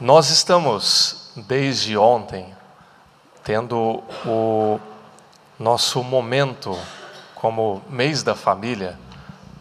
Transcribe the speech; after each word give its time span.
Nós 0.00 0.30
estamos, 0.30 1.30
desde 1.36 1.94
ontem, 1.94 2.56
tendo 3.44 4.02
o 4.24 4.80
nosso 5.58 6.02
momento 6.02 6.74
como 7.34 7.82
mês 7.86 8.22
da 8.22 8.34
família, 8.34 8.98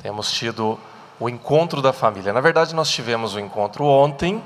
temos 0.01 0.31
tido 0.31 0.79
o 1.19 1.27
encontro 1.27 1.81
da 1.81 1.91
família. 1.91 2.31
Na 2.31 2.39
verdade, 2.39 2.73
nós 2.73 2.89
tivemos 2.89 3.35
o 3.35 3.39
encontro 3.41 3.83
ontem 3.83 4.41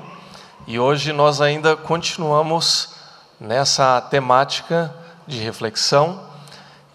e 0.66 0.80
hoje 0.80 1.12
nós 1.12 1.40
ainda 1.40 1.76
continuamos 1.76 2.96
nessa 3.38 4.00
temática 4.00 4.92
de 5.28 5.38
reflexão 5.38 6.20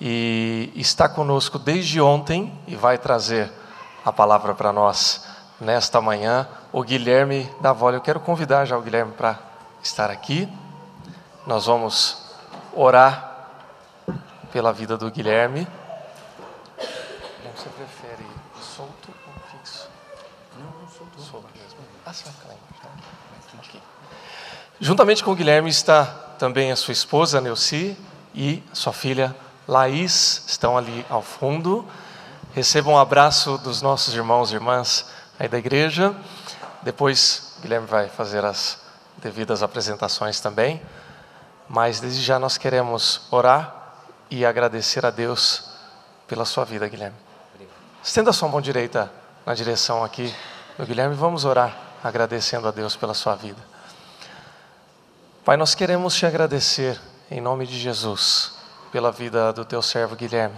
e 0.01 0.73
está 0.75 1.07
conosco 1.07 1.57
desde 1.57 2.01
ontem 2.01 2.53
e 2.67 2.75
vai 2.75 2.97
trazer 2.97 3.49
a 4.03 4.11
palavra 4.11 4.53
para 4.53 4.73
nós 4.73 5.28
nesta 5.59 5.99
manhã 6.01 6.47
o 6.71 6.83
Guilherme 6.83 7.49
da 7.61 7.73
Vole. 7.73 7.97
Eu 7.97 8.01
quero 8.01 8.19
convidar 8.19 8.65
já 8.65 8.77
o 8.77 8.81
Guilherme 8.81 9.13
para 9.13 9.39
estar 9.81 10.09
aqui. 10.09 10.47
Nós 11.45 11.65
vamos 11.65 12.17
orar 12.73 13.47
pela 14.51 14.71
vida 14.71 14.97
do 14.97 15.09
Guilherme. 15.11 15.67
Você 17.55 17.69
prefere 17.69 18.25
solto 18.61 19.09
ou 19.27 19.33
fixo? 19.51 19.89
Não, 20.57 20.81
não 20.81 20.87
solto. 20.87 21.21
Solto 21.21 21.47
mesmo. 21.53 21.77
Ah, 22.05 22.13
você 22.13 22.23
vai 22.23 22.33
ficar 22.33 22.47
lá 22.47 22.53
embaixo, 22.53 22.81
tá? 22.81 23.79
Juntamente 24.79 25.23
com 25.23 25.31
o 25.31 25.35
Guilherme 25.35 25.69
está 25.69 26.05
também 26.37 26.71
a 26.71 26.75
sua 26.77 26.93
esposa, 26.93 27.41
Neuci, 27.41 27.97
e 28.33 28.63
sua 28.71 28.93
filha, 28.93 29.35
Laís, 29.67 30.45
estão 30.47 30.77
ali 30.77 31.05
ao 31.09 31.21
fundo. 31.21 31.85
Recebam 32.53 32.93
um 32.93 32.97
abraço 32.97 33.57
dos 33.57 33.81
nossos 33.81 34.13
irmãos 34.13 34.51
e 34.51 34.55
irmãs 34.55 35.05
aí 35.39 35.47
da 35.47 35.57
igreja. 35.57 36.13
Depois, 36.81 37.57
Guilherme 37.61 37.87
vai 37.87 38.09
fazer 38.09 38.43
as 38.43 38.81
devidas 39.17 39.63
apresentações 39.63 40.39
também. 40.41 40.81
Mas 41.67 41.99
desde 41.99 42.21
já 42.21 42.37
nós 42.37 42.57
queremos 42.57 43.21
orar 43.31 43.75
e 44.29 44.45
agradecer 44.45 45.05
a 45.05 45.09
Deus 45.09 45.69
pela 46.27 46.43
sua 46.45 46.65
vida, 46.65 46.87
Guilherme. 46.87 47.15
Estenda 48.03 48.33
sua 48.33 48.49
mão 48.49 48.59
direita 48.59 49.11
na 49.45 49.53
direção 49.53 50.03
aqui 50.03 50.33
do 50.77 50.85
Guilherme. 50.85 51.15
Vamos 51.15 51.45
orar 51.45 51.75
agradecendo 52.03 52.67
a 52.67 52.71
Deus 52.71 52.95
pela 52.95 53.13
sua 53.13 53.35
vida. 53.35 53.61
Pai, 55.45 55.57
nós 55.57 55.73
queremos 55.73 56.15
te 56.15 56.25
agradecer 56.25 56.99
em 57.31 57.41
nome 57.41 57.65
de 57.65 57.77
Jesus 57.79 58.53
pela 58.91 59.11
vida 59.11 59.53
do 59.53 59.63
teu 59.63 59.81
servo 59.81 60.15
Guilherme. 60.15 60.55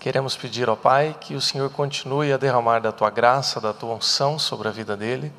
Queremos 0.00 0.34
pedir 0.34 0.66
ao 0.66 0.78
Pai 0.78 1.14
que 1.20 1.34
o 1.34 1.42
Senhor 1.42 1.68
continue 1.68 2.32
a 2.32 2.38
derramar 2.38 2.80
da 2.80 2.90
tua 2.90 3.10
graça, 3.10 3.60
da 3.60 3.74
tua 3.74 3.96
unção 3.96 4.38
sobre 4.38 4.66
a 4.66 4.70
vida 4.70 4.96
dele. 4.96 5.30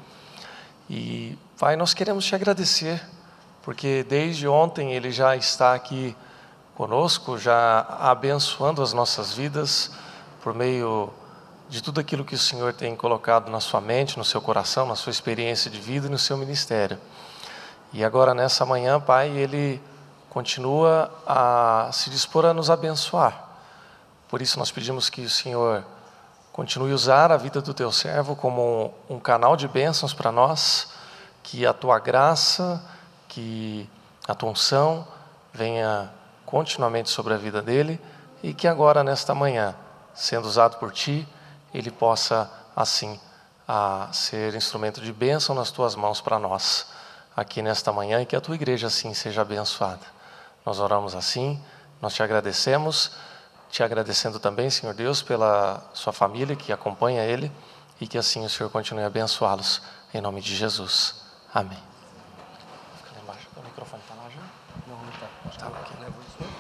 E, 0.88 1.36
Pai, 1.58 1.76
nós 1.76 1.96
queremos 1.96 2.24
te 2.24 2.36
agradecer, 2.36 3.02
porque 3.64 4.06
desde 4.08 4.48
ontem 4.48 4.94
ele 4.94 5.10
já 5.10 5.36
está 5.36 5.74
aqui 5.74 6.16
conosco, 6.76 7.40
já 7.40 7.88
abençoando 8.02 8.84
as 8.84 8.94
nossas 8.94 9.34
vidas 9.34 9.94
por 10.44 10.54
meio 10.54 11.12
de 11.68 11.82
tudo 11.82 12.00
aquilo 12.00 12.24
que 12.24 12.36
o 12.36 12.38
Senhor 12.38 12.72
tem 12.72 12.96
colocado 12.96 13.50
na 13.50 13.60
sua 13.60 13.82
mente, 13.82 14.16
no 14.16 14.24
seu 14.24 14.44
coração, 14.44 14.86
na 14.86 14.96
sua 14.96 15.10
experiência 15.10 15.72
de 15.72 15.80
vida 15.80 16.06
e 16.06 16.10
no 16.12 16.20
seu 16.20 16.38
ministério. 16.38 17.00
E 17.92 18.04
agora, 18.04 18.36
nessa 18.36 18.64
manhã, 18.64 19.00
Pai, 19.00 19.28
ele 19.28 19.82
continua 20.30 21.12
a 21.26 21.90
se 21.92 22.12
dispor 22.12 22.46
a 22.46 22.54
nos 22.54 22.70
abençoar. 22.70 23.51
Por 24.32 24.42
isso 24.42 24.58
nós 24.58 24.72
pedimos 24.72 25.10
que 25.10 25.24
o 25.24 25.30
Senhor 25.30 25.84
continue 26.54 26.94
a 26.94 26.96
usar 26.96 27.34
a 27.34 27.38
vida 27.38 27.62
do 27.62 27.74
teu 27.74 27.92
servo 27.92 28.34
como 28.34 28.94
um, 29.10 29.16
um 29.16 29.20
canal 29.20 29.58
de 29.58 29.68
bênçãos 29.68 30.14
para 30.14 30.32
nós, 30.32 30.94
que 31.44 31.66
a 31.66 31.74
tua 31.74 32.00
graça, 32.00 32.82
que 33.28 33.90
a 34.26 34.34
tua 34.34 34.52
unção 34.52 35.06
venha 35.52 36.10
continuamente 36.46 37.10
sobre 37.10 37.34
a 37.34 37.38
vida 37.38 37.62
dele 37.62 38.00
e 38.42 38.54
que 38.54 38.70
agora, 38.70 39.04
nesta 39.04 39.36
manhã, 39.36 39.76
sendo 40.14 40.48
usado 40.48 40.78
por 40.78 40.94
ti, 40.94 41.28
ele 41.74 41.92
possa, 41.92 42.50
assim, 42.74 43.20
a 43.68 44.08
ser 44.14 44.56
instrumento 44.56 45.02
de 45.02 45.12
bênção 45.12 45.54
nas 45.54 45.72
tuas 45.72 45.94
mãos 45.94 46.22
para 46.22 46.40
nós, 46.40 46.88
aqui 47.36 47.62
nesta 47.62 47.92
manhã, 47.92 48.22
e 48.22 48.26
que 48.26 48.36
a 48.38 48.40
tua 48.40 48.56
igreja, 48.56 48.88
assim, 48.88 49.14
seja 49.14 49.42
abençoada. 49.42 50.06
Nós 50.66 50.80
oramos 50.80 51.16
assim, 51.16 51.62
nós 52.02 52.14
te 52.14 52.24
agradecemos 52.24 53.12
te 53.72 53.82
agradecendo 53.82 54.38
também, 54.38 54.70
Senhor 54.70 54.94
Deus, 54.94 55.22
pela 55.22 55.82
sua 55.94 56.12
família 56.12 56.56
que 56.58 56.74
acompanha 56.74 57.24
ele 57.24 57.50
e 58.02 58.06
que 58.06 58.18
assim 58.18 58.46
o 58.46 58.50
Senhor 58.50 58.70
continue 58.70 59.04
a 59.04 59.08
abençoá-los. 59.08 59.82
Em 60.14 60.20
nome 60.20 60.42
de 60.42 60.54
Jesus. 60.54 61.24
Amém. 61.54 61.80
Fica 62.98 63.16
lá 63.16 63.22
embaixo. 63.24 63.48
O 63.56 63.62
microfone 63.62 64.04
está 64.04 64.14
lá 64.16 64.30
já? 64.30 64.42
Não, 64.86 64.98
não 64.98 65.10
está. 65.10 65.28
Está 65.50 65.68
aqui. 65.68 65.94
Leva 66.02 66.14
isso. 66.28 66.52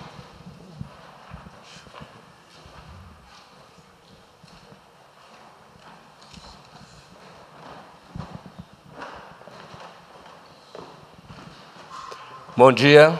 Bom 12.56 12.72
dia. 12.72 13.20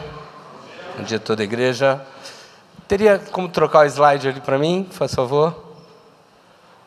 Bom 0.97 1.03
dia 1.03 1.18
a 1.18 1.19
toda 1.19 1.41
a 1.41 1.46
igreja. 1.46 2.10
Teria 2.91 3.18
como 3.31 3.47
trocar 3.47 3.85
o 3.85 3.90
slide 3.90 4.28
ali 4.28 4.41
para 4.41 4.59
mim, 4.59 4.84
por 4.84 5.07
favor? 5.07 5.56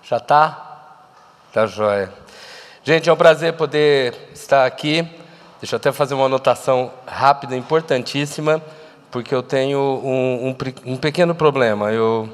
Já 0.03 0.20
tá? 0.20 0.98
Tá 1.50 1.65
jóia. 1.65 2.12
Gente, 2.82 3.09
é 3.09 3.12
um 3.15 3.16
prazer 3.16 3.54
poder 3.54 4.14
estar 4.34 4.66
aqui. 4.66 5.00
Deixa 5.59 5.76
eu 5.76 5.76
até 5.78 5.91
fazer 5.93 6.12
uma 6.12 6.26
anotação 6.26 6.93
rápida, 7.06 7.56
importantíssima, 7.56 8.62
porque 9.10 9.34
eu 9.34 9.43
tenho 9.43 9.78
um, 9.78 10.48
um, 10.48 10.56
um 10.93 10.97
pequeno 10.98 11.34
problema. 11.34 11.91
Eu, 11.91 12.28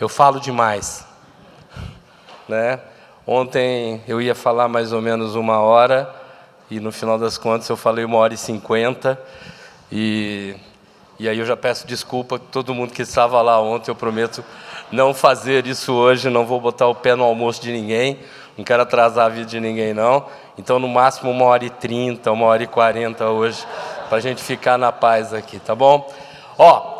eu 0.00 0.08
falo 0.08 0.40
demais. 0.40 1.06
Né? 2.48 2.80
Ontem 3.26 4.02
eu 4.08 4.22
ia 4.22 4.34
falar 4.34 4.68
mais 4.68 4.94
ou 4.94 5.02
menos 5.02 5.34
uma 5.34 5.58
hora, 5.58 6.10
e 6.70 6.80
no 6.80 6.90
final 6.90 7.18
das 7.18 7.36
contas 7.36 7.68
eu 7.68 7.76
falei 7.76 8.06
uma 8.06 8.16
hora 8.16 8.32
e 8.32 8.38
cinquenta. 8.38 9.20
E 9.92 10.56
e 11.18 11.28
aí 11.28 11.38
eu 11.38 11.44
já 11.44 11.56
peço 11.56 11.86
desculpa 11.86 12.36
a 12.36 12.38
todo 12.38 12.74
mundo 12.74 12.92
que 12.92 13.02
estava 13.02 13.40
lá 13.42 13.60
ontem, 13.60 13.90
eu 13.90 13.94
prometo 13.94 14.44
não 14.90 15.12
fazer 15.12 15.66
isso 15.66 15.92
hoje, 15.92 16.30
não 16.30 16.46
vou 16.46 16.60
botar 16.60 16.86
o 16.86 16.94
pé 16.94 17.14
no 17.14 17.24
almoço 17.24 17.60
de 17.60 17.72
ninguém, 17.72 18.18
não 18.56 18.64
quero 18.64 18.82
atrasar 18.82 19.26
a 19.26 19.28
vida 19.28 19.46
de 19.46 19.60
ninguém 19.60 19.92
não. 19.92 20.26
Então 20.56 20.78
no 20.78 20.88
máximo 20.88 21.30
uma 21.30 21.44
hora 21.44 21.64
e 21.64 21.70
trinta, 21.70 22.32
uma 22.32 22.46
hora 22.46 22.62
e 22.62 22.66
quarenta 22.66 23.26
hoje, 23.26 23.64
para 24.08 24.18
a 24.18 24.20
gente 24.20 24.42
ficar 24.42 24.78
na 24.78 24.92
paz 24.92 25.34
aqui, 25.34 25.58
tá 25.58 25.74
bom? 25.74 26.08
Ó, 26.56 26.98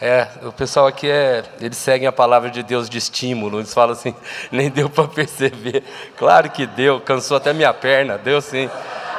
é, 0.00 0.28
o 0.42 0.52
pessoal 0.52 0.86
aqui 0.86 1.10
é, 1.10 1.42
eles 1.58 1.78
seguem 1.78 2.06
a 2.06 2.12
palavra 2.12 2.50
de 2.50 2.62
Deus 2.62 2.88
de 2.88 2.98
estímulo. 2.98 3.60
Eles 3.60 3.72
falam 3.72 3.92
assim, 3.92 4.14
nem 4.52 4.70
deu 4.70 4.90
para 4.90 5.08
perceber. 5.08 5.82
Claro 6.16 6.50
que 6.50 6.66
deu, 6.66 7.00
cansou 7.00 7.36
até 7.38 7.52
minha 7.52 7.72
perna, 7.72 8.18
deu 8.18 8.40
sim. 8.42 8.68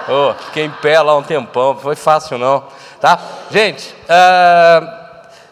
Oh, 0.09 0.33
fiquei 0.45 0.63
em 0.63 0.71
pé 0.71 1.01
lá 1.01 1.17
um 1.17 1.21
tempão, 1.21 1.75
foi 1.75 1.93
fácil 1.93 2.37
não. 2.37 2.63
Tá? 3.01 3.19
Gente, 3.51 3.93
uh, 4.03 4.87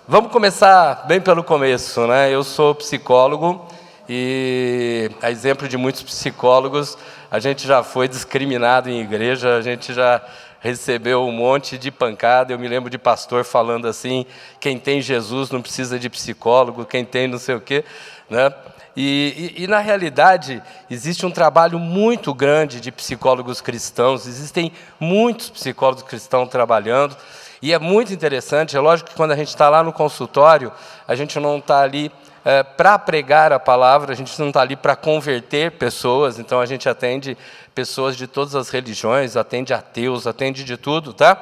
vamos 0.07 0.31
começar 0.31 1.03
bem 1.07 1.19
pelo 1.19 1.43
começo. 1.43 2.07
Né? 2.07 2.31
Eu 2.31 2.41
sou 2.41 2.73
psicólogo 2.73 3.67
e, 4.07 5.11
a 5.21 5.29
exemplo 5.29 5.67
de 5.67 5.75
muitos 5.75 6.03
psicólogos, 6.03 6.97
a 7.29 7.37
gente 7.37 7.67
já 7.67 7.83
foi 7.83 8.07
discriminado 8.07 8.89
em 8.89 9.01
igreja, 9.01 9.57
a 9.57 9.61
gente 9.61 9.93
já 9.93 10.21
recebeu 10.61 11.25
um 11.25 11.33
monte 11.33 11.77
de 11.77 11.91
pancada. 11.91 12.53
Eu 12.53 12.57
me 12.57 12.69
lembro 12.69 12.89
de 12.89 12.97
pastor 12.97 13.43
falando 13.43 13.89
assim: 13.89 14.25
quem 14.57 14.79
tem 14.79 15.01
Jesus 15.01 15.51
não 15.51 15.61
precisa 15.61 15.99
de 15.99 16.09
psicólogo, 16.09 16.85
quem 16.85 17.03
tem 17.03 17.27
não 17.27 17.39
sei 17.39 17.55
o 17.55 17.59
quê. 17.59 17.83
Né? 18.29 18.53
E, 18.95 19.53
e, 19.57 19.63
e, 19.63 19.67
na 19.67 19.79
realidade, 19.79 20.63
existe 20.89 21.25
um 21.25 21.31
trabalho 21.31 21.77
muito 21.77 22.33
grande 22.33 22.79
de 22.79 22.91
psicólogos 22.91 23.59
cristãos, 23.59 24.25
existem 24.25 24.71
muitos 24.99 25.49
psicólogos 25.49 26.03
cristãos 26.03 26.47
trabalhando, 26.49 27.15
e 27.61 27.73
é 27.73 27.79
muito 27.79 28.13
interessante. 28.13 28.77
É 28.77 28.79
lógico 28.79 29.09
que 29.09 29.15
quando 29.15 29.31
a 29.31 29.35
gente 29.35 29.49
está 29.49 29.69
lá 29.69 29.83
no 29.83 29.91
consultório, 29.91 30.71
a 31.07 31.13
gente 31.13 31.37
não 31.39 31.57
está 31.57 31.81
ali 31.81 32.09
é, 32.45 32.63
para 32.63 32.97
pregar 32.97 33.51
a 33.51 33.59
palavra, 33.59 34.13
a 34.13 34.15
gente 34.15 34.39
não 34.39 34.47
está 34.47 34.61
ali 34.61 34.75
para 34.75 34.95
converter 34.95 35.71
pessoas, 35.71 36.39
então 36.39 36.61
a 36.61 36.65
gente 36.65 36.87
atende 36.87 37.37
pessoas 37.73 38.15
de 38.15 38.27
todas 38.27 38.55
as 38.55 38.69
religiões, 38.69 39.35
atende 39.35 39.73
ateus, 39.73 40.25
atende 40.25 40.63
de 40.63 40.77
tudo, 40.77 41.11
tá? 41.11 41.41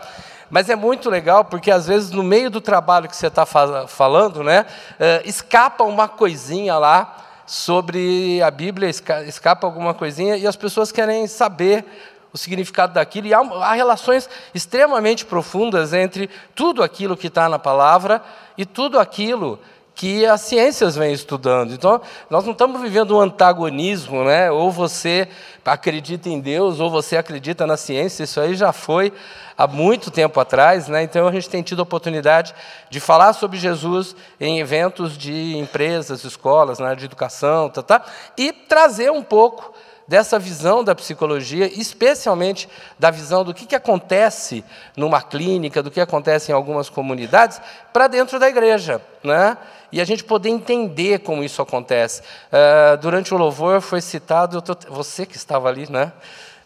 Mas 0.49 0.69
é 0.69 0.75
muito 0.75 1.09
legal 1.09 1.45
porque 1.45 1.69
às 1.69 1.87
vezes 1.87 2.11
no 2.11 2.23
meio 2.23 2.49
do 2.49 2.61
trabalho 2.61 3.09
que 3.09 3.15
você 3.15 3.27
está 3.27 3.45
falando, 3.45 4.43
né, 4.43 4.65
é, 4.99 5.21
escapa 5.25 5.83
uma 5.83 6.07
coisinha 6.07 6.77
lá 6.77 7.22
sobre 7.45 8.41
a 8.41 8.49
Bíblia, 8.49 8.89
escapa 8.89 9.67
alguma 9.67 9.93
coisinha, 9.93 10.37
e 10.37 10.47
as 10.47 10.55
pessoas 10.55 10.91
querem 10.91 11.27
saber 11.27 11.85
o 12.31 12.37
significado 12.37 12.93
daquilo, 12.93 13.27
e 13.27 13.33
há, 13.33 13.39
há 13.39 13.73
relações 13.73 14.27
extremamente 14.55 15.23
profundas 15.23 15.93
entre 15.93 16.29
tudo 16.55 16.81
aquilo 16.81 17.15
que 17.15 17.27
está 17.27 17.47
na 17.47 17.59
palavra 17.59 18.23
e 18.57 18.65
tudo 18.65 18.99
aquilo 18.99 19.59
que 19.95 20.25
as 20.25 20.41
ciências 20.41 20.95
vêm 20.95 21.13
estudando. 21.13 21.73
Então, 21.73 22.01
nós 22.29 22.43
não 22.43 22.51
estamos 22.51 22.81
vivendo 22.81 23.15
um 23.15 23.21
antagonismo, 23.21 24.23
né? 24.23 24.49
ou 24.51 24.71
você 24.71 25.27
acredita 25.63 26.29
em 26.29 26.39
Deus, 26.39 26.79
ou 26.79 26.89
você 26.89 27.15
acredita 27.15 27.67
na 27.67 27.77
ciência, 27.77 28.23
isso 28.23 28.39
aí 28.39 28.55
já 28.55 28.73
foi 28.73 29.13
há 29.57 29.67
muito 29.67 30.09
tempo 30.09 30.39
atrás. 30.39 30.87
Né? 30.87 31.03
Então, 31.03 31.27
a 31.27 31.31
gente 31.31 31.49
tem 31.49 31.61
tido 31.61 31.79
a 31.79 31.83
oportunidade 31.83 32.55
de 32.89 32.99
falar 32.99 33.33
sobre 33.33 33.57
Jesus 33.57 34.15
em 34.39 34.59
eventos 34.59 35.17
de 35.17 35.55
empresas, 35.57 36.23
escolas, 36.23 36.79
na 36.79 36.87
área 36.87 36.97
de 36.97 37.05
educação, 37.05 37.69
tá, 37.69 37.83
tá, 37.83 38.03
e 38.37 38.51
trazer 38.51 39.11
um 39.11 39.23
pouco 39.23 39.73
dessa 40.07 40.37
visão 40.37 40.83
da 40.83 40.93
psicologia, 40.93 41.65
especialmente 41.79 42.67
da 42.99 43.09
visão 43.09 43.43
do 43.43 43.53
que, 43.53 43.65
que 43.65 43.75
acontece 43.75 44.63
numa 44.97 45.21
clínica, 45.21 45.81
do 45.81 45.89
que 45.89 46.01
acontece 46.01 46.51
em 46.51 46.55
algumas 46.55 46.89
comunidades, 46.89 47.61
para 47.91 48.07
dentro 48.07 48.39
da 48.39 48.49
igreja. 48.49 49.01
Né? 49.23 49.57
E 49.93 50.01
a 50.01 50.05
gente 50.05 50.23
poder 50.23 50.49
entender 50.49 51.19
como 51.19 51.43
isso 51.43 51.61
acontece. 51.61 52.23
Uh, 52.51 52.97
durante 52.97 53.31
o 53.31 53.37
louvor 53.37 53.79
foi 53.79 54.01
citado, 54.01 54.59
tô, 54.59 54.75
você 54.89 55.23
que 55.23 55.37
estava 55.37 55.69
ali, 55.69 55.87
né? 55.87 56.11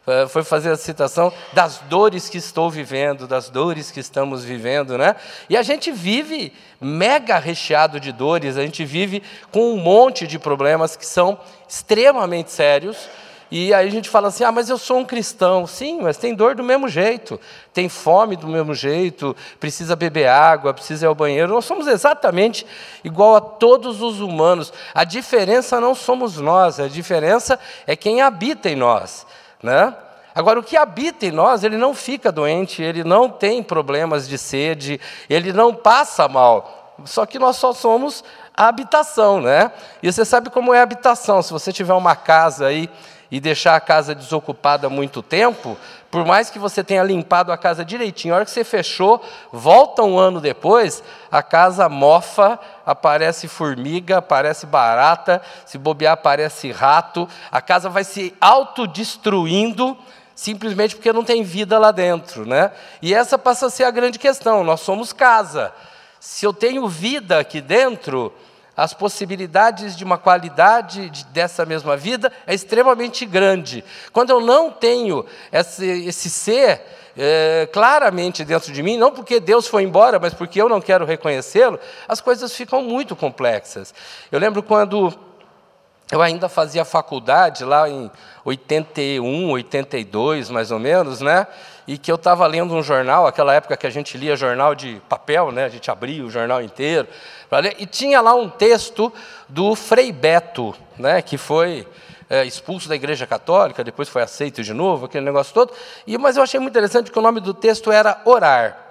Uh, 0.07 0.29
foi 0.29 0.45
fazer 0.45 0.71
a 0.71 0.77
citação 0.77 1.33
das 1.51 1.79
dores 1.89 2.29
que 2.29 2.37
estou 2.37 2.71
vivendo, 2.71 3.27
das 3.27 3.49
dores 3.49 3.91
que 3.91 3.99
estamos 3.99 4.45
vivendo, 4.45 4.97
né? 4.97 5.13
E 5.49 5.57
a 5.57 5.61
gente 5.61 5.91
vive 5.91 6.53
mega 6.79 7.37
recheado 7.37 7.99
de 7.99 8.13
dores, 8.13 8.55
a 8.55 8.61
gente 8.61 8.85
vive 8.85 9.21
com 9.51 9.73
um 9.73 9.77
monte 9.77 10.25
de 10.25 10.39
problemas 10.39 10.95
que 10.95 11.05
são 11.05 11.37
extremamente 11.67 12.49
sérios, 12.49 13.09
e 13.49 13.73
aí 13.73 13.87
a 13.87 13.91
gente 13.91 14.09
fala 14.09 14.27
assim: 14.27 14.43
ah, 14.43 14.51
mas 14.51 14.69
eu 14.69 14.77
sou 14.77 14.97
um 14.97 15.05
cristão. 15.05 15.65
Sim, 15.65 16.01
mas 16.01 16.17
tem 16.17 16.35
dor 16.35 16.55
do 16.55 16.63
mesmo 16.63 16.87
jeito, 16.87 17.39
tem 17.73 17.87
fome 17.87 18.35
do 18.35 18.47
mesmo 18.47 18.73
jeito, 18.73 19.35
precisa 19.59 19.95
beber 19.95 20.27
água, 20.27 20.73
precisa 20.73 21.05
ir 21.05 21.07
ao 21.07 21.15
banheiro. 21.15 21.53
Nós 21.53 21.65
somos 21.65 21.87
exatamente 21.87 22.65
igual 23.03 23.35
a 23.35 23.41
todos 23.41 24.01
os 24.01 24.19
humanos. 24.19 24.73
A 24.93 25.03
diferença 25.03 25.79
não 25.79 25.95
somos 25.95 26.37
nós, 26.37 26.79
a 26.79 26.87
diferença 26.87 27.57
é 27.85 27.95
quem 27.95 28.21
habita 28.21 28.69
em 28.69 28.75
nós. 28.75 29.25
Né? 29.63 29.93
Agora, 30.35 30.59
o 30.59 30.63
que 30.63 30.77
habita 30.77 31.25
em 31.25 31.31
nós, 31.31 31.63
ele 31.63 31.77
não 31.77 31.93
fica 31.93 32.31
doente, 32.31 32.83
ele 32.83 33.03
não 33.03 33.29
tem 33.29 33.63
problemas 33.63 34.27
de 34.27 34.37
sede, 34.37 34.99
ele 35.29 35.51
não 35.51 35.73
passa 35.73 36.27
mal. 36.27 36.95
Só 37.05 37.25
que 37.25 37.39
nós 37.39 37.55
só 37.55 37.73
somos 37.73 38.23
a 38.55 38.67
habitação, 38.67 39.39
né? 39.39 39.71
E 40.01 40.11
você 40.11 40.25
sabe 40.25 40.49
como 40.49 40.73
é 40.73 40.79
a 40.79 40.83
habitação. 40.83 41.41
Se 41.41 41.53
você 41.53 41.71
tiver 41.71 41.93
uma 41.93 42.15
casa 42.15 42.67
aí 42.67 42.89
e 43.29 43.39
deixar 43.39 43.75
a 43.75 43.79
casa 43.79 44.15
desocupada 44.15 44.89
muito 44.89 45.21
tempo, 45.21 45.77
por 46.09 46.25
mais 46.25 46.49
que 46.49 46.57
você 46.57 46.83
tenha 46.83 47.03
limpado 47.03 47.51
a 47.51 47.57
casa 47.57 47.83
direitinho, 47.83 48.33
a 48.33 48.37
hora 48.37 48.45
que 48.45 48.51
você 48.51 48.63
fechou, 48.63 49.21
volta 49.51 50.03
um 50.03 50.17
ano 50.17 50.39
depois, 50.39 51.03
a 51.31 51.43
casa 51.43 51.89
mofa, 51.89 52.57
aparece 52.85 53.47
formiga, 53.47 54.19
aparece 54.19 54.65
barata, 54.65 55.41
se 55.65 55.77
bobear, 55.77 56.13
aparece 56.13 56.71
rato, 56.71 57.27
a 57.51 57.61
casa 57.61 57.89
vai 57.89 58.03
se 58.03 58.33
autodestruindo 58.39 59.97
simplesmente 60.37 60.95
porque 60.95 61.11
não 61.11 61.23
tem 61.23 61.41
vida 61.43 61.79
lá 61.79 61.91
dentro, 61.91 62.45
né? 62.45 62.71
E 63.01 63.11
essa 63.11 63.39
passa 63.39 63.65
a 63.65 63.69
ser 63.71 63.85
a 63.85 63.91
grande 63.91 64.19
questão. 64.19 64.63
Nós 64.63 64.81
somos 64.81 65.11
casa. 65.11 65.73
Se 66.19 66.45
eu 66.45 66.53
tenho 66.53 66.87
vida 66.87 67.39
aqui 67.39 67.59
dentro, 67.59 68.31
as 68.77 68.93
possibilidades 68.93 69.97
de 69.97 70.03
uma 70.03 70.19
qualidade 70.19 71.09
dessa 71.33 71.65
mesma 71.65 71.97
vida 71.97 72.31
é 72.45 72.53
extremamente 72.53 73.25
grande. 73.25 73.83
Quando 74.13 74.29
eu 74.29 74.39
não 74.39 74.69
tenho 74.69 75.25
esse, 75.51 75.85
esse 76.07 76.29
ser 76.29 76.83
é, 77.17 77.67
claramente 77.73 78.45
dentro 78.45 78.71
de 78.71 78.83
mim, 78.83 78.95
não 78.95 79.11
porque 79.11 79.39
Deus 79.39 79.67
foi 79.67 79.81
embora, 79.81 80.19
mas 80.19 80.35
porque 80.35 80.61
eu 80.61 80.69
não 80.69 80.79
quero 80.79 81.03
reconhecê-lo, 81.03 81.79
as 82.07 82.21
coisas 82.21 82.53
ficam 82.53 82.83
muito 82.83 83.15
complexas. 83.15 83.91
Eu 84.31 84.39
lembro 84.39 84.61
quando 84.61 85.11
eu 86.11 86.21
ainda 86.21 86.47
fazia 86.47 86.85
faculdade, 86.85 87.63
lá 87.65 87.89
em 87.89 88.09
81, 88.45 89.49
82, 89.49 90.49
mais 90.49 90.71
ou 90.71 90.79
menos, 90.79 91.21
né? 91.21 91.47
e 91.87 91.97
que 91.97 92.11
eu 92.11 92.15
estava 92.15 92.45
lendo 92.45 92.75
um 92.75 92.83
jornal, 92.83 93.25
aquela 93.25 93.53
época 93.53 93.77
que 93.77 93.87
a 93.87 93.89
gente 93.89 94.17
lia 94.17 94.35
jornal 94.35 94.75
de 94.75 95.01
papel, 95.07 95.53
né? 95.53 95.63
a 95.63 95.69
gente 95.69 95.89
abria 95.89 96.23
o 96.23 96.29
jornal 96.29 96.61
inteiro, 96.61 97.07
e 97.79 97.85
tinha 97.85 98.19
lá 98.19 98.35
um 98.35 98.49
texto 98.49 99.11
do 99.47 99.73
Frei 99.73 100.11
Beto, 100.11 100.75
né? 100.99 101.21
que 101.21 101.37
foi 101.37 101.87
é, 102.29 102.43
expulso 102.43 102.89
da 102.89 102.95
Igreja 102.95 103.25
Católica, 103.25 103.85
depois 103.85 104.09
foi 104.09 104.21
aceito 104.21 104.61
de 104.61 104.73
novo, 104.73 105.05
aquele 105.05 105.23
negócio 105.23 105.53
todo, 105.53 105.71
e, 106.05 106.17
mas 106.17 106.35
eu 106.35 106.43
achei 106.43 106.59
muito 106.59 106.73
interessante 106.73 107.05
porque 107.05 107.19
o 107.19 107.21
nome 107.21 107.39
do 107.39 107.53
texto 107.53 107.89
era 107.89 108.21
Orar. 108.25 108.83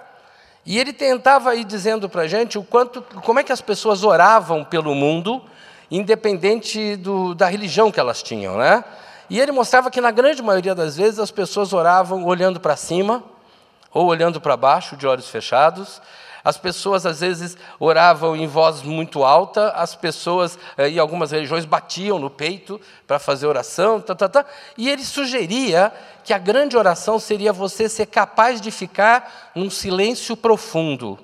E 0.65 0.81
ele 0.81 0.93
tentava 0.93 1.55
ir 1.55 1.65
dizendo 1.65 2.09
para 2.09 2.23
a 2.23 2.27
gente 2.27 2.59
o 2.59 2.65
quanto, 2.65 3.01
como 3.23 3.39
é 3.39 3.45
que 3.45 3.53
as 3.53 3.61
pessoas 3.61 4.03
oravam 4.03 4.65
pelo 4.65 4.95
mundo, 4.95 5.41
independente 5.91 6.97
do, 6.97 7.35
da 7.35 7.47
religião 7.47 7.91
que 7.91 8.01
elas 8.01 8.23
tinham, 8.23 8.57
né? 8.57 8.85
E 9.29 9.41
ele 9.41 9.53
mostrava 9.53 9.91
que, 9.91 10.01
na 10.01 10.11
grande 10.11 10.43
maioria 10.43 10.75
das 10.75 10.97
vezes, 10.97 11.19
as 11.19 11.31
pessoas 11.31 11.73
oravam 11.73 12.25
olhando 12.25 12.61
para 12.61 12.77
cima 12.77 13.23
ou 13.93 14.07
olhando 14.07 14.41
para 14.41 14.57
baixo, 14.57 14.97
de 14.97 15.07
olhos 15.07 15.29
fechados. 15.29 16.01
As 16.45 16.57
pessoas, 16.57 17.05
às 17.05 17.21
vezes, 17.21 17.57
oravam 17.81 18.37
em 18.37 18.47
voz 18.47 18.83
muito 18.83 19.25
alta, 19.25 19.71
as 19.71 19.97
pessoas, 19.97 20.57
eh, 20.79 20.91
em 20.91 20.99
algumas 20.99 21.33
religiões, 21.33 21.65
batiam 21.65 22.21
no 22.21 22.31
peito 22.31 22.81
para 23.05 23.19
fazer 23.19 23.49
oração, 23.49 24.01
tá, 24.01 24.15
tá, 24.15 24.29
tá. 24.29 24.45
e 24.79 24.89
ele 24.89 25.03
sugeria 25.03 25.93
que 26.23 26.33
a 26.33 26.39
grande 26.39 26.77
oração 26.77 27.19
seria 27.19 27.53
você 27.53 27.89
ser 27.89 28.07
capaz 28.07 28.61
de 28.61 28.71
ficar 28.71 29.51
num 29.57 29.69
silêncio 29.69 30.37
profundo. 30.37 31.19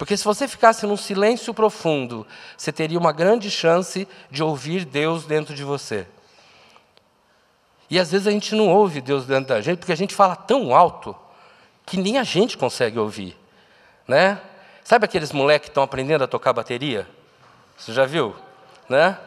Porque 0.00 0.16
se 0.16 0.24
você 0.24 0.48
ficasse 0.48 0.86
num 0.86 0.96
silêncio 0.96 1.52
profundo, 1.52 2.26
você 2.56 2.72
teria 2.72 2.98
uma 2.98 3.12
grande 3.12 3.50
chance 3.50 4.08
de 4.30 4.42
ouvir 4.42 4.86
Deus 4.86 5.26
dentro 5.26 5.54
de 5.54 5.62
você. 5.62 6.06
E 7.90 7.98
às 7.98 8.10
vezes 8.10 8.26
a 8.26 8.30
gente 8.30 8.54
não 8.54 8.70
ouve 8.70 9.02
Deus 9.02 9.26
dentro 9.26 9.54
da 9.54 9.60
gente, 9.60 9.76
porque 9.76 9.92
a 9.92 9.96
gente 9.96 10.14
fala 10.14 10.34
tão 10.34 10.74
alto 10.74 11.14
que 11.84 11.98
nem 11.98 12.16
a 12.16 12.24
gente 12.24 12.56
consegue 12.56 12.98
ouvir. 12.98 13.38
Né? 14.08 14.40
Sabe 14.82 15.04
aqueles 15.04 15.32
moleques 15.32 15.66
que 15.66 15.70
estão 15.70 15.82
aprendendo 15.82 16.24
a 16.24 16.26
tocar 16.26 16.54
bateria? 16.54 17.06
Você 17.76 17.92
já 17.92 18.06
viu? 18.06 18.34
Né? 18.88 19.18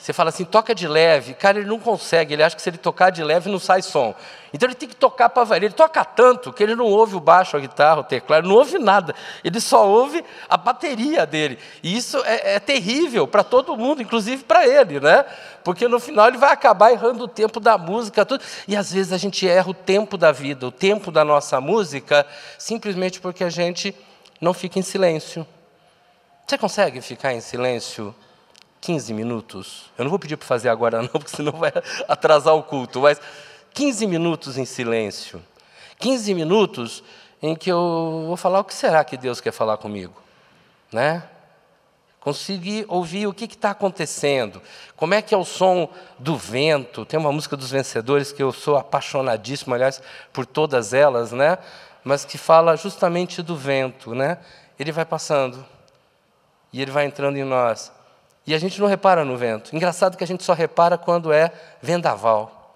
Você 0.00 0.14
fala 0.14 0.30
assim, 0.30 0.46
toca 0.46 0.74
de 0.74 0.88
leve. 0.88 1.34
Cara, 1.34 1.58
ele 1.58 1.68
não 1.68 1.78
consegue, 1.78 2.32
ele 2.32 2.42
acha 2.42 2.56
que 2.56 2.62
se 2.62 2.70
ele 2.70 2.78
tocar 2.78 3.10
de 3.10 3.22
leve 3.22 3.50
não 3.50 3.58
sai 3.58 3.82
som. 3.82 4.14
Então 4.50 4.66
ele 4.66 4.74
tem 4.74 4.88
que 4.88 4.96
tocar 4.96 5.28
para 5.28 5.44
valer. 5.44 5.66
Ele 5.66 5.74
toca 5.74 6.02
tanto 6.02 6.54
que 6.54 6.62
ele 6.62 6.74
não 6.74 6.86
ouve 6.86 7.16
o 7.16 7.20
baixo, 7.20 7.54
a 7.54 7.60
guitarra, 7.60 8.00
o 8.00 8.04
teclado, 8.04 8.48
não 8.48 8.56
ouve 8.56 8.78
nada. 8.78 9.14
Ele 9.44 9.60
só 9.60 9.86
ouve 9.86 10.24
a 10.48 10.56
bateria 10.56 11.26
dele. 11.26 11.58
E 11.82 11.94
isso 11.94 12.16
é, 12.24 12.54
é 12.54 12.58
terrível 12.58 13.28
para 13.28 13.44
todo 13.44 13.76
mundo, 13.76 14.00
inclusive 14.00 14.42
para 14.42 14.66
ele, 14.66 15.00
né? 15.00 15.22
Porque 15.62 15.86
no 15.86 16.00
final 16.00 16.28
ele 16.28 16.38
vai 16.38 16.50
acabar 16.50 16.90
errando 16.90 17.24
o 17.24 17.28
tempo 17.28 17.60
da 17.60 17.76
música. 17.76 18.24
Tudo. 18.24 18.42
E 18.66 18.74
às 18.74 18.90
vezes 18.90 19.12
a 19.12 19.18
gente 19.18 19.46
erra 19.46 19.68
o 19.68 19.74
tempo 19.74 20.16
da 20.16 20.32
vida, 20.32 20.66
o 20.66 20.72
tempo 20.72 21.10
da 21.10 21.26
nossa 21.26 21.60
música, 21.60 22.26
simplesmente 22.56 23.20
porque 23.20 23.44
a 23.44 23.50
gente 23.50 23.94
não 24.40 24.54
fica 24.54 24.78
em 24.78 24.82
silêncio. 24.82 25.46
Você 26.46 26.56
consegue 26.56 27.02
ficar 27.02 27.34
em 27.34 27.40
silêncio 27.42 28.14
15 28.80 29.12
minutos. 29.12 29.90
Eu 29.98 30.04
não 30.04 30.10
vou 30.10 30.18
pedir 30.18 30.36
para 30.36 30.46
fazer 30.46 30.68
agora, 30.68 31.02
não, 31.02 31.08
porque 31.08 31.36
senão 31.36 31.52
vai 31.52 31.72
atrasar 32.08 32.54
o 32.54 32.62
culto, 32.62 33.00
mas 33.00 33.20
15 33.74 34.06
minutos 34.06 34.56
em 34.56 34.64
silêncio. 34.64 35.42
15 35.98 36.34
minutos 36.34 37.04
em 37.42 37.54
que 37.54 37.70
eu 37.70 38.24
vou 38.26 38.36
falar 38.36 38.60
o 38.60 38.64
que 38.64 38.74
será 38.74 39.04
que 39.04 39.16
Deus 39.16 39.40
quer 39.40 39.52
falar 39.52 39.76
comigo. 39.76 40.14
Né? 40.92 41.22
Conseguir 42.20 42.84
ouvir 42.88 43.26
o 43.26 43.32
que 43.32 43.44
está 43.44 43.70
acontecendo, 43.70 44.60
como 44.94 45.14
é 45.14 45.22
que 45.22 45.34
é 45.34 45.38
o 45.38 45.44
som 45.44 45.88
do 46.18 46.36
vento. 46.36 47.06
Tem 47.06 47.18
uma 47.18 47.32
música 47.32 47.56
dos 47.56 47.70
vencedores 47.70 48.32
que 48.32 48.42
eu 48.42 48.52
sou 48.52 48.76
apaixonadíssimo, 48.76 49.74
aliás, 49.74 50.02
por 50.32 50.44
todas 50.44 50.92
elas, 50.92 51.32
né? 51.32 51.58
mas 52.04 52.24
que 52.24 52.36
fala 52.36 52.76
justamente 52.76 53.42
do 53.42 53.56
vento. 53.56 54.14
Né? 54.14 54.38
Ele 54.78 54.92
vai 54.92 55.04
passando 55.04 55.64
e 56.72 56.82
ele 56.82 56.90
vai 56.90 57.04
entrando 57.04 57.36
em 57.36 57.44
nós. 57.44 57.92
E 58.50 58.54
a 58.54 58.58
gente 58.58 58.80
não 58.80 58.88
repara 58.88 59.24
no 59.24 59.36
vento. 59.36 59.76
Engraçado 59.76 60.16
que 60.16 60.24
a 60.24 60.26
gente 60.26 60.42
só 60.42 60.52
repara 60.54 60.98
quando 60.98 61.32
é 61.32 61.52
vendaval, 61.80 62.74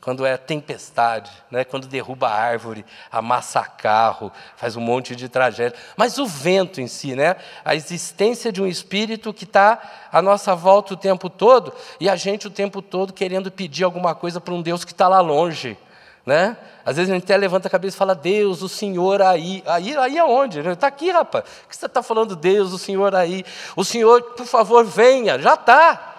quando 0.00 0.24
é 0.24 0.38
tempestade, 0.38 1.30
né? 1.50 1.64
quando 1.64 1.86
derruba 1.86 2.28
a 2.28 2.34
árvore, 2.34 2.82
amassa 3.10 3.62
carro, 3.62 4.32
faz 4.56 4.74
um 4.74 4.80
monte 4.80 5.14
de 5.14 5.28
tragédia. 5.28 5.78
Mas 5.98 6.16
o 6.16 6.24
vento 6.24 6.80
em 6.80 6.86
si, 6.86 7.14
né? 7.14 7.36
a 7.62 7.74
existência 7.74 8.50
de 8.50 8.62
um 8.62 8.66
espírito 8.66 9.34
que 9.34 9.44
está 9.44 9.82
à 10.10 10.22
nossa 10.22 10.54
volta 10.54 10.94
o 10.94 10.96
tempo 10.96 11.28
todo 11.28 11.74
e 12.00 12.08
a 12.08 12.16
gente 12.16 12.46
o 12.46 12.50
tempo 12.50 12.80
todo 12.80 13.12
querendo 13.12 13.50
pedir 13.50 13.84
alguma 13.84 14.14
coisa 14.14 14.40
para 14.40 14.54
um 14.54 14.62
Deus 14.62 14.82
que 14.82 14.92
está 14.92 15.08
lá 15.08 15.20
longe. 15.20 15.76
Né? 16.24 16.56
Às 16.84 16.96
vezes 16.96 17.10
a 17.10 17.14
gente 17.14 17.24
até 17.24 17.36
levanta 17.36 17.66
a 17.66 17.70
cabeça 17.70 17.96
e 17.96 17.98
fala, 17.98 18.14
Deus, 18.14 18.62
o 18.62 18.68
Senhor 18.68 19.20
aí. 19.22 19.62
Aí, 19.66 19.96
aí 19.96 20.18
aonde? 20.18 20.60
Está 20.60 20.86
aqui, 20.86 21.10
rapaz. 21.10 21.44
O 21.64 21.68
que 21.68 21.76
você 21.76 21.86
está 21.86 22.02
falando, 22.02 22.36
Deus, 22.36 22.72
o 22.72 22.78
Senhor 22.78 23.14
aí? 23.14 23.44
O 23.74 23.84
Senhor, 23.84 24.22
por 24.22 24.46
favor, 24.46 24.84
venha. 24.84 25.38
Já 25.38 25.54
está. 25.54 26.12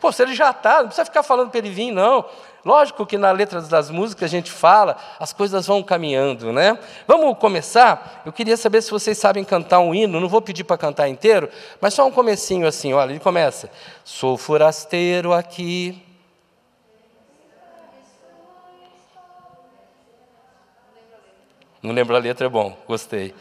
Pô, 0.00 0.12
se 0.12 0.22
ele 0.22 0.34
já 0.34 0.50
está, 0.50 0.78
não 0.78 0.86
precisa 0.86 1.04
ficar 1.04 1.22
falando 1.22 1.50
para 1.50 1.58
ele 1.58 1.70
vir, 1.70 1.90
não. 1.90 2.24
Lógico 2.64 3.06
que 3.06 3.16
na 3.16 3.30
letra 3.30 3.60
das 3.62 3.90
músicas 3.90 4.24
a 4.24 4.28
gente 4.28 4.50
fala, 4.50 4.96
as 5.18 5.32
coisas 5.32 5.66
vão 5.66 5.82
caminhando, 5.82 6.52
né? 6.52 6.78
Vamos 7.06 7.36
começar? 7.38 8.22
Eu 8.26 8.32
queria 8.32 8.56
saber 8.56 8.82
se 8.82 8.90
vocês 8.90 9.16
sabem 9.16 9.42
cantar 9.42 9.80
um 9.80 9.94
hino, 9.94 10.20
não 10.20 10.28
vou 10.28 10.42
pedir 10.42 10.64
para 10.64 10.76
cantar 10.76 11.08
inteiro, 11.08 11.48
mas 11.80 11.94
só 11.94 12.06
um 12.06 12.10
comecinho 12.10 12.66
assim, 12.66 12.92
olha, 12.92 13.12
ele 13.12 13.20
começa. 13.20 13.70
Sou 14.04 14.36
forasteiro 14.36 15.32
aqui. 15.32 16.07
Não 21.82 21.92
lembro 21.94 22.16
a 22.16 22.18
letra, 22.18 22.46
é 22.46 22.48
bom, 22.48 22.76
gostei. 22.86 23.34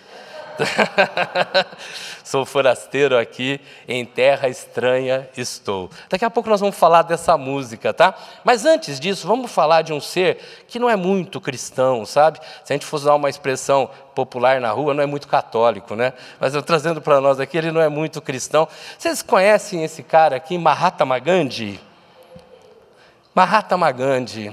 Sou 2.24 2.46
forasteiro 2.46 3.18
aqui, 3.18 3.60
em 3.88 4.04
terra 4.04 4.50
estranha 4.50 5.30
estou. 5.38 5.90
Daqui 6.10 6.26
a 6.26 6.30
pouco 6.30 6.50
nós 6.50 6.60
vamos 6.60 6.76
falar 6.76 7.04
dessa 7.04 7.38
música, 7.38 7.94
tá? 7.94 8.14
Mas 8.44 8.66
antes 8.66 9.00
disso, 9.00 9.28
vamos 9.28 9.52
falar 9.52 9.82
de 9.82 9.94
um 9.94 10.02
ser 10.02 10.38
que 10.68 10.80
não 10.80 10.90
é 10.90 10.96
muito 10.96 11.40
cristão, 11.40 12.06
sabe? 12.06 12.40
Se 12.64 12.74
a 12.74 12.76
gente 12.76 12.86
fosse 12.86 13.04
usar 13.04 13.16
uma 13.16 13.30
expressão 13.30 13.90
popular 14.14 14.60
na 14.60 14.72
rua, 14.72 14.94
não 14.94 15.04
é 15.04 15.06
muito 15.06 15.28
católico, 15.28 15.96
né? 15.96 16.14
Mas 16.40 16.54
eu 16.54 16.62
trazendo 16.62 17.02
para 17.02 17.22
nós 17.22 17.40
aqui, 17.40 17.58
ele 17.58 17.72
não 17.72 17.82
é 17.82 17.90
muito 17.90 18.22
cristão. 18.22 18.68
Vocês 18.98 19.22
conhecem 19.22 19.84
esse 19.84 20.04
cara 20.04 20.36
aqui, 20.36 20.58
Mahatma 20.58 21.20
Gandhi? 21.20 21.80
Mahatma 23.34 23.92
Gandhi. 23.92 24.52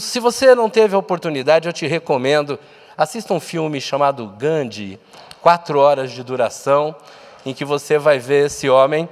Se 0.00 0.18
você 0.18 0.54
não 0.54 0.70
teve 0.70 0.94
a 0.94 0.98
oportunidade, 0.98 1.68
eu 1.68 1.72
te 1.72 1.86
recomendo. 1.86 2.58
Assista 2.96 3.32
um 3.32 3.40
filme 3.40 3.80
chamado 3.80 4.26
Gandhi 4.26 5.00
quatro 5.40 5.78
horas 5.78 6.12
de 6.12 6.22
duração, 6.22 6.94
em 7.44 7.54
que 7.54 7.64
você 7.64 7.98
vai 7.98 8.18
ver 8.18 8.46
esse 8.46 8.68
homem 8.68 9.08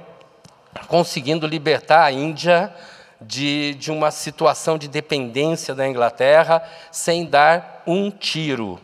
conseguindo 0.87 1.47
libertar 1.47 2.03
a 2.03 2.11
Índia 2.11 2.73
de, 3.19 3.73
de 3.75 3.91
uma 3.91 4.11
situação 4.11 4.77
de 4.77 4.87
dependência 4.87 5.73
da 5.73 5.87
Inglaterra 5.87 6.63
sem 6.91 7.25
dar 7.25 7.83
um 7.87 8.11
tiro. 8.11 8.79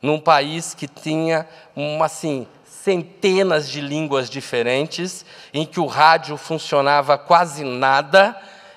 Num 0.00 0.20
país 0.20 0.72
que 0.72 0.86
tinha 0.86 1.46
uma, 1.74 2.06
assim, 2.06 2.46
centenas 2.64 3.68
de 3.68 3.80
línguas 3.80 4.30
diferentes, 4.30 5.24
em 5.52 5.66
que 5.66 5.80
o 5.80 5.86
rádio 5.86 6.36
funcionava 6.36 7.18
quase 7.18 7.64
nada, 7.64 8.36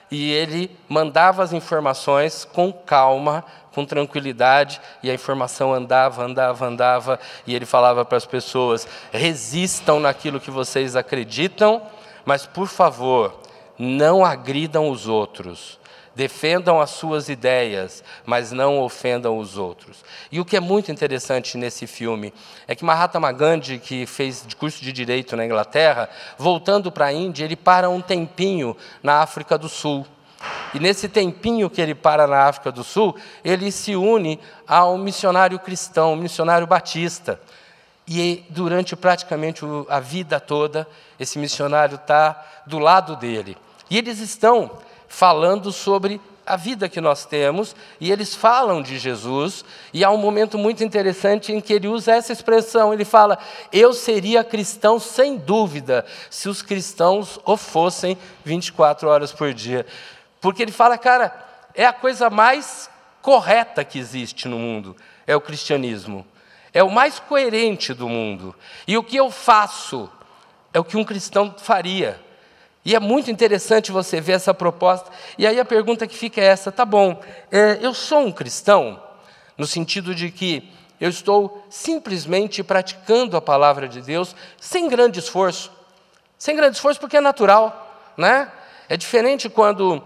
e 0.09 0.31
ele 0.31 0.75
mandava 0.89 1.43
as 1.43 1.53
informações 1.53 2.43
com 2.43 2.73
calma 2.73 3.45
com 3.73 3.85
tranquilidade, 3.85 4.81
e 5.01 5.09
a 5.09 5.13
informação 5.13 5.73
andava, 5.73 6.23
andava, 6.23 6.65
andava, 6.65 7.19
e 7.47 7.55
ele 7.55 7.65
falava 7.65 8.03
para 8.03 8.17
as 8.17 8.25
pessoas: 8.25 8.87
resistam 9.11 9.99
naquilo 9.99 10.39
que 10.39 10.51
vocês 10.51 10.95
acreditam, 10.95 11.81
mas 12.25 12.45
por 12.45 12.67
favor, 12.67 13.39
não 13.77 14.23
agridam 14.23 14.89
os 14.89 15.07
outros. 15.07 15.79
Defendam 16.13 16.81
as 16.81 16.89
suas 16.89 17.29
ideias, 17.29 18.03
mas 18.25 18.51
não 18.51 18.81
ofendam 18.81 19.37
os 19.37 19.57
outros. 19.57 20.03
E 20.29 20.41
o 20.41 20.45
que 20.45 20.57
é 20.57 20.59
muito 20.59 20.91
interessante 20.91 21.57
nesse 21.57 21.87
filme 21.87 22.33
é 22.67 22.75
que 22.75 22.83
Mahatma 22.83 23.31
Gandhi, 23.31 23.79
que 23.79 24.05
fez 24.05 24.45
curso 24.59 24.83
de 24.83 24.91
direito 24.91 25.37
na 25.37 25.45
Inglaterra, 25.45 26.09
voltando 26.37 26.91
para 26.91 27.05
a 27.05 27.13
Índia, 27.13 27.45
ele 27.45 27.55
para 27.55 27.89
um 27.89 28.01
tempinho 28.01 28.75
na 29.01 29.21
África 29.21 29.57
do 29.57 29.69
Sul. 29.69 30.05
E 30.73 30.79
nesse 30.79 31.09
tempinho 31.09 31.69
que 31.69 31.81
ele 31.81 31.93
para 31.93 32.27
na 32.27 32.45
África 32.45 32.71
do 32.71 32.83
Sul, 32.83 33.15
ele 33.43 33.71
se 33.71 33.95
une 33.95 34.39
a 34.67 34.87
um 34.87 34.97
missionário 34.97 35.59
cristão, 35.59 36.13
um 36.13 36.17
missionário 36.17 36.65
batista. 36.65 37.39
E 38.07 38.43
durante 38.49 38.95
praticamente 38.95 39.63
a 39.89 39.99
vida 39.99 40.39
toda, 40.39 40.87
esse 41.19 41.37
missionário 41.37 41.95
está 41.95 42.43
do 42.65 42.79
lado 42.79 43.15
dele. 43.15 43.57
E 43.89 43.97
eles 43.97 44.19
estão 44.19 44.71
falando 45.07 45.71
sobre 45.71 46.19
a 46.45 46.55
vida 46.55 46.89
que 46.89 46.99
nós 46.99 47.25
temos, 47.25 47.75
e 47.99 48.11
eles 48.11 48.35
falam 48.35 48.81
de 48.81 48.97
Jesus, 48.97 49.63
e 49.93 50.03
há 50.03 50.09
um 50.09 50.17
momento 50.17 50.57
muito 50.57 50.83
interessante 50.83 51.51
em 51.51 51.61
que 51.61 51.73
ele 51.73 51.87
usa 51.87 52.13
essa 52.13 52.33
expressão, 52.33 52.93
ele 52.93 53.05
fala: 53.05 53.37
"Eu 53.71 53.93
seria 53.93 54.43
cristão 54.43 54.99
sem 54.99 55.37
dúvida, 55.37 56.05
se 56.29 56.49
os 56.49 56.61
cristãos 56.61 57.39
o 57.45 57.55
fossem 57.55 58.17
24 58.43 59.07
horas 59.07 59.31
por 59.31 59.53
dia". 59.53 59.85
Porque 60.41 60.63
ele 60.63 60.71
fala, 60.71 60.97
cara, 60.97 61.33
é 61.73 61.85
a 61.85 61.93
coisa 61.93 62.29
mais 62.29 62.89
correta 63.21 63.85
que 63.85 63.99
existe 63.99 64.47
no 64.47 64.57
mundo, 64.57 64.97
é 65.25 65.35
o 65.35 65.41
cristianismo. 65.41 66.25
É 66.73 66.81
o 66.81 66.89
mais 66.89 67.19
coerente 67.19 67.93
do 67.93 68.09
mundo. 68.09 68.55
E 68.87 68.97
o 68.97 69.03
que 69.03 69.17
eu 69.17 69.29
faço 69.29 70.09
é 70.73 70.79
o 70.79 70.83
que 70.83 70.97
um 70.97 71.03
cristão 71.03 71.53
faria. 71.57 72.19
E 72.83 72.95
é 72.95 72.99
muito 72.99 73.29
interessante 73.29 73.91
você 73.91 74.19
ver 74.19 74.33
essa 74.33 74.53
proposta. 74.53 75.11
E 75.37 75.45
aí 75.45 75.59
a 75.59 75.65
pergunta 75.65 76.07
que 76.07 76.17
fica 76.17 76.41
é 76.41 76.45
essa: 76.45 76.71
tá 76.71 76.85
bom, 76.85 77.21
é, 77.51 77.77
eu 77.81 77.93
sou 77.93 78.19
um 78.19 78.31
cristão, 78.31 79.01
no 79.57 79.67
sentido 79.67 80.15
de 80.15 80.31
que 80.31 80.71
eu 80.99 81.09
estou 81.09 81.65
simplesmente 81.69 82.63
praticando 82.63 83.35
a 83.35 83.41
palavra 83.41 83.87
de 83.87 84.01
Deus 84.01 84.35
sem 84.59 84.87
grande 84.87 85.19
esforço. 85.19 85.71
Sem 86.37 86.55
grande 86.55 86.77
esforço, 86.77 86.99
porque 86.99 87.17
é 87.17 87.21
natural. 87.21 88.13
Né? 88.17 88.49
É 88.87 88.95
diferente 88.95 89.49
quando 89.49 90.01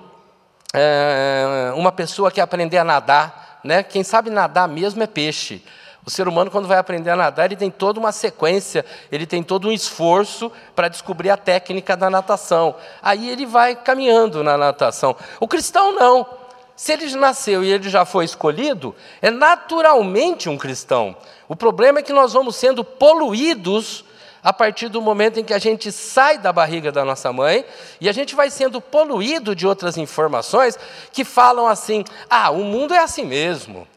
é, 0.76 1.72
uma 1.74 1.92
pessoa 1.92 2.30
que 2.30 2.42
aprender 2.42 2.78
a 2.78 2.84
nadar, 2.84 3.60
né? 3.64 3.82
quem 3.82 4.04
sabe 4.04 4.30
nadar 4.30 4.68
mesmo 4.68 5.02
é 5.02 5.08
peixe. 5.08 5.64
O 6.06 6.10
ser 6.12 6.28
humano, 6.28 6.52
quando 6.52 6.68
vai 6.68 6.78
aprender 6.78 7.10
a 7.10 7.16
nadar, 7.16 7.46
ele 7.46 7.56
tem 7.56 7.72
toda 7.72 8.00
uma 8.00 8.12
sequência, 8.12 8.86
ele 9.12 9.26
tem 9.26 9.42
todo 9.42 9.68
um 9.68 9.72
esforço 9.72 10.52
para 10.76 10.88
descobrir 10.88 11.32
a 11.32 11.38
técnica 11.38 11.98
da 11.98 12.12
natação. 12.12 12.76
Aí 13.02 13.28
ele 13.28 13.46
vai 13.46 13.76
caminhando 13.76 14.44
na 14.44 14.56
natação. 14.56 15.16
O 15.40 15.48
cristão 15.48 15.96
não. 15.96 16.28
Se 16.76 16.92
ele 16.92 17.10
nasceu 17.16 17.64
e 17.64 17.72
ele 17.72 17.90
já 17.90 18.06
foi 18.06 18.26
escolhido, 18.26 18.94
é 19.20 19.32
naturalmente 19.32 20.48
um 20.48 20.58
cristão. 20.58 21.16
O 21.48 21.56
problema 21.56 22.00
é 22.00 22.04
que 22.04 22.14
nós 22.14 22.34
vamos 22.34 22.56
sendo 22.56 22.84
poluídos 22.84 24.05
a 24.46 24.54
partir 24.54 24.90
do 24.90 25.02
momento 25.02 25.40
em 25.40 25.44
que 25.44 25.56
a 25.56 25.58
gente 25.58 25.92
sai 25.92 26.38
da 26.38 26.54
barriga 26.54 26.92
da 26.92 27.04
nossa 27.04 27.34
mãe 27.34 27.66
e 28.00 28.08
a 28.08 28.12
gente 28.12 28.36
vai 28.36 28.52
sendo 28.52 28.80
poluído 28.80 29.56
de 29.56 29.66
outras 29.66 29.98
informações 29.98 30.78
que 31.12 31.26
falam 31.26 31.66
assim: 31.66 32.04
ah, 32.30 32.52
o 32.52 32.64
mundo 32.64 32.94
é 32.94 33.00
assim 33.00 33.26
mesmo. 33.26 33.88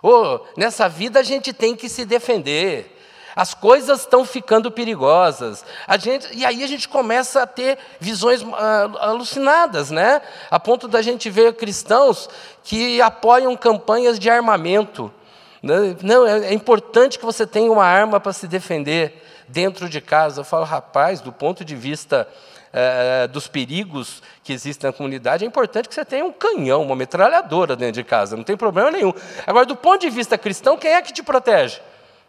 Oh, 0.00 0.38
nessa 0.56 0.88
vida 0.88 1.18
a 1.18 1.22
gente 1.24 1.52
tem 1.52 1.74
que 1.74 1.88
se 1.88 2.04
defender. 2.04 2.92
As 3.34 3.52
coisas 3.52 4.00
estão 4.00 4.24
ficando 4.24 4.70
perigosas. 4.70 5.64
A 5.88 5.98
gente, 5.98 6.28
e 6.32 6.46
aí 6.46 6.62
a 6.62 6.68
gente 6.68 6.88
começa 6.88 7.42
a 7.42 7.46
ter 7.46 7.76
visões 7.98 8.46
ah, 8.54 8.88
alucinadas, 9.00 9.90
né? 9.90 10.22
A 10.48 10.60
ponto 10.60 10.86
da 10.86 11.02
gente 11.02 11.28
ver 11.28 11.52
cristãos 11.54 12.30
que 12.62 13.02
apoiam 13.02 13.56
campanhas 13.56 14.20
de 14.20 14.30
armamento. 14.30 15.12
Né? 15.60 15.96
Não, 16.00 16.24
é, 16.24 16.46
é 16.46 16.54
importante 16.54 17.18
que 17.18 17.24
você 17.24 17.44
tenha 17.44 17.72
uma 17.72 17.84
arma 17.84 18.20
para 18.20 18.32
se 18.32 18.46
defender 18.46 19.26
dentro 19.48 19.88
de 19.88 20.00
casa. 20.00 20.40
Eu 20.40 20.44
falo, 20.44 20.64
rapaz, 20.64 21.20
do 21.20 21.32
ponto 21.32 21.64
de 21.64 21.74
vista 21.74 22.28
é, 22.72 23.26
dos 23.26 23.48
perigos 23.48 24.22
que 24.44 24.52
existem 24.52 24.88
na 24.88 24.92
comunidade, 24.92 25.44
é 25.44 25.46
importante 25.46 25.88
que 25.88 25.94
você 25.94 26.04
tenha 26.04 26.24
um 26.24 26.32
canhão, 26.32 26.82
uma 26.82 26.94
metralhadora 26.94 27.74
dentro 27.74 27.94
de 27.94 28.04
casa, 28.04 28.36
não 28.36 28.44
tem 28.44 28.56
problema 28.56 28.90
nenhum. 28.90 29.12
Agora, 29.46 29.64
do 29.64 29.74
ponto 29.74 30.00
de 30.00 30.10
vista 30.10 30.36
cristão, 30.36 30.76
quem 30.76 30.92
é 30.92 31.00
que 31.00 31.12
te 31.12 31.22
protege? 31.22 31.80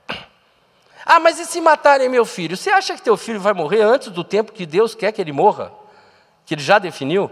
Ah, 1.09 1.21
mas 1.21 1.39
e 1.39 1.45
se 1.45 1.62
matarem 1.62 2.09
meu 2.09 2.25
filho? 2.25 2.57
Você 2.57 2.69
acha 2.69 2.93
que 2.93 3.01
teu 3.01 3.15
filho 3.15 3.39
vai 3.39 3.53
morrer 3.53 3.81
antes 3.81 4.09
do 4.09 4.25
tempo 4.25 4.51
que 4.51 4.65
Deus 4.65 4.93
quer 4.93 5.13
que 5.13 5.21
ele 5.21 5.31
morra? 5.31 5.71
Que 6.45 6.53
ele 6.53 6.62
já 6.62 6.79
definiu? 6.79 7.31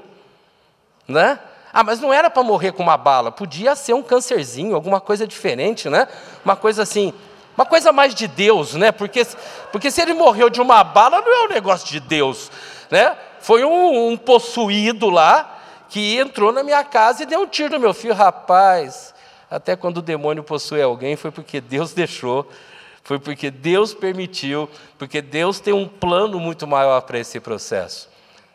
Né? 1.06 1.38
Ah, 1.74 1.84
mas 1.84 2.00
não 2.00 2.13
era 2.13 2.30
para 2.30 2.42
morrer 2.42 2.72
com 2.72 2.82
uma 2.82 2.96
bala, 2.96 3.34
podia 3.34 3.75
ser 3.75 3.94
um 3.94 4.01
cancerzinho, 4.01 4.75
alguma 4.75 5.01
coisa 5.01 5.27
diferente, 5.27 5.89
né? 5.89 6.08
Uma 6.46 6.56
coisa 6.56 6.84
assim, 6.84 7.13
uma 7.58 7.66
coisa 7.66 7.92
mais 7.92 8.14
de 8.14 8.28
Deus, 8.28 8.74
né? 8.74 8.92
Porque, 8.92 9.26
porque 9.72 9.90
se 9.90 10.02
ele 10.02 10.14
morreu 10.14 10.50
de 10.50 10.60
uma 10.60 10.84
bala, 10.84 11.22
não 11.22 11.44
é 11.44 11.46
um 11.46 11.50
negócio 11.50 11.88
de 11.88 12.00
Deus, 12.00 12.52
né? 12.92 13.16
Foi 13.40 13.64
um, 13.64 14.10
um 14.10 14.18
possuído 14.18 15.10
lá 15.10 15.60
que 15.90 16.18
entrou 16.18 16.52
na 16.52 16.64
minha 16.64 16.84
casa 16.84 17.24
e 17.24 17.26
deu 17.26 17.40
um 17.42 17.48
tiro 17.48 17.76
no 17.76 17.80
meu 17.80 17.94
filho. 17.94 18.14
Rapaz, 18.14 19.14
até 19.50 19.76
quando 19.76 19.98
o 19.98 20.02
demônio 20.02 20.44
possui 20.44 20.82
alguém, 20.82 21.16
foi 21.16 21.32
porque 21.32 21.62
Deus 21.62 21.94
deixou, 21.94 22.50
foi 23.04 23.20
porque 23.20 23.50
Deus 23.50 23.94
permitiu, 23.94 24.70
porque 24.98 25.22
Deus 25.22 25.60
tem 25.60 25.74
um 25.74 25.88
plano 25.88 26.40
muito 26.40 26.68
maior 26.68 27.02
para 27.02 27.20
esse 27.20 27.40
processo. 27.40 28.10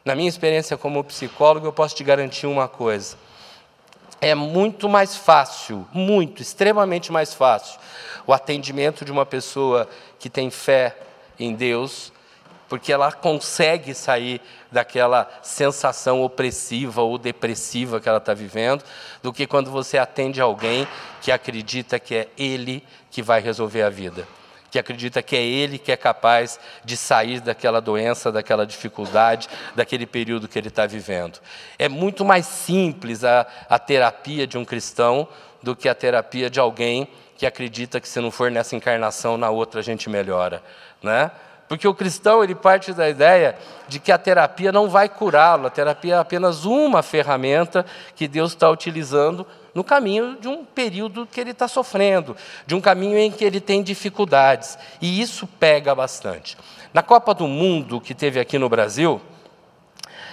Na 0.04 0.14
minha 0.14 0.28
experiência 0.28 0.76
como 0.76 1.04
psicólogo, 1.04 1.66
eu 1.66 1.72
posso 1.72 1.94
te 1.94 2.02
garantir 2.02 2.46
uma 2.46 2.66
coisa. 2.66 3.16
É 4.20 4.34
muito 4.34 4.88
mais 4.88 5.16
fácil, 5.16 5.86
muito, 5.92 6.42
extremamente 6.42 7.10
mais 7.10 7.32
fácil, 7.32 7.80
o 8.26 8.32
atendimento 8.32 9.04
de 9.04 9.10
uma 9.10 9.24
pessoa 9.24 9.88
que 10.18 10.28
tem 10.28 10.50
fé 10.50 10.96
em 11.38 11.54
Deus, 11.54 12.12
porque 12.68 12.92
ela 12.92 13.10
consegue 13.10 13.94
sair 13.94 14.40
daquela 14.70 15.28
sensação 15.42 16.22
opressiva 16.22 17.02
ou 17.02 17.18
depressiva 17.18 17.98
que 17.98 18.08
ela 18.08 18.18
está 18.18 18.34
vivendo, 18.34 18.84
do 19.22 19.32
que 19.32 19.46
quando 19.46 19.70
você 19.70 19.98
atende 19.98 20.40
alguém 20.40 20.86
que 21.20 21.32
acredita 21.32 21.98
que 21.98 22.14
é 22.14 22.28
Ele 22.38 22.84
que 23.10 23.22
vai 23.22 23.40
resolver 23.40 23.82
a 23.82 23.90
vida. 23.90 24.28
Que 24.70 24.78
acredita 24.78 25.22
que 25.22 25.34
é 25.34 25.42
ele 25.42 25.78
que 25.78 25.90
é 25.90 25.96
capaz 25.96 26.60
de 26.84 26.96
sair 26.96 27.40
daquela 27.40 27.80
doença, 27.80 28.30
daquela 28.30 28.66
dificuldade, 28.66 29.48
daquele 29.74 30.06
período 30.06 30.46
que 30.46 30.58
ele 30.58 30.68
está 30.68 30.86
vivendo. 30.86 31.40
É 31.78 31.88
muito 31.88 32.24
mais 32.24 32.46
simples 32.46 33.24
a, 33.24 33.46
a 33.68 33.78
terapia 33.78 34.46
de 34.46 34.56
um 34.56 34.64
cristão 34.64 35.26
do 35.62 35.74
que 35.74 35.88
a 35.88 35.94
terapia 35.94 36.48
de 36.48 36.60
alguém 36.60 37.08
que 37.36 37.46
acredita 37.46 38.00
que 38.00 38.08
se 38.08 38.20
não 38.20 38.30
for 38.30 38.50
nessa 38.50 38.76
encarnação, 38.76 39.36
na 39.36 39.50
outra 39.50 39.80
a 39.80 39.82
gente 39.82 40.08
melhora. 40.08 40.62
Né? 41.02 41.30
Porque 41.68 41.86
o 41.86 41.94
cristão 41.94 42.42
ele 42.42 42.54
parte 42.54 42.92
da 42.92 43.08
ideia 43.08 43.56
de 43.88 43.98
que 43.98 44.12
a 44.12 44.18
terapia 44.18 44.72
não 44.72 44.88
vai 44.88 45.08
curá-lo, 45.08 45.66
a 45.66 45.70
terapia 45.70 46.16
é 46.16 46.18
apenas 46.18 46.64
uma 46.64 47.02
ferramenta 47.02 47.86
que 48.14 48.28
Deus 48.28 48.52
está 48.52 48.68
utilizando 48.68 49.46
no 49.74 49.84
caminho 49.84 50.36
de 50.40 50.48
um 50.48 50.64
período 50.64 51.26
que 51.26 51.40
ele 51.40 51.50
está 51.50 51.68
sofrendo, 51.68 52.36
de 52.66 52.74
um 52.74 52.80
caminho 52.80 53.18
em 53.18 53.30
que 53.30 53.44
ele 53.44 53.60
tem 53.60 53.82
dificuldades. 53.82 54.78
E 55.00 55.20
isso 55.20 55.46
pega 55.46 55.94
bastante. 55.94 56.56
Na 56.92 57.02
Copa 57.02 57.32
do 57.34 57.46
Mundo 57.46 58.00
que 58.00 58.14
teve 58.14 58.40
aqui 58.40 58.58
no 58.58 58.68
Brasil, 58.68 59.20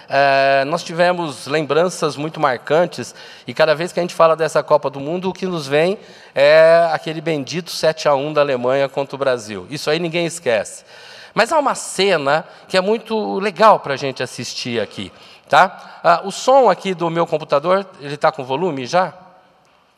é, 0.10 0.64
nós 0.66 0.84
tivemos 0.84 1.48
lembranças 1.48 2.16
muito 2.16 2.40
marcantes, 2.40 3.14
e 3.46 3.54
cada 3.54 3.76
vez 3.76 3.92
que 3.92 4.00
a 4.00 4.04
gente 4.04 4.16
fala 4.16 4.36
dessa 4.36 4.64
Copa 4.64 4.90
do 4.90 5.00
Mundo, 5.00 5.30
o 5.30 5.34
que 5.34 5.46
nos 5.46 5.68
vem 5.68 5.98
é 6.34 6.90
aquele 6.94 7.20
bendito 7.20 7.72
7 7.72 8.08
a 8.08 8.16
1 8.16 8.34
da 8.34 8.42
Alemanha 8.42 8.88
contra 8.88 9.16
o 9.16 9.20
Brasil. 9.20 9.68
Isso 9.70 9.90
aí 9.90 10.00
ninguém 10.00 10.26
esquece. 10.26 10.86
Mas 11.34 11.52
há 11.52 11.60
uma 11.60 11.76
cena 11.76 12.46
que 12.68 12.78
é 12.78 12.82
muito 12.82 13.38
legal 13.40 13.80
para 13.80 13.94
a 13.94 13.98
gente 13.98 14.24
assistir 14.24 14.82
aqui. 14.82 15.12
Tá? 15.48 16.00
Ah, 16.04 16.22
o 16.24 16.32
som 16.32 16.70
aqui 16.70 16.94
do 16.94 17.10
meu 17.10 17.28
computador, 17.28 17.86
ele 18.02 18.16
está 18.16 18.32
com 18.32 18.44
volume 18.44 18.86
já? 18.86 19.14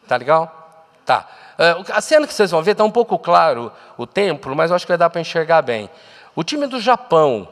Tá 0.09 0.17
legal? 0.17 0.87
Tá. 1.05 1.27
Uh, 1.53 1.85
a 1.93 2.01
cena 2.01 2.25
que 2.25 2.33
vocês 2.33 2.49
vão 2.49 2.63
ver 2.63 2.71
está 2.71 2.83
um 2.83 2.89
pouco 2.89 3.19
claro 3.19 3.71
o 3.95 4.07
templo, 4.07 4.55
mas 4.55 4.71
acho 4.71 4.83
que 4.83 4.91
vai 4.91 4.97
dar 4.97 5.07
para 5.07 5.21
enxergar 5.21 5.61
bem. 5.61 5.87
O 6.35 6.43
time 6.43 6.65
do 6.65 6.81
Japão, 6.81 7.47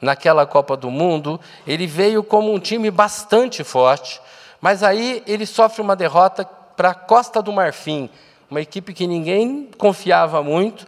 naquela 0.00 0.46
Copa 0.46 0.76
do 0.76 0.88
Mundo, 0.88 1.40
ele 1.66 1.84
veio 1.84 2.22
como 2.22 2.54
um 2.54 2.60
time 2.60 2.92
bastante 2.92 3.64
forte, 3.64 4.20
mas 4.60 4.84
aí 4.84 5.20
ele 5.26 5.44
sofre 5.44 5.82
uma 5.82 5.96
derrota 5.96 6.44
para 6.76 6.90
a 6.90 6.94
Costa 6.94 7.42
do 7.42 7.52
Marfim, 7.52 8.08
uma 8.48 8.60
equipe 8.60 8.94
que 8.94 9.08
ninguém 9.08 9.68
confiava 9.76 10.44
muito, 10.44 10.86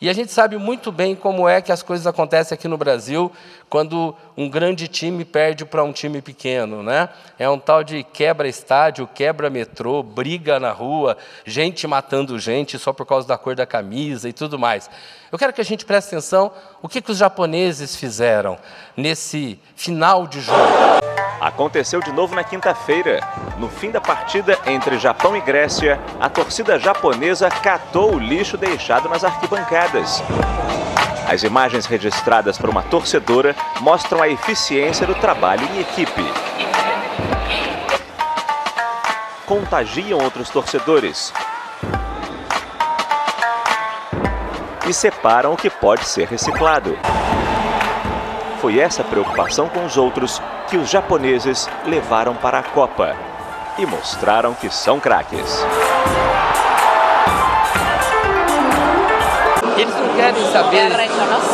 e 0.00 0.08
a 0.08 0.12
gente 0.12 0.30
sabe 0.30 0.56
muito 0.56 0.92
bem 0.92 1.16
como 1.16 1.48
é 1.48 1.60
que 1.60 1.72
as 1.72 1.82
coisas 1.82 2.06
acontecem 2.06 2.54
aqui 2.54 2.68
no 2.68 2.76
Brasil 2.76 3.32
quando 3.68 4.14
um 4.36 4.48
grande 4.48 4.86
time 4.86 5.24
perde 5.24 5.64
para 5.64 5.82
um 5.82 5.92
time 5.92 6.22
pequeno. 6.22 6.84
Né? 6.84 7.08
É 7.36 7.50
um 7.50 7.58
tal 7.58 7.82
de 7.82 8.04
quebra 8.04 8.46
estádio, 8.46 9.08
quebra 9.12 9.50
metrô, 9.50 10.02
briga 10.02 10.60
na 10.60 10.70
rua, 10.70 11.16
gente 11.44 11.86
matando 11.88 12.38
gente 12.38 12.78
só 12.78 12.92
por 12.92 13.06
causa 13.06 13.26
da 13.26 13.36
cor 13.36 13.56
da 13.56 13.66
camisa 13.66 14.28
e 14.28 14.32
tudo 14.32 14.56
mais. 14.56 14.88
Eu 15.32 15.38
quero 15.38 15.52
que 15.52 15.60
a 15.60 15.64
gente 15.64 15.84
preste 15.84 16.08
atenção 16.08 16.52
o 16.80 16.88
que, 16.88 17.02
que 17.02 17.10
os 17.10 17.18
japoneses 17.18 17.96
fizeram 17.96 18.56
nesse 18.96 19.58
final 19.74 20.28
de 20.28 20.40
jogo. 20.40 21.17
Aconteceu 21.40 22.00
de 22.00 22.10
novo 22.10 22.34
na 22.34 22.42
quinta-feira. 22.42 23.20
No 23.58 23.68
fim 23.68 23.92
da 23.92 24.00
partida 24.00 24.58
entre 24.66 24.98
Japão 24.98 25.36
e 25.36 25.40
Grécia, 25.40 26.00
a 26.20 26.28
torcida 26.28 26.78
japonesa 26.80 27.48
catou 27.48 28.16
o 28.16 28.18
lixo 28.18 28.56
deixado 28.56 29.08
nas 29.08 29.22
arquibancadas. 29.22 30.20
As 31.28 31.44
imagens 31.44 31.86
registradas 31.86 32.58
por 32.58 32.68
uma 32.68 32.82
torcedora 32.82 33.54
mostram 33.80 34.20
a 34.20 34.28
eficiência 34.28 35.06
do 35.06 35.14
trabalho 35.14 35.64
em 35.72 35.80
equipe. 35.80 36.24
Contagiam 39.46 40.18
outros 40.18 40.50
torcedores. 40.50 41.32
E 44.88 44.92
separam 44.92 45.52
o 45.52 45.56
que 45.56 45.70
pode 45.70 46.04
ser 46.04 46.26
reciclado. 46.26 46.98
Foi 48.60 48.80
essa 48.80 49.04
preocupação 49.04 49.68
com 49.68 49.84
os 49.84 49.96
outros 49.96 50.42
que 50.68 50.76
os 50.76 50.90
japoneses 50.90 51.66
levaram 51.86 52.36
para 52.36 52.58
a 52.58 52.62
Copa 52.62 53.16
e 53.78 53.86
mostraram 53.86 54.52
que 54.54 54.68
são 54.68 55.00
craques. 55.00 55.64
Eles 59.78 59.94
não 59.94 60.14
querem 60.14 60.52
saber 60.52 60.90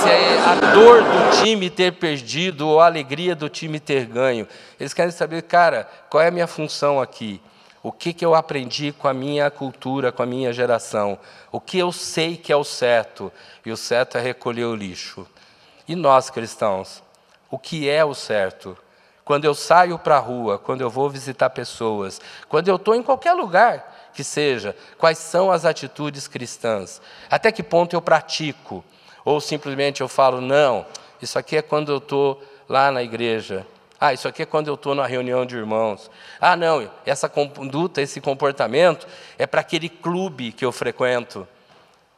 se 0.02 0.08
é 0.08 0.38
a 0.40 0.54
dor 0.72 1.02
do 1.02 1.42
time 1.42 1.70
ter 1.70 1.92
perdido 1.92 2.66
ou 2.66 2.80
a 2.80 2.86
alegria 2.86 3.36
do 3.36 3.48
time 3.48 3.78
ter 3.78 4.06
ganho. 4.06 4.48
Eles 4.80 4.92
querem 4.92 5.12
saber, 5.12 5.42
cara, 5.42 5.88
qual 6.10 6.22
é 6.22 6.28
a 6.28 6.32
minha 6.32 6.46
função 6.46 7.00
aqui? 7.00 7.40
O 7.82 7.92
que, 7.92 8.14
que 8.14 8.24
eu 8.24 8.34
aprendi 8.34 8.92
com 8.92 9.06
a 9.06 9.14
minha 9.14 9.50
cultura, 9.50 10.10
com 10.10 10.22
a 10.22 10.26
minha 10.26 10.52
geração? 10.52 11.18
O 11.52 11.60
que 11.60 11.78
eu 11.78 11.92
sei 11.92 12.36
que 12.36 12.50
é 12.50 12.56
o 12.56 12.64
certo? 12.64 13.30
E 13.64 13.70
o 13.70 13.76
certo 13.76 14.16
é 14.16 14.20
recolher 14.20 14.64
o 14.64 14.74
lixo. 14.74 15.26
E 15.86 15.94
nós, 15.94 16.30
cristãos, 16.30 17.02
o 17.50 17.58
que 17.58 17.88
é 17.88 18.02
o 18.02 18.14
certo? 18.14 18.76
Quando 19.24 19.46
eu 19.46 19.54
saio 19.54 19.98
para 19.98 20.16
a 20.16 20.20
rua, 20.20 20.58
quando 20.58 20.82
eu 20.82 20.90
vou 20.90 21.08
visitar 21.08 21.48
pessoas, 21.50 22.20
quando 22.48 22.68
eu 22.68 22.76
estou 22.76 22.94
em 22.94 23.02
qualquer 23.02 23.32
lugar 23.32 24.10
que 24.12 24.22
seja, 24.22 24.76
quais 24.98 25.18
são 25.18 25.50
as 25.50 25.64
atitudes 25.64 26.28
cristãs? 26.28 27.00
Até 27.30 27.50
que 27.50 27.62
ponto 27.62 27.96
eu 27.96 28.02
pratico? 28.02 28.84
Ou 29.24 29.40
simplesmente 29.40 30.02
eu 30.02 30.08
falo, 30.08 30.40
não, 30.40 30.84
isso 31.22 31.38
aqui 31.38 31.56
é 31.56 31.62
quando 31.62 31.90
eu 31.90 31.98
estou 31.98 32.42
lá 32.68 32.90
na 32.90 33.02
igreja. 33.02 33.66
Ah, 33.98 34.12
isso 34.12 34.28
aqui 34.28 34.42
é 34.42 34.46
quando 34.46 34.68
eu 34.68 34.74
estou 34.74 34.94
na 34.94 35.06
reunião 35.06 35.46
de 35.46 35.56
irmãos. 35.56 36.10
Ah, 36.38 36.54
não, 36.54 36.90
essa 37.06 37.26
conduta, 37.26 38.02
esse 38.02 38.20
comportamento 38.20 39.06
é 39.38 39.46
para 39.46 39.62
aquele 39.62 39.88
clube 39.88 40.52
que 40.52 40.64
eu 40.64 40.70
frequento. 40.70 41.48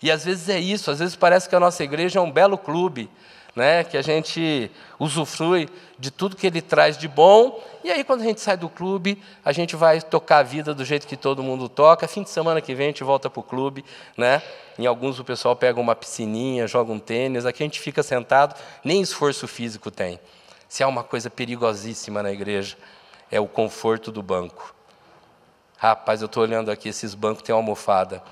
E 0.03 0.11
às 0.11 0.25
vezes 0.25 0.49
é 0.49 0.59
isso, 0.59 0.91
às 0.91 0.99
vezes 0.99 1.15
parece 1.15 1.49
que 1.49 1.55
a 1.55 1.61
nossa 1.61 1.85
igreja 1.85 2.19
é 2.19 2.23
um 2.23 2.31
belo 2.31 2.59
clube, 2.59 3.09
né, 3.57 3.83
que 3.83 3.97
a 3.97 4.03
gente 4.03 4.71
usufrui 4.99 5.67
de 5.99 6.11
tudo 6.11 6.37
que 6.37 6.47
ele 6.47 6.61
traz 6.61 6.99
de 6.99 7.09
bom, 7.09 7.59
e 7.83 7.91
aí 7.91 8.05
quando 8.05 8.21
a 8.21 8.25
gente 8.25 8.41
sai 8.43 8.55
do 8.55 8.69
clube, 8.69 9.21
a 9.43 9.51
gente 9.51 9.75
vai 9.75 10.03
tocar 10.03 10.39
a 10.39 10.43
vida 10.43 10.75
do 10.75 10.85
jeito 10.85 11.07
que 11.07 11.17
todo 11.17 11.43
mundo 11.43 11.67
toca. 11.67 12.07
Fim 12.07 12.23
de 12.23 12.29
semana 12.29 12.61
que 12.61 12.75
vem 12.75 12.89
a 12.89 12.91
gente 12.91 13.03
volta 13.03 13.31
para 13.31 13.41
o 13.41 13.43
clube, 13.43 13.83
né? 14.15 14.43
Em 14.79 14.85
alguns 14.85 15.19
o 15.19 15.25
pessoal 15.25 15.57
pega 15.57 15.81
uma 15.81 15.97
piscininha, 15.97 16.69
joga 16.69 16.93
um 16.93 16.99
tênis, 16.99 17.47
aqui 17.47 17.63
a 17.63 17.67
gente 17.67 17.81
fica 17.81 18.03
sentado, 18.03 18.55
nem 18.85 19.01
esforço 19.01 19.49
físico 19.49 19.91
tem. 19.91 20.21
Se 20.69 20.83
há 20.83 20.89
uma 20.89 21.03
coisa 21.03 21.31
perigosíssima 21.31 22.23
na 22.23 22.31
igreja, 22.31 22.77
é 23.31 23.41
o 23.41 23.49
conforto 23.49 24.13
do 24.13 24.23
banco. 24.23 24.75
Rapaz, 25.79 26.21
eu 26.21 26.27
estou 26.27 26.43
olhando 26.43 26.71
aqui, 26.71 26.91
esses 26.91 27.15
bancos 27.15 27.43
têm 27.43 27.55
almofada. 27.55 28.23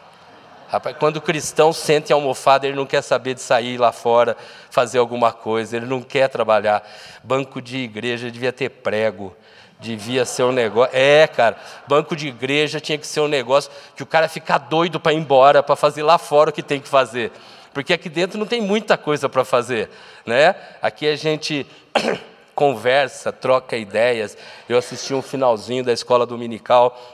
Quando 0.99 1.17
o 1.17 1.21
cristão 1.21 1.73
sente 1.73 2.13
a 2.13 2.17
almofada, 2.17 2.67
ele 2.67 2.77
não 2.77 2.87
quer 2.87 3.03
saber 3.03 3.35
de 3.35 3.41
sair 3.41 3.79
lá 3.79 3.93
fora, 3.93 4.37
fazer 4.71 4.99
alguma 4.99 5.33
coisa, 5.33 5.77
ele 5.77 5.87
não 5.87 6.03
quer 6.03 6.29
trabalhar. 6.29 6.83
Banco 7.23 7.61
de 7.61 7.79
igreja 7.79 8.31
devia 8.31 8.53
ter 8.53 8.69
prego, 8.69 9.35
devia 9.81 10.25
ser 10.25 10.45
um 10.45 10.53
negócio. 10.53 10.95
É, 10.97 11.27
cara, 11.27 11.57
banco 11.87 12.17
de 12.17 12.29
igreja 12.29 12.81
tinha 12.81 12.99
que 12.99 13.07
ser 13.07 13.21
um 13.21 13.29
negócio 13.29 13.71
que 13.95 14.03
o 14.03 14.07
cara 14.07 14.29
fica 14.29 14.59
doido 14.59 14.99
para 14.99 15.13
ir 15.13 15.17
embora, 15.17 15.63
para 15.63 15.77
fazer 15.77 16.03
lá 16.03 16.19
fora 16.19 16.51
o 16.51 16.53
que 16.53 16.63
tem 16.63 16.81
que 16.81 16.89
fazer. 16.89 17.31
Porque 17.73 17.93
aqui 17.93 18.09
dentro 18.09 18.39
não 18.39 18.47
tem 18.47 18.63
muita 18.63 18.97
coisa 18.97 19.29
para 19.29 19.45
fazer. 19.45 19.91
Né? 20.25 20.55
Aqui 20.81 21.09
a 21.09 21.17
gente 21.17 21.67
conversa, 22.55 23.33
troca 23.33 23.77
ideias. 23.77 24.39
Eu 24.69 24.79
assisti 24.79 25.13
um 25.13 25.21
finalzinho 25.21 25.83
da 25.85 25.93
escola 25.93 26.25
dominical 26.25 27.13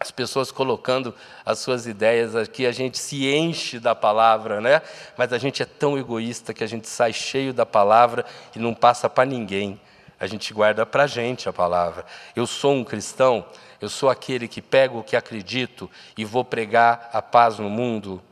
as 0.00 0.10
pessoas 0.10 0.52
colocando 0.52 1.14
as 1.44 1.58
suas 1.58 1.86
ideias 1.86 2.36
aqui, 2.36 2.66
a 2.66 2.72
gente 2.72 2.96
se 2.98 3.26
enche 3.26 3.80
da 3.80 3.94
palavra, 3.94 4.60
né? 4.60 4.80
Mas 5.16 5.32
a 5.32 5.38
gente 5.38 5.62
é 5.62 5.66
tão 5.66 5.98
egoísta 5.98 6.54
que 6.54 6.62
a 6.62 6.68
gente 6.68 6.88
sai 6.88 7.12
cheio 7.12 7.52
da 7.52 7.66
palavra 7.66 8.24
e 8.54 8.58
não 8.58 8.74
passa 8.74 9.10
para 9.10 9.24
ninguém. 9.24 9.80
A 10.20 10.26
gente 10.26 10.52
guarda 10.54 10.86
para 10.86 11.04
a 11.04 11.06
gente 11.06 11.48
a 11.48 11.52
palavra. 11.52 12.04
Eu 12.34 12.46
sou 12.46 12.74
um 12.74 12.84
cristão, 12.84 13.44
eu 13.80 13.88
sou 13.88 14.08
aquele 14.08 14.46
que 14.46 14.62
pego 14.62 15.00
o 15.00 15.04
que 15.04 15.16
acredito 15.16 15.90
e 16.16 16.24
vou 16.24 16.44
pregar 16.44 17.10
a 17.12 17.20
paz 17.20 17.58
no 17.58 17.68
mundo. 17.68 18.22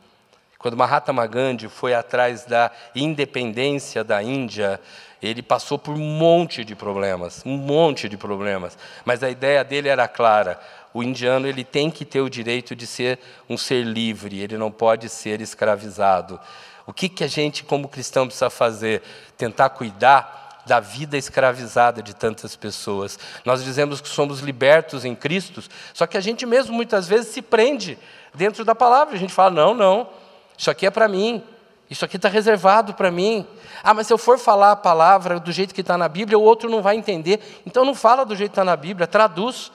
Quando 0.59 0.77
Mahatma 0.77 1.27
Gandhi 1.27 1.69
foi 1.69 1.95
atrás 1.95 2.45
da 2.45 2.71
independência 2.95 4.03
da 4.03 4.23
Índia, 4.23 4.81
ele 5.23 5.43
passou 5.43 5.79
por 5.79 5.95
um 5.95 5.99
monte 5.99 6.65
de 6.65 6.75
problemas, 6.75 7.43
um 7.45 7.57
monte 7.57 8.09
de 8.09 8.17
problemas, 8.17 8.77
mas 9.05 9.23
a 9.23 9.31
ideia 9.31 9.65
dele 9.65 9.89
era 9.89 10.07
clara: 10.09 10.61
o 10.97 11.03
indiano 11.03 11.47
ele 11.47 11.63
tem 11.63 11.91
que 11.91 12.07
ter 12.07 12.23
o 12.23 12.31
direito 12.31 12.75
de 12.75 12.87
ser 12.87 13.19
um 13.51 13.59
ser 13.59 13.85
livre, 13.85 14.41
ele 14.41 14.57
não 14.57 14.71
pode 14.71 15.11
ser 15.11 15.43
escravizado. 15.43 16.41
O 16.87 16.93
que, 16.93 17.07
que 17.07 17.23
a 17.23 17.29
gente, 17.29 17.65
como 17.65 17.87
cristão, 17.87 18.27
precisa 18.27 18.49
fazer? 18.49 19.03
Tentar 19.37 19.69
cuidar 19.71 20.63
da 20.65 20.81
vida 20.81 21.19
escravizada 21.19 22.03
de 22.03 22.15
tantas 22.15 22.57
pessoas. 22.57 23.19
Nós 23.45 23.63
dizemos 23.63 24.01
que 24.01 24.09
somos 24.09 24.41
libertos 24.41 25.05
em 25.05 25.15
Cristo, 25.15 25.63
só 25.93 26.07
que 26.07 26.17
a 26.17 26.21
gente 26.21 26.47
mesmo 26.47 26.75
muitas 26.75 27.07
vezes 27.07 27.29
se 27.29 27.43
prende 27.43 27.99
dentro 28.35 28.65
da 28.65 28.75
palavra. 28.75 29.15
A 29.15 29.19
gente 29.19 29.35
fala: 29.35 29.51
não, 29.51 29.75
não, 29.75 30.09
isso 30.57 30.71
aqui 30.71 30.87
é 30.87 30.91
para 30.91 31.09
mim, 31.09 31.43
isso 31.91 32.07
aqui 32.07 32.17
está 32.17 32.31
reservado 32.31 32.95
para 32.95 33.11
mim. 33.11 33.47
Ah, 33.85 33.93
mas 33.93 34.07
se 34.07 34.15
eu 34.15 34.19
for 34.19 34.39
falar 34.39 34.73
a 34.73 34.77
palavra 34.77 35.39
do 35.39 35.53
jeito 35.53 35.75
que 35.75 35.83
está 35.83 35.99
na 35.99 36.09
Bíblia, 36.09 36.39
o 36.39 36.43
outro 36.43 36.71
não 36.71 36.81
vai 36.81 36.97
entender. 36.97 37.39
Então 37.67 37.85
não 37.85 37.95
fala 37.95 38.25
do 38.25 38.35
jeito 38.35 38.53
que 38.53 38.53
está 38.53 38.65
na 38.65 38.77
Bíblia, 38.77 39.07
traduz. 39.07 39.71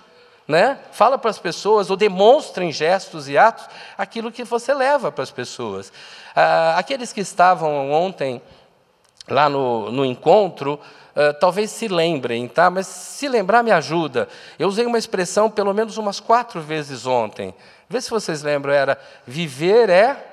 Né? 0.47 0.77
Fala 0.91 1.17
para 1.17 1.29
as 1.29 1.37
pessoas 1.37 1.89
ou 1.89 1.95
demonstra 1.95 2.63
em 2.63 2.71
gestos 2.71 3.29
e 3.29 3.37
atos 3.37 3.67
aquilo 3.97 4.31
que 4.31 4.43
você 4.43 4.73
leva 4.73 5.11
para 5.11 5.23
as 5.23 5.31
pessoas. 5.31 5.93
Ah, 6.35 6.75
aqueles 6.77 7.13
que 7.13 7.21
estavam 7.21 7.91
ontem 7.91 8.41
lá 9.29 9.49
no, 9.49 9.91
no 9.91 10.05
encontro, 10.05 10.79
uh, 11.15 11.33
talvez 11.39 11.71
se 11.71 11.87
lembrem, 11.87 12.47
tá? 12.47 12.69
mas 12.69 12.87
se 12.87 13.27
lembrar 13.27 13.63
me 13.63 13.71
ajuda. 13.71 14.27
Eu 14.57 14.67
usei 14.67 14.85
uma 14.85 14.97
expressão 14.97 15.49
pelo 15.49 15.73
menos 15.73 15.97
umas 15.97 16.19
quatro 16.19 16.61
vezes 16.61 17.05
ontem. 17.05 17.53
Vê 17.89 18.01
se 18.01 18.09
vocês 18.09 18.41
lembram, 18.41 18.73
era 18.73 18.97
viver 19.25 19.89
é. 19.89 20.27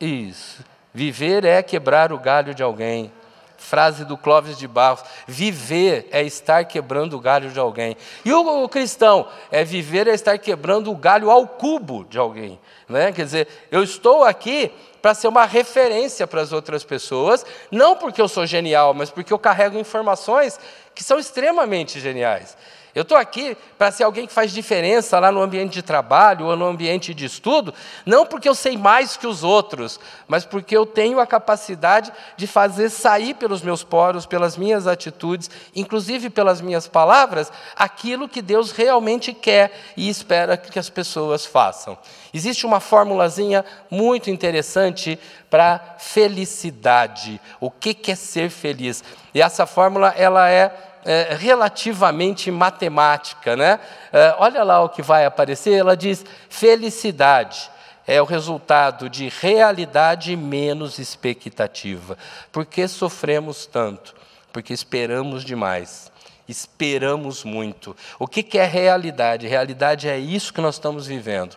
Isso. 0.00 0.64
Viver 0.92 1.44
é 1.44 1.62
quebrar 1.62 2.12
o 2.12 2.18
galho 2.18 2.54
de 2.54 2.62
alguém. 2.62 3.12
Frase 3.56 4.04
do 4.04 4.16
Clóvis 4.16 4.58
de 4.58 4.66
Barros. 4.68 5.04
Viver 5.26 6.08
é 6.10 6.22
estar 6.22 6.64
quebrando 6.64 7.16
o 7.16 7.20
galho 7.20 7.50
de 7.50 7.58
alguém. 7.58 7.96
E 8.24 8.32
o, 8.32 8.68
cristão 8.68 9.28
é 9.50 9.64
viver 9.64 10.06
é 10.06 10.14
estar 10.14 10.38
quebrando 10.38 10.90
o 10.90 10.96
galho 10.96 11.30
ao 11.30 11.46
cubo 11.46 12.04
de 12.08 12.18
alguém. 12.18 12.58
Né? 12.88 13.12
Quer 13.12 13.24
dizer, 13.24 13.48
eu 13.70 13.82
estou 13.82 14.24
aqui 14.24 14.72
para 15.02 15.14
ser 15.14 15.28
uma 15.28 15.44
referência 15.44 16.26
para 16.26 16.40
as 16.40 16.52
outras 16.52 16.82
pessoas, 16.82 17.46
não 17.70 17.96
porque 17.96 18.20
eu 18.20 18.28
sou 18.28 18.44
genial, 18.44 18.92
mas 18.92 19.10
porque 19.10 19.32
eu 19.32 19.38
carrego 19.38 19.78
informações 19.78 20.58
que 20.94 21.04
são 21.04 21.18
extremamente 21.18 22.00
geniais. 22.00 22.56
Eu 22.96 23.02
estou 23.02 23.18
aqui 23.18 23.54
para 23.76 23.90
ser 23.92 24.04
alguém 24.04 24.26
que 24.26 24.32
faz 24.32 24.50
diferença 24.50 25.18
lá 25.18 25.30
no 25.30 25.42
ambiente 25.42 25.74
de 25.74 25.82
trabalho 25.82 26.46
ou 26.46 26.56
no 26.56 26.64
ambiente 26.64 27.12
de 27.12 27.26
estudo, 27.26 27.74
não 28.06 28.24
porque 28.24 28.48
eu 28.48 28.54
sei 28.54 28.78
mais 28.78 29.18
que 29.18 29.26
os 29.26 29.44
outros, 29.44 30.00
mas 30.26 30.46
porque 30.46 30.74
eu 30.74 30.86
tenho 30.86 31.20
a 31.20 31.26
capacidade 31.26 32.10
de 32.38 32.46
fazer 32.46 32.88
sair 32.88 33.34
pelos 33.34 33.60
meus 33.60 33.84
poros, 33.84 34.24
pelas 34.24 34.56
minhas 34.56 34.86
atitudes, 34.86 35.50
inclusive 35.74 36.30
pelas 36.30 36.62
minhas 36.62 36.88
palavras, 36.88 37.52
aquilo 37.76 38.30
que 38.30 38.40
Deus 38.40 38.72
realmente 38.72 39.34
quer 39.34 39.78
e 39.94 40.08
espera 40.08 40.56
que 40.56 40.78
as 40.78 40.88
pessoas 40.88 41.44
façam. 41.44 41.98
Existe 42.32 42.64
uma 42.64 42.80
formulazinha 42.80 43.62
muito 43.90 44.30
interessante 44.30 45.18
para 45.50 45.96
felicidade. 45.98 47.38
O 47.60 47.70
que 47.70 48.10
é 48.10 48.14
ser 48.14 48.48
feliz? 48.48 49.04
E 49.34 49.42
essa 49.42 49.66
fórmula 49.66 50.14
ela 50.16 50.48
é 50.48 50.95
é, 51.06 51.34
relativamente 51.34 52.50
matemática. 52.50 53.56
Né? 53.56 53.80
É, 54.12 54.34
olha 54.38 54.62
lá 54.64 54.82
o 54.82 54.88
que 54.88 55.00
vai 55.00 55.24
aparecer, 55.24 55.72
ela 55.74 55.96
diz: 55.96 56.24
felicidade 56.50 57.70
é 58.06 58.20
o 58.20 58.24
resultado 58.24 59.08
de 59.08 59.28
realidade 59.28 60.36
menos 60.36 60.98
expectativa. 60.98 62.18
Por 62.52 62.66
que 62.66 62.86
sofremos 62.86 63.66
tanto? 63.66 64.14
Porque 64.52 64.72
esperamos 64.72 65.44
demais. 65.44 66.10
Esperamos 66.48 67.42
muito. 67.42 67.96
O 68.18 68.28
que 68.28 68.58
é 68.58 68.64
realidade? 68.64 69.48
Realidade 69.48 70.08
é 70.08 70.18
isso 70.18 70.52
que 70.52 70.60
nós 70.60 70.76
estamos 70.76 71.06
vivendo. 71.06 71.56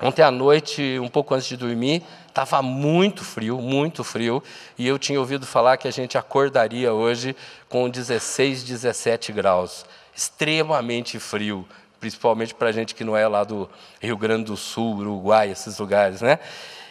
Ontem 0.00 0.22
à 0.22 0.30
noite, 0.30 0.96
um 1.00 1.08
pouco 1.08 1.34
antes 1.34 1.48
de 1.48 1.56
dormir, 1.56 2.04
estava 2.42 2.62
muito 2.62 3.24
frio, 3.24 3.58
muito 3.58 4.04
frio, 4.04 4.40
e 4.78 4.86
eu 4.86 4.96
tinha 4.96 5.18
ouvido 5.18 5.44
falar 5.44 5.76
que 5.76 5.88
a 5.88 5.90
gente 5.90 6.16
acordaria 6.16 6.92
hoje 6.92 7.34
com 7.68 7.90
16, 7.90 8.62
17 8.62 9.32
graus. 9.32 9.84
Extremamente 10.14 11.18
frio, 11.18 11.66
principalmente 11.98 12.54
para 12.54 12.68
a 12.68 12.72
gente 12.72 12.94
que 12.94 13.02
não 13.02 13.16
é 13.16 13.26
lá 13.26 13.42
do 13.42 13.68
Rio 14.00 14.16
Grande 14.16 14.44
do 14.44 14.56
Sul, 14.56 14.98
Uruguai, 14.98 15.50
esses 15.50 15.78
lugares, 15.78 16.20
né? 16.20 16.38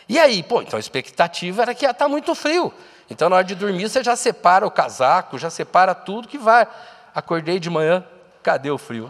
E 0.10 0.20
aí, 0.20 0.44
pô, 0.44 0.62
então 0.62 0.76
a 0.76 0.80
expectativa 0.80 1.62
era 1.62 1.74
que 1.74 1.86
ia 1.86 1.92
estar 1.92 2.06
tá 2.06 2.10
muito 2.10 2.36
frio. 2.36 2.74
Então, 3.10 3.30
na 3.30 3.38
hora 3.38 3.46
de 3.46 3.56
dormir, 3.56 3.88
você 3.88 4.04
já 4.04 4.18
separa 4.18 4.68
o 4.68 4.72
casaco, 4.72 5.38
já 5.38 5.50
separa 5.50 5.96
tudo 5.96 6.28
que 6.28 6.38
vai. 6.38 6.68
Acordei 7.16 7.58
de 7.58 7.70
manhã, 7.70 8.04
cadê 8.44 8.70
o 8.70 8.78
frio? 8.78 9.10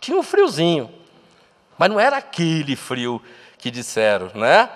Tinha 0.00 0.16
um 0.16 0.22
friozinho, 0.22 0.90
mas 1.76 1.90
não 1.90 2.00
era 2.00 2.16
aquele 2.16 2.76
frio 2.76 3.20
que 3.58 3.70
disseram, 3.70 4.30
né? 4.34 4.70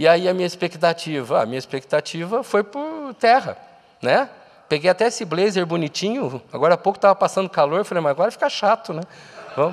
E 0.00 0.08
aí 0.08 0.26
a 0.30 0.32
minha 0.32 0.46
expectativa, 0.46 1.42
a 1.42 1.44
minha 1.44 1.58
expectativa 1.58 2.42
foi 2.42 2.62
por 2.62 3.12
terra, 3.20 3.58
né? 4.00 4.30
Peguei 4.66 4.88
até 4.88 5.08
esse 5.08 5.26
blazer 5.26 5.66
bonitinho, 5.66 6.40
agora 6.50 6.72
há 6.72 6.78
pouco 6.78 6.96
estava 6.96 7.14
passando 7.14 7.50
calor, 7.50 7.84
falei, 7.84 8.02
mas 8.02 8.12
agora 8.12 8.30
fica 8.30 8.48
chato, 8.48 8.94
né? 8.94 9.02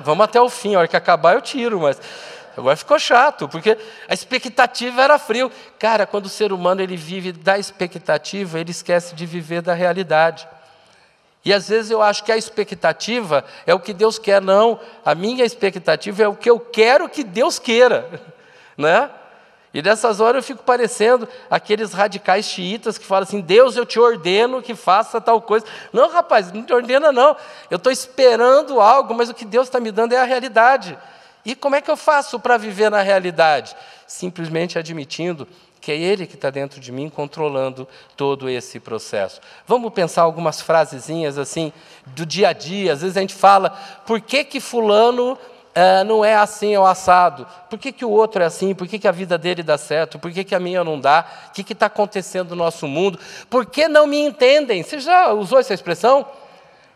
Vamos 0.04 0.22
até 0.22 0.38
o 0.38 0.50
fim, 0.50 0.74
a 0.74 0.80
hora 0.80 0.86
que 0.86 0.98
acabar 0.98 1.32
eu 1.32 1.40
tiro, 1.40 1.80
mas 1.80 1.98
agora 2.54 2.76
ficou 2.76 2.98
chato, 2.98 3.48
porque 3.48 3.78
a 4.06 4.12
expectativa 4.12 5.00
era 5.00 5.18
frio. 5.18 5.50
Cara, 5.78 6.04
quando 6.04 6.26
o 6.26 6.28
ser 6.28 6.52
humano 6.52 6.82
ele 6.82 6.94
vive 6.94 7.32
da 7.32 7.58
expectativa, 7.58 8.60
ele 8.60 8.72
esquece 8.72 9.14
de 9.14 9.24
viver 9.24 9.62
da 9.62 9.72
realidade. 9.72 10.46
E 11.42 11.54
às 11.54 11.70
vezes 11.70 11.90
eu 11.90 12.02
acho 12.02 12.22
que 12.22 12.32
a 12.32 12.36
expectativa 12.36 13.46
é 13.66 13.72
o 13.72 13.80
que 13.80 13.94
Deus 13.94 14.18
quer, 14.18 14.42
não. 14.42 14.78
A 15.02 15.14
minha 15.14 15.46
expectativa 15.46 16.22
é 16.22 16.28
o 16.28 16.36
que 16.36 16.50
eu 16.50 16.60
quero 16.60 17.08
que 17.08 17.24
Deus 17.24 17.58
queira, 17.58 18.20
né? 18.76 19.08
E 19.72 19.82
nessas 19.82 20.18
horas 20.18 20.36
eu 20.36 20.42
fico 20.42 20.62
parecendo 20.62 21.28
aqueles 21.50 21.92
radicais 21.92 22.46
xiitas 22.46 22.96
que 22.96 23.04
falam 23.04 23.24
assim: 23.24 23.40
Deus, 23.40 23.76
eu 23.76 23.84
te 23.84 24.00
ordeno 24.00 24.62
que 24.62 24.74
faça 24.74 25.20
tal 25.20 25.42
coisa. 25.42 25.66
Não, 25.92 26.08
rapaz, 26.08 26.50
não 26.52 26.62
te 26.62 26.72
ordena, 26.72 27.12
não. 27.12 27.36
Eu 27.70 27.76
estou 27.76 27.92
esperando 27.92 28.80
algo, 28.80 29.14
mas 29.14 29.28
o 29.28 29.34
que 29.34 29.44
Deus 29.44 29.68
está 29.68 29.78
me 29.78 29.90
dando 29.90 30.14
é 30.14 30.18
a 30.18 30.24
realidade. 30.24 30.98
E 31.44 31.54
como 31.54 31.76
é 31.76 31.80
que 31.80 31.90
eu 31.90 31.96
faço 31.96 32.40
para 32.40 32.56
viver 32.56 32.90
na 32.90 33.02
realidade? 33.02 33.76
Simplesmente 34.06 34.78
admitindo 34.78 35.46
que 35.80 35.92
é 35.92 35.96
Ele 35.96 36.26
que 36.26 36.34
está 36.34 36.50
dentro 36.50 36.80
de 36.80 36.90
mim 36.90 37.08
controlando 37.08 37.86
todo 38.16 38.48
esse 38.48 38.80
processo. 38.80 39.40
Vamos 39.66 39.92
pensar 39.92 40.22
algumas 40.22 40.60
frasezinhas 40.60 41.38
assim 41.38 41.72
do 42.06 42.26
dia 42.26 42.48
a 42.48 42.52
dia. 42.52 42.92
Às 42.92 43.02
vezes 43.02 43.16
a 43.16 43.20
gente 43.20 43.34
fala, 43.34 43.70
por 44.06 44.20
que 44.20 44.44
que 44.44 44.60
fulano 44.60 45.38
é, 45.74 46.02
não 46.04 46.24
é 46.24 46.34
assim 46.34 46.76
ou 46.76 46.86
assado? 46.86 47.46
Por 47.68 47.78
que, 47.78 47.92
que 47.92 48.04
o 48.04 48.10
outro 48.10 48.42
é 48.42 48.46
assim? 48.46 48.74
Por 48.74 48.86
que, 48.86 48.98
que 48.98 49.08
a 49.08 49.12
vida 49.12 49.38
dele 49.38 49.62
dá 49.62 49.78
certo? 49.78 50.18
Por 50.18 50.32
que, 50.32 50.44
que 50.44 50.54
a 50.54 50.60
minha 50.60 50.82
não 50.82 50.98
dá? 51.00 51.24
O 51.48 51.52
que 51.52 51.72
está 51.72 51.86
acontecendo 51.86 52.50
no 52.50 52.56
nosso 52.56 52.86
mundo? 52.86 53.18
Por 53.48 53.66
que 53.66 53.88
não 53.88 54.06
me 54.06 54.18
entendem? 54.18 54.82
Você 54.82 54.98
já 54.98 55.32
usou 55.32 55.58
essa 55.58 55.74
expressão? 55.74 56.26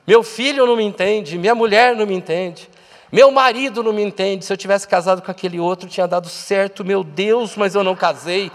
Meu 0.07 0.23
filho 0.23 0.67
não 0.67 0.77
me 0.77 0.85
entende, 0.85 1.39
minha 1.39 1.55
mulher 1.55 1.95
não 1.95 2.07
me 2.07 2.15
entende. 2.15 2.69
Meu 3.13 3.31
marido 3.31 3.83
não 3.83 3.93
me 3.93 4.03
entende. 4.03 4.45
Se 4.45 4.53
eu 4.53 4.57
tivesse 4.57 4.89
casado 4.89 5.21
com 5.21 5.31
aquele 5.31 5.61
outro, 5.61 5.89
tinha 5.89 6.09
dado 6.09 6.29
certo. 6.29 6.83
Meu 6.83 7.05
Deus, 7.05 7.57
mas 7.57 7.75
eu 7.75 7.85
não 7.85 7.95
casei. 7.95 8.51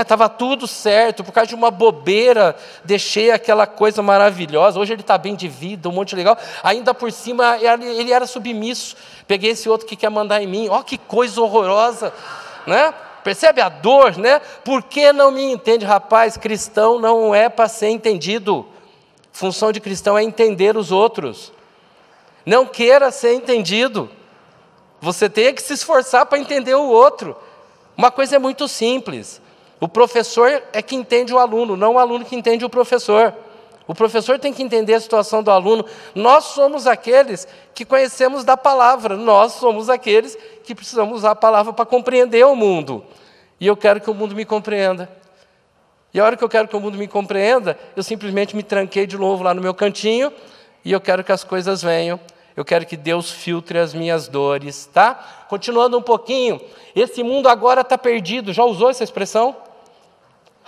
Estava 0.00 0.24
é, 0.24 0.28
tudo 0.28 0.66
certo, 0.66 1.24
por 1.24 1.32
causa 1.32 1.48
de 1.48 1.54
uma 1.54 1.70
bobeira, 1.70 2.54
deixei 2.84 3.30
aquela 3.30 3.66
coisa 3.66 4.02
maravilhosa. 4.02 4.78
Hoje 4.78 4.92
ele 4.92 5.00
está 5.00 5.16
bem 5.16 5.34
de 5.34 5.48
vida, 5.48 5.88
um 5.88 5.92
monte 5.92 6.10
de 6.10 6.16
legal. 6.16 6.36
Ainda 6.62 6.92
por 6.92 7.10
cima, 7.10 7.56
ele 7.58 8.12
era 8.12 8.26
submisso. 8.26 8.96
Peguei 9.26 9.52
esse 9.52 9.68
outro 9.68 9.86
que 9.86 9.96
quer 9.96 10.10
mandar 10.10 10.42
em 10.42 10.46
mim. 10.46 10.68
Ó, 10.68 10.80
oh, 10.80 10.84
que 10.84 10.98
coisa 10.98 11.40
horrorosa, 11.40 12.12
né? 12.66 12.92
Percebe 13.24 13.60
a 13.60 13.68
dor, 13.68 14.16
né? 14.18 14.40
Por 14.64 14.82
que 14.82 15.12
não 15.12 15.30
me 15.30 15.42
entende? 15.42 15.84
Rapaz, 15.84 16.36
cristão 16.36 16.98
não 16.98 17.34
é 17.34 17.48
para 17.48 17.68
ser 17.68 17.88
entendido. 17.88 18.66
Função 19.32 19.72
de 19.72 19.80
cristão 19.80 20.18
é 20.18 20.22
entender 20.22 20.76
os 20.76 20.90
outros. 20.92 21.52
Não 22.44 22.66
queira 22.66 23.10
ser 23.10 23.34
entendido. 23.34 24.10
Você 25.00 25.28
tem 25.28 25.54
que 25.54 25.62
se 25.62 25.74
esforçar 25.74 26.26
para 26.26 26.38
entender 26.38 26.74
o 26.74 26.88
outro. 26.88 27.36
Uma 27.96 28.10
coisa 28.10 28.36
é 28.36 28.38
muito 28.38 28.66
simples. 28.68 29.40
O 29.80 29.88
professor 29.88 30.62
é 30.72 30.82
que 30.82 30.96
entende 30.96 31.32
o 31.32 31.38
aluno, 31.38 31.76
não 31.76 31.94
o 31.94 31.98
aluno 31.98 32.24
que 32.24 32.34
entende 32.34 32.64
o 32.64 32.70
professor. 32.70 33.32
O 33.86 33.94
professor 33.94 34.38
tem 34.38 34.52
que 34.52 34.62
entender 34.62 34.94
a 34.94 35.00
situação 35.00 35.42
do 35.42 35.50
aluno. 35.50 35.84
Nós 36.14 36.44
somos 36.44 36.86
aqueles 36.86 37.46
que 37.74 37.84
conhecemos 37.84 38.44
da 38.44 38.56
palavra, 38.56 39.16
nós 39.16 39.52
somos 39.52 39.88
aqueles 39.88 40.36
que 40.64 40.74
precisamos 40.74 41.18
usar 41.18 41.30
a 41.30 41.36
palavra 41.36 41.72
para 41.72 41.86
compreender 41.86 42.44
o 42.44 42.54
mundo. 42.54 43.04
E 43.60 43.66
eu 43.66 43.76
quero 43.76 44.00
que 44.00 44.10
o 44.10 44.14
mundo 44.14 44.34
me 44.34 44.44
compreenda. 44.44 45.08
E 46.12 46.20
a 46.20 46.24
hora 46.24 46.36
que 46.36 46.44
eu 46.44 46.48
quero 46.48 46.66
que 46.68 46.76
o 46.76 46.80
mundo 46.80 46.98
me 46.98 47.06
compreenda, 47.06 47.78
eu 47.94 48.02
simplesmente 48.02 48.56
me 48.56 48.62
tranquei 48.62 49.06
de 49.06 49.16
novo 49.16 49.42
lá 49.42 49.54
no 49.54 49.62
meu 49.62 49.74
cantinho 49.74 50.32
e 50.84 50.92
eu 50.92 51.00
quero 51.00 51.22
que 51.22 51.32
as 51.32 51.44
coisas 51.44 51.82
venham 51.82 52.18
eu 52.58 52.64
quero 52.64 52.84
que 52.84 52.96
Deus 52.96 53.30
filtre 53.30 53.78
as 53.78 53.94
minhas 53.94 54.26
dores, 54.26 54.90
tá? 54.92 55.46
Continuando 55.48 55.96
um 55.96 56.02
pouquinho, 56.02 56.60
esse 56.92 57.22
mundo 57.22 57.48
agora 57.48 57.82
está 57.82 57.96
perdido. 57.96 58.52
Já 58.52 58.64
usou 58.64 58.90
essa 58.90 59.04
expressão? 59.04 59.54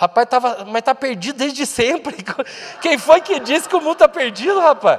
Rapaz, 0.01 0.27
tava, 0.31 0.65
mas 0.65 0.77
está 0.77 0.95
perdido 0.95 1.37
desde 1.37 1.67
sempre. 1.67 2.17
Quem 2.81 2.97
foi 2.97 3.21
que 3.21 3.39
disse 3.39 3.69
que 3.69 3.77
o 3.77 3.83
mundo 3.83 3.93
está 3.93 4.09
perdido, 4.09 4.59
rapaz? 4.59 4.99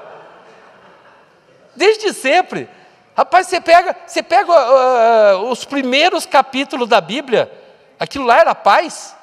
Desde 1.76 2.14
sempre. 2.14 2.70
Rapaz, 3.18 3.48
você 3.48 3.60
pega, 3.60 3.96
você 4.06 4.22
pega 4.22 4.52
uh, 4.52 5.50
os 5.50 5.66
primeiros 5.66 6.28
capítulos 6.28 6.88
da 6.88 7.02
Bíblia, 7.02 7.52
aquilo 8.00 8.26
lá 8.26 8.42
era 8.42 8.54
paz. 8.54 9.16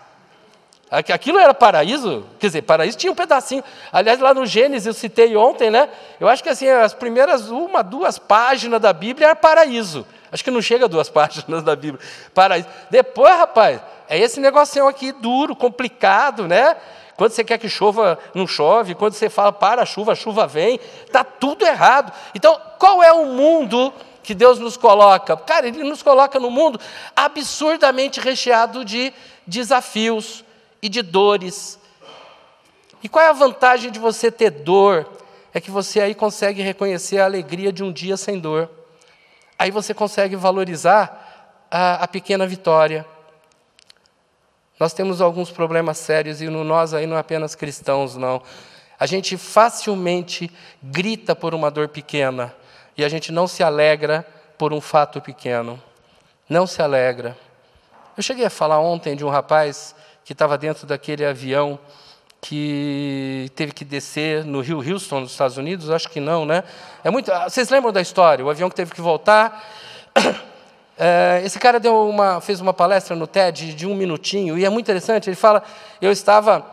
Aquilo 0.90 1.38
era 1.38 1.54
paraíso, 1.54 2.26
quer 2.40 2.48
dizer, 2.48 2.62
paraíso 2.62 2.98
tinha 2.98 3.12
um 3.12 3.14
pedacinho. 3.14 3.62
Aliás, 3.92 4.18
lá 4.18 4.34
no 4.34 4.46
Gênesis, 4.46 4.86
eu 4.86 4.94
citei 4.94 5.36
ontem, 5.36 5.70
né? 5.70 5.88
Eu 6.18 6.26
acho 6.28 6.42
que 6.42 6.48
assim, 6.48 6.68
as 6.68 6.92
primeiras 6.92 7.50
uma, 7.50 7.84
duas 7.84 8.18
páginas 8.18 8.80
da 8.80 8.92
Bíblia 8.92 9.28
era 9.28 9.36
paraíso. 9.36 10.04
Acho 10.32 10.42
que 10.42 10.50
não 10.50 10.60
chega 10.60 10.86
a 10.86 10.88
duas 10.88 11.06
páginas 11.10 11.62
da 11.62 11.76
Bíblia. 11.76 12.04
Paraíso. 12.34 12.66
Depois, 12.90 13.36
rapaz, 13.36 13.80
é 14.08 14.18
esse 14.18 14.40
negocinho 14.40 14.88
aqui 14.88 15.12
duro, 15.12 15.54
complicado, 15.54 16.48
né? 16.48 16.76
Quando 17.18 17.32
você 17.32 17.42
quer 17.42 17.58
que 17.58 17.68
chova, 17.68 18.18
não 18.32 18.46
chove. 18.46 18.94
Quando 18.94 19.12
você 19.12 19.28
fala 19.28 19.52
para 19.52 19.82
a 19.82 19.86
chuva, 19.86 20.12
a 20.12 20.14
chuva 20.14 20.46
vem. 20.46 20.78
Está 21.04 21.24
tudo 21.24 21.66
errado. 21.66 22.12
Então, 22.34 22.58
qual 22.78 23.02
é 23.02 23.12
o 23.12 23.26
mundo 23.26 23.92
que 24.22 24.34
Deus 24.34 24.58
nos 24.60 24.76
coloca? 24.76 25.36
Cara, 25.36 25.66
Ele 25.66 25.82
nos 25.82 26.00
coloca 26.00 26.38
no 26.38 26.48
mundo 26.48 26.78
absurdamente 27.16 28.20
recheado 28.20 28.84
de 28.84 29.12
desafios 29.44 30.44
e 30.80 30.88
de 30.88 31.02
dores. 31.02 31.78
E 33.02 33.08
qual 33.08 33.24
é 33.24 33.28
a 33.28 33.32
vantagem 33.32 33.90
de 33.90 33.98
você 33.98 34.30
ter 34.30 34.50
dor? 34.50 35.10
É 35.52 35.60
que 35.60 35.72
você 35.72 36.00
aí 36.00 36.14
consegue 36.14 36.62
reconhecer 36.62 37.18
a 37.18 37.24
alegria 37.24 37.72
de 37.72 37.82
um 37.82 37.92
dia 37.92 38.16
sem 38.16 38.38
dor. 38.38 38.70
Aí 39.58 39.72
você 39.72 39.92
consegue 39.92 40.36
valorizar 40.36 41.66
a, 41.68 42.04
a 42.04 42.06
pequena 42.06 42.46
vitória. 42.46 43.04
Nós 44.78 44.92
temos 44.92 45.20
alguns 45.20 45.50
problemas 45.50 45.98
sérios 45.98 46.40
e 46.40 46.48
no 46.48 46.62
nós 46.62 46.94
aí 46.94 47.06
não 47.06 47.16
é 47.16 47.20
apenas 47.20 47.54
cristãos, 47.54 48.16
não. 48.16 48.42
A 48.98 49.06
gente 49.06 49.36
facilmente 49.36 50.50
grita 50.82 51.34
por 51.34 51.54
uma 51.54 51.70
dor 51.70 51.88
pequena 51.88 52.54
e 52.96 53.04
a 53.04 53.08
gente 53.08 53.30
não 53.32 53.46
se 53.46 53.62
alegra 53.62 54.26
por 54.56 54.72
um 54.72 54.80
fato 54.80 55.20
pequeno. 55.20 55.80
Não 56.48 56.66
se 56.66 56.82
alegra. 56.82 57.36
Eu 58.16 58.22
cheguei 58.22 58.44
a 58.44 58.50
falar 58.50 58.80
ontem 58.80 59.14
de 59.14 59.24
um 59.24 59.28
rapaz 59.28 59.94
que 60.24 60.32
estava 60.32 60.58
dentro 60.58 60.86
daquele 60.86 61.24
avião 61.24 61.78
que 62.40 63.50
teve 63.54 63.72
que 63.72 63.84
descer 63.84 64.44
no 64.44 64.60
Rio 64.60 64.78
Houston, 64.78 65.20
nos 65.20 65.32
Estados 65.32 65.56
Unidos? 65.56 65.90
Acho 65.90 66.08
que 66.08 66.20
não, 66.20 66.44
né? 66.44 66.64
É 67.02 67.10
muito. 67.10 67.30
Vocês 67.44 67.68
lembram 67.68 67.92
da 67.92 68.00
história? 68.00 68.44
O 68.44 68.50
avião 68.50 68.68
que 68.68 68.76
teve 68.76 68.92
que 68.92 69.00
voltar. 69.00 69.64
É, 70.98 71.42
esse 71.44 71.58
cara 71.60 71.78
deu 71.78 72.08
uma, 72.08 72.40
fez 72.40 72.60
uma 72.60 72.74
palestra 72.74 73.14
no 73.14 73.26
TED 73.26 73.72
de 73.72 73.86
um 73.86 73.94
minutinho 73.94 74.58
e 74.58 74.64
é 74.64 74.68
muito 74.68 74.86
interessante. 74.86 75.28
Ele 75.28 75.36
fala: 75.36 75.62
eu 76.02 76.10
estava 76.10 76.66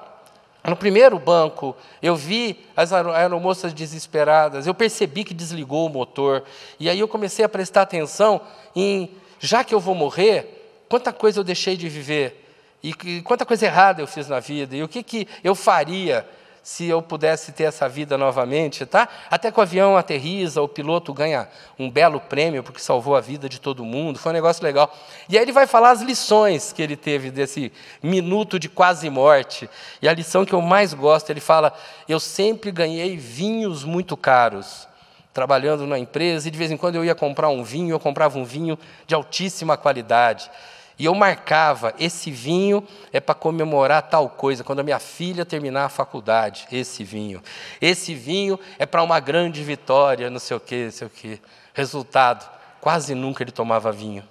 no 0.67 0.75
primeiro 0.75 1.19
banco, 1.19 1.75
eu 2.01 2.15
vi 2.15 2.65
as 2.75 2.91
aeromoças 2.91 3.71
desesperadas, 3.71 4.65
eu 4.65 4.73
percebi 4.73 5.23
que 5.23 5.33
desligou 5.33 5.85
o 5.85 5.89
motor 5.89 6.43
e 6.79 6.89
aí 6.89 6.99
eu 6.99 7.07
comecei 7.07 7.45
a 7.45 7.49
prestar 7.49 7.83
atenção 7.83 8.41
em 8.75 9.11
já 9.39 9.63
que 9.63 9.75
eu 9.75 9.79
vou 9.79 9.93
morrer, 9.93 10.83
quanta 10.89 11.13
coisa 11.13 11.39
eu 11.39 11.43
deixei 11.43 11.77
de 11.77 11.87
viver 11.87 12.43
e 12.81 13.21
quanta 13.21 13.45
coisa 13.45 13.65
errada 13.65 14.01
eu 14.01 14.07
fiz 14.07 14.27
na 14.27 14.39
vida, 14.39 14.75
e 14.75 14.83
o 14.83 14.87
que, 14.87 15.01
que 15.01 15.27
eu 15.43 15.55
faria 15.55 16.27
se 16.65 16.87
eu 16.87 16.99
pudesse 16.99 17.51
ter 17.51 17.65
essa 17.65 17.87
vida 17.87 18.17
novamente, 18.17 18.87
tá? 18.87 19.07
Até 19.29 19.51
que 19.51 19.59
o 19.59 19.61
avião 19.61 19.95
aterriza, 19.95 20.63
o 20.63 20.67
piloto 20.67 21.13
ganha 21.13 21.47
um 21.77 21.91
belo 21.91 22.19
prêmio 22.19 22.63
porque 22.63 22.79
salvou 22.79 23.15
a 23.15 23.21
vida 23.21 23.47
de 23.47 23.61
todo 23.61 23.85
mundo, 23.85 24.17
foi 24.17 24.31
um 24.31 24.33
negócio 24.33 24.63
legal. 24.63 24.91
E 25.29 25.37
aí 25.37 25.43
ele 25.43 25.51
vai 25.51 25.67
falar 25.67 25.91
as 25.91 26.01
lições 26.01 26.73
que 26.73 26.81
ele 26.81 26.95
teve 26.95 27.29
desse 27.29 27.71
minuto 28.01 28.57
de 28.57 28.67
quase 28.67 29.07
morte. 29.11 29.69
E 30.01 30.09
a 30.09 30.13
lição 30.13 30.43
que 30.43 30.53
eu 30.53 30.61
mais 30.61 30.91
gosto, 30.91 31.29
ele 31.29 31.39
fala: 31.39 31.71
"Eu 32.09 32.19
sempre 32.19 32.71
ganhei 32.71 33.15
vinhos 33.15 33.83
muito 33.83 34.17
caros." 34.17 34.87
Trabalhando 35.35 35.85
na 35.85 35.99
empresa, 35.99 36.47
e 36.47 36.51
de 36.51 36.57
vez 36.57 36.71
em 36.71 36.77
quando 36.77 36.95
eu 36.95 37.05
ia 37.05 37.13
comprar 37.13 37.49
um 37.49 37.63
vinho, 37.63 37.93
eu 37.93 37.99
comprava 37.99 38.39
um 38.39 38.43
vinho 38.43 38.79
de 39.05 39.13
altíssima 39.13 39.77
qualidade. 39.77 40.49
E 40.97 41.05
eu 41.05 41.13
marcava, 41.13 41.93
esse 41.99 42.31
vinho 42.31 42.85
é 43.11 43.19
para 43.19 43.35
comemorar 43.35 44.01
tal 44.03 44.29
coisa, 44.29 44.63
quando 44.63 44.79
a 44.79 44.83
minha 44.83 44.99
filha 44.99 45.45
terminar 45.45 45.85
a 45.85 45.89
faculdade, 45.89 46.65
esse 46.71 47.03
vinho. 47.03 47.43
Esse 47.81 48.15
vinho 48.15 48.57
é 48.79 48.85
para 48.85 49.03
uma 49.03 49.19
grande 49.19 49.61
vitória, 49.61 50.29
não 50.29 50.39
sei 50.39 50.55
o 50.55 50.59
quê, 50.59 50.85
não 50.85 50.91
sei 50.91 51.07
o 51.07 51.09
quê. 51.09 51.39
Resultado, 51.73 52.49
quase 52.79 53.13
nunca 53.13 53.43
ele 53.43 53.51
tomava 53.51 53.91
vinho. 53.91 54.23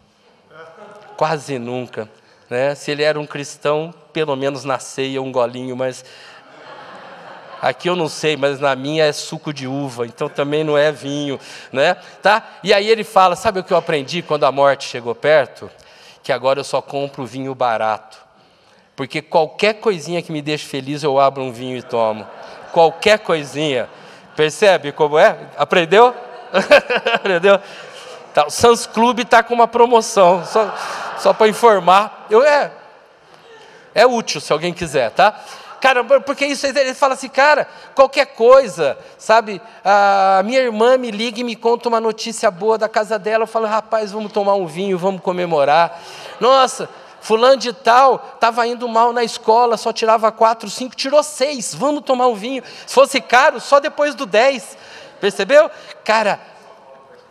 Quase 1.19 1.59
nunca. 1.59 2.09
Né? 2.49 2.75
Se 2.75 2.91
ele 2.91 3.03
era 3.03 3.21
um 3.21 3.27
cristão, 3.27 3.93
pelo 4.13 4.35
menos 4.35 4.65
na 4.65 4.79
ceia, 4.79 5.21
um 5.21 5.31
golinho, 5.31 5.77
mas 5.77 6.03
aqui 7.61 7.91
eu 7.91 7.97
não 7.97 8.09
sei, 8.09 8.39
mas 8.39 8.59
na 8.59 8.75
minha 8.75 9.05
é 9.05 9.13
suco 9.13 9.53
de 9.53 9.67
uva, 9.67 10.07
então 10.07 10.31
também 10.31 10.65
não 10.65 10.79
é 10.79 10.91
vinho, 10.91 11.39
né? 11.73 11.95
Tá? 12.23 12.59
E 12.63 12.73
aí 12.73 12.89
ele 12.89 13.05
fala, 13.05 13.37
sabe 13.37 13.61
o 13.61 13.65
que 13.65 13.73
eu 13.73 13.77
aprendi 13.77 14.23
quando 14.23 14.45
a 14.45 14.53
morte 14.53 14.85
chegou 14.85 15.15
perto? 15.15 15.71
Que 16.25 16.33
agora 16.33 16.59
eu 16.59 16.65
só 16.65 16.81
compro 16.81 17.27
vinho 17.27 17.55
barato. 17.55 18.19
Porque 18.97 19.21
qualquer 19.21 19.75
coisinha 19.75 20.23
que 20.23 20.33
me 20.33 20.41
deixe 20.41 20.65
feliz, 20.67 21.03
eu 21.03 21.21
abro 21.21 21.43
um 21.43 21.53
vinho 21.53 21.77
e 21.77 21.83
tomo. 21.83 22.27
Qualquer 22.73 23.19
coisinha. 23.19 23.89
Percebe 24.35 24.91
como 24.91 25.19
é? 25.19 25.37
Aprendeu? 25.57 26.15
Aprendeu? 27.13 27.61
Tá, 28.33 28.47
o 28.47 28.51
Sans 28.51 28.87
Club 28.87 29.21
está 29.21 29.43
com 29.43 29.53
uma 29.53 29.69
promoção, 29.69 30.45
só, 30.45 30.75
só 31.19 31.33
para 31.35 31.47
informar. 31.47 32.27
Eu, 32.31 32.43
é, 32.43 32.73
é 33.95 34.07
útil 34.07 34.41
se 34.41 34.53
alguém 34.53 34.73
quiser, 34.73 35.11
tá? 35.11 35.39
Cara, 35.85 36.03
porque 36.03 36.47
isso 36.47 36.67
ele 36.67 36.95
fala 36.95 37.13
assim, 37.13 37.29
cara, 37.29 37.69
qualquer 37.95 38.29
coisa, 38.29 38.97
sabe? 39.19 39.61
A 39.85 40.41
minha 40.43 40.59
irmã 40.59 40.97
me 40.97 41.11
liga 41.11 41.41
e 41.41 41.45
me 41.45 41.55
conta 41.55 41.91
uma 41.91 42.01
notícia 42.01 42.51
boa 42.51 42.79
da 42.79 42.89
casa 42.89 43.19
dela. 43.19 43.43
Eu 43.43 43.47
falo, 43.47 43.67
rapaz, 43.67 44.11
vamos 44.11 44.33
tomar 44.33 44.55
um 44.55 44.67
vinho, 44.67 44.97
vamos 44.97 45.21
comemorar. 45.21 46.01
Nossa, 46.41 46.89
fulano 47.21 47.59
de 47.59 47.71
tal 47.75 48.33
estava 48.35 48.67
indo 48.67 48.89
mal 48.89 49.13
na 49.13 49.23
escola, 49.23 49.77
só 49.77 49.93
tirava 49.93 50.33
quatro, 50.33 50.71
cinco, 50.71 50.97
tirou 50.97 51.23
seis. 51.23 51.75
Vamos 51.75 52.03
tomar 52.03 52.29
um 52.29 52.35
vinho. 52.35 52.63
Se 52.87 52.95
fosse 52.95 53.21
caro, 53.21 53.61
só 53.61 53.79
depois 53.79 54.15
do 54.15 54.25
dez. 54.25 54.79
Percebeu? 55.21 55.71
Cara, 56.03 56.41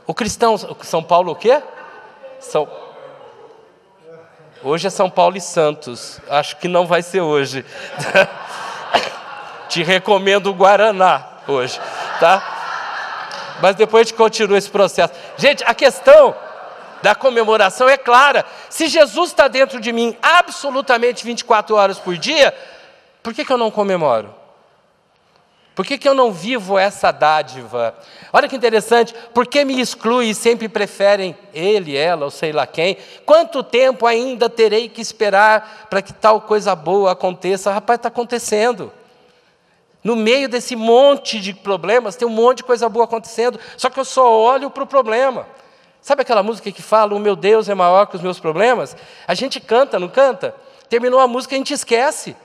o 0.05 0.13
cristão, 0.13 0.59
São 0.83 1.01
Paulo 1.01 1.31
o 1.31 1.35
quê? 1.35 1.59
São 2.39 2.69
Hoje 4.65 4.88
é 4.88 4.89
São 4.89 5.10
Paulo 5.10 5.36
e 5.36 5.41
Santos. 5.41 6.21
Acho 6.30 6.56
que 6.56 6.69
não 6.69 6.86
vai 6.86 7.02
ser 7.02 7.19
hoje. 7.19 7.65
Te 9.67 9.84
recomendo 9.84 10.47
o 10.47 10.54
Guaraná 10.54 11.26
hoje, 11.45 11.82
tá? 12.17 13.58
Mas 13.62 13.76
depois 13.76 14.02
a 14.02 14.04
gente 14.06 14.17
continua 14.17 14.58
esse 14.58 14.69
processo. 14.69 15.13
Gente, 15.36 15.65
a 15.65 15.73
questão 15.76 16.34
da 17.02 17.13
comemoração 17.13 17.89
é 17.89 17.97
clara. 17.97 18.45
Se 18.69 18.88
Jesus 18.88 19.32
está 19.32 19.49
dentro 19.49 19.82
de 19.82 19.91
mim 19.91 20.15
absolutamente 20.21 21.26
24 21.26 21.76
horas 21.76 21.99
por 21.99 22.15
dia, 22.15 22.56
por 23.21 23.34
que, 23.34 23.43
que 23.43 23.52
eu 23.52 23.58
não 23.58 23.69
comemoro? 23.69 24.34
Por 25.75 25.86
que, 25.86 25.97
que 25.97 26.07
eu 26.07 26.13
não 26.13 26.31
vivo 26.31 26.77
essa 26.77 27.12
dádiva? 27.12 27.95
Olha 28.31 28.47
que 28.47 28.55
interessante, 28.55 29.13
por 29.33 29.47
que 29.47 29.65
me 29.65 29.81
exclui 29.81 30.29
e 30.29 30.36
sempre 30.36 30.69
preferem 30.69 31.36
ele, 31.51 31.97
ela 31.97 32.25
ou 32.25 32.31
sei 32.31 32.51
lá 32.51 32.67
quem? 32.67 32.97
Quanto 33.25 33.63
tempo 33.63 34.05
ainda 34.05 34.47
terei 34.47 34.88
que 34.88 35.01
esperar 35.01 35.88
para 35.89 36.01
que 36.01 36.13
tal 36.13 36.41
coisa 36.41 36.75
boa 36.75 37.13
aconteça? 37.13 37.71
Rapaz, 37.71 37.97
está 37.97 38.09
acontecendo. 38.09 38.91
No 40.03 40.15
meio 40.15 40.47
desse 40.47 40.75
monte 40.75 41.39
de 41.39 41.53
problemas, 41.53 42.15
tem 42.15 42.27
um 42.27 42.31
monte 42.31 42.57
de 42.57 42.63
coisa 42.65 42.88
boa 42.88 43.05
acontecendo, 43.05 43.59
só 43.75 43.89
que 43.89 43.99
eu 43.99 44.05
só 44.05 44.29
olho 44.31 44.69
para 44.69 44.83
o 44.83 44.88
problema. 44.88 45.47
Sabe 46.01 46.21
aquela 46.21 46.43
música 46.43 46.71
que 46.71 46.81
fala, 46.81 47.15
o 47.15 47.19
meu 47.19 47.36
Deus 47.36 47.69
é 47.69 47.73
maior 47.73 48.05
que 48.05 48.17
os 48.17 48.21
meus 48.21 48.39
problemas? 48.39 48.95
A 49.25 49.33
gente 49.33 49.59
canta, 49.59 49.97
não 49.97 50.09
canta? 50.09 50.53
Terminou 50.89 51.19
a 51.19 51.27
música, 51.27 51.55
a 51.55 51.57
gente 51.57 51.73
esquece. 51.73 52.36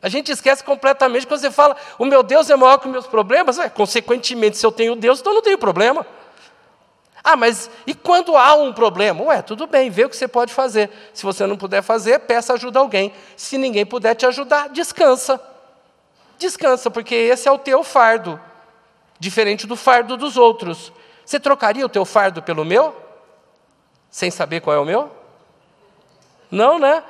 A 0.00 0.08
gente 0.08 0.30
esquece 0.30 0.62
completamente 0.62 1.26
quando 1.26 1.40
você 1.40 1.50
fala, 1.50 1.76
o 1.98 2.04
meu 2.04 2.22
Deus 2.22 2.48
é 2.48 2.56
maior 2.56 2.78
que 2.78 2.86
os 2.86 2.92
meus 2.92 3.06
problemas. 3.06 3.58
É, 3.58 3.68
consequentemente, 3.68 4.56
se 4.56 4.64
eu 4.64 4.70
tenho 4.70 4.94
Deus, 4.94 5.20
então 5.20 5.34
não 5.34 5.42
tenho 5.42 5.58
problema. 5.58 6.06
Ah, 7.22 7.36
mas 7.36 7.68
e 7.86 7.94
quando 7.94 8.36
há 8.36 8.54
um 8.54 8.72
problema? 8.72 9.24
Ué, 9.24 9.42
tudo 9.42 9.66
bem, 9.66 9.90
vê 9.90 10.04
o 10.04 10.08
que 10.08 10.16
você 10.16 10.28
pode 10.28 10.54
fazer. 10.54 10.88
Se 11.12 11.24
você 11.24 11.46
não 11.46 11.56
puder 11.56 11.82
fazer, 11.82 12.20
peça 12.20 12.54
ajuda 12.54 12.78
a 12.78 12.82
alguém. 12.82 13.12
Se 13.36 13.58
ninguém 13.58 13.84
puder 13.84 14.14
te 14.14 14.24
ajudar, 14.24 14.68
descansa. 14.68 15.40
Descansa, 16.38 16.90
porque 16.90 17.14
esse 17.14 17.48
é 17.48 17.52
o 17.52 17.58
teu 17.58 17.82
fardo, 17.82 18.40
diferente 19.18 19.66
do 19.66 19.74
fardo 19.74 20.16
dos 20.16 20.36
outros. 20.36 20.92
Você 21.24 21.40
trocaria 21.40 21.84
o 21.84 21.88
teu 21.88 22.04
fardo 22.04 22.40
pelo 22.40 22.64
meu? 22.64 22.96
Sem 24.08 24.30
saber 24.30 24.60
qual 24.60 24.76
é 24.76 24.78
o 24.78 24.84
meu? 24.84 25.10
Não, 26.50 26.78
né? 26.78 27.02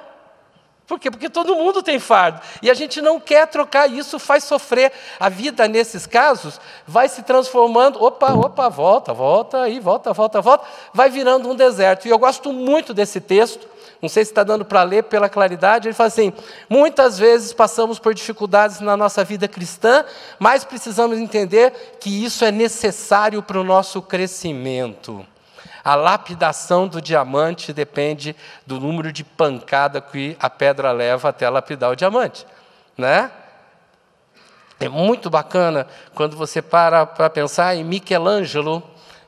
Por 0.88 0.98
quê? 0.98 1.11
Porque 1.11 1.29
todo 1.29 1.55
mundo 1.55 1.83
tem 1.83 1.98
fardo. 1.98 2.40
E 2.62 2.70
a 2.70 2.74
gente 2.74 3.03
não 3.03 3.20
quer 3.20 3.46
trocar, 3.46 3.92
isso 3.92 4.18
faz 4.18 4.42
sofrer. 4.44 4.90
A 5.20 5.29
vida, 5.29 5.68
nesses 5.68 6.07
casos, 6.07 6.59
vai 6.87 7.11
se 7.11 7.22
transformando. 7.22 8.03
Opa, 8.03 8.33
opa, 8.33 8.70
volta, 8.70 9.12
volta 9.12 9.61
aí, 9.61 9.79
volta, 9.79 10.14
volta, 10.14 10.40
volta. 10.40 10.66
Vai 10.94 11.11
virando 11.11 11.46
um 11.51 11.55
deserto. 11.55 12.09
E 12.09 12.11
eu 12.11 12.18
gosto 12.18 12.55
muito 12.55 12.94
desse 12.94 13.20
texto. 13.20 13.68
Não 14.01 14.09
sei 14.09 14.24
se 14.24 14.31
está 14.31 14.42
dando 14.42 14.64
para 14.64 14.83
ler 14.83 15.03
pela 15.05 15.29
claridade. 15.29 15.88
Ele 15.88 15.94
fala 15.94 16.07
assim: 16.07 16.33
muitas 16.70 17.18
vezes 17.18 17.53
passamos 17.53 17.98
por 17.98 18.14
dificuldades 18.14 18.81
na 18.81 18.96
nossa 18.96 19.22
vida 19.22 19.46
cristã, 19.46 20.07
mas 20.38 20.64
precisamos 20.64 21.18
entender 21.18 21.98
que 22.01 22.24
isso 22.24 22.46
é 22.46 22.51
necessário 22.51 23.42
para 23.42 23.61
o 23.61 23.64
nosso 23.64 24.01
crescimento. 24.01 25.27
A 25.88 25.94
lapidação 25.94 26.87
do 26.87 27.01
diamante 27.01 27.72
depende 27.72 28.37
do 28.66 28.79
número 28.79 29.11
de 29.11 29.24
pancada 29.24 30.03
que 30.03 30.37
a 30.38 30.51
pedra 30.51 30.92
leva 30.92 31.31
até 31.31 31.48
lapidar 31.48 31.90
o 31.90 31.96
diamante, 31.96 32.46
né? 32.94 33.31
É 34.79 34.87
muito 34.87 35.31
bacana 35.31 35.87
quando 36.14 36.37
você 36.37 36.61
para 36.61 37.07
para 37.07 37.31
pensar 37.31 37.74
em 37.74 37.85
Michelangelo. 37.85 38.83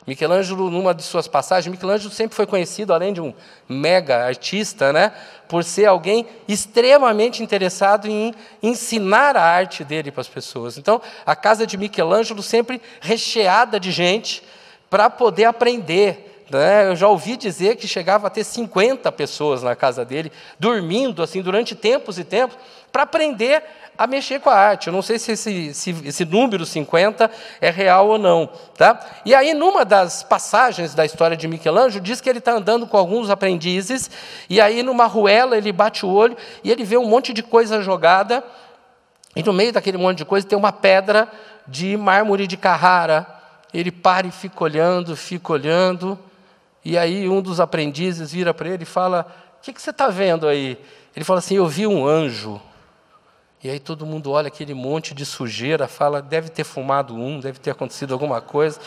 Michelangelo, 0.06 0.70
numa 0.70 0.92
de 0.92 1.02
suas 1.02 1.26
passagens, 1.26 1.74
Michelangelo 1.74 2.12
sempre 2.12 2.36
foi 2.36 2.44
conhecido, 2.44 2.92
além 2.92 3.14
de 3.14 3.22
um 3.22 3.32
mega 3.66 4.26
artista, 4.26 4.92
né, 4.92 5.14
por 5.48 5.64
ser 5.64 5.86
alguém 5.86 6.26
extremamente 6.46 7.42
interessado 7.42 8.06
em 8.06 8.34
ensinar 8.62 9.34
a 9.34 9.42
arte 9.42 9.82
dele 9.82 10.10
para 10.12 10.20
as 10.20 10.28
pessoas. 10.28 10.76
Então, 10.76 11.00
a 11.24 11.34
casa 11.34 11.66
de 11.66 11.78
Michelangelo 11.78 12.42
sempre 12.42 12.82
recheada 13.00 13.80
de 13.80 13.90
gente 13.90 14.42
para 14.90 15.08
poder 15.08 15.46
aprender. 15.46 16.26
Né? 16.50 16.88
Eu 16.88 16.96
já 16.96 17.06
ouvi 17.08 17.36
dizer 17.36 17.76
que 17.76 17.86
chegava 17.86 18.26
a 18.26 18.30
ter 18.30 18.42
50 18.42 19.10
pessoas 19.12 19.62
na 19.62 19.76
casa 19.76 20.04
dele, 20.04 20.32
dormindo 20.58 21.22
assim 21.22 21.40
durante 21.40 21.74
tempos 21.74 22.18
e 22.18 22.24
tempos, 22.24 22.58
para 22.90 23.04
aprender 23.04 23.62
a 23.96 24.06
mexer 24.06 24.40
com 24.40 24.50
a 24.50 24.54
arte. 24.54 24.88
Eu 24.88 24.92
não 24.92 25.02
sei 25.02 25.18
se 25.18 25.32
esse, 25.32 25.74
se 25.74 25.90
esse 26.04 26.24
número 26.24 26.66
50 26.66 27.30
é 27.60 27.70
real 27.70 28.08
ou 28.08 28.18
não. 28.18 28.48
Tá? 28.76 28.98
E 29.24 29.34
aí, 29.34 29.54
numa 29.54 29.84
das 29.84 30.22
passagens 30.22 30.94
da 30.94 31.04
história 31.04 31.36
de 31.36 31.46
Michelangelo, 31.46 32.02
diz 32.02 32.20
que 32.20 32.28
ele 32.28 32.38
está 32.38 32.52
andando 32.52 32.86
com 32.86 32.96
alguns 32.96 33.30
aprendizes, 33.30 34.10
e 34.48 34.60
aí, 34.60 34.82
numa 34.82 35.06
ruela, 35.06 35.56
ele 35.56 35.70
bate 35.70 36.04
o 36.04 36.08
olho 36.08 36.36
e 36.64 36.70
ele 36.70 36.82
vê 36.82 36.96
um 36.96 37.06
monte 37.06 37.32
de 37.32 37.42
coisa 37.42 37.82
jogada, 37.82 38.42
e 39.36 39.42
no 39.42 39.52
meio 39.52 39.72
daquele 39.72 39.98
monte 39.98 40.18
de 40.18 40.24
coisa 40.24 40.46
tem 40.46 40.58
uma 40.58 40.72
pedra 40.72 41.28
de 41.66 41.96
mármore 41.96 42.46
de 42.46 42.56
Carrara. 42.56 43.26
Ele 43.72 43.92
para 43.92 44.26
e 44.26 44.32
fica 44.32 44.64
olhando, 44.64 45.14
fica 45.14 45.52
olhando, 45.52 46.18
e 46.84 46.96
aí 46.96 47.28
um 47.28 47.42
dos 47.42 47.60
aprendizes 47.60 48.32
vira 48.32 48.54
para 48.54 48.68
ele 48.68 48.82
e 48.84 48.86
fala: 48.86 49.26
O 49.58 49.62
que, 49.62 49.72
que 49.72 49.80
você 49.80 49.90
está 49.90 50.08
vendo 50.08 50.48
aí? 50.48 50.78
Ele 51.14 51.24
fala 51.24 51.38
assim: 51.38 51.56
Eu 51.56 51.66
vi 51.66 51.86
um 51.86 52.06
anjo. 52.06 52.60
E 53.62 53.68
aí 53.68 53.78
todo 53.78 54.06
mundo 54.06 54.30
olha 54.30 54.48
aquele 54.48 54.72
monte 54.72 55.12
de 55.12 55.26
sujeira, 55.26 55.86
fala, 55.86 56.22
deve 56.22 56.48
ter 56.48 56.64
fumado 56.64 57.14
um, 57.14 57.38
deve 57.38 57.58
ter 57.58 57.70
acontecido 57.70 58.14
alguma 58.14 58.40
coisa, 58.40 58.80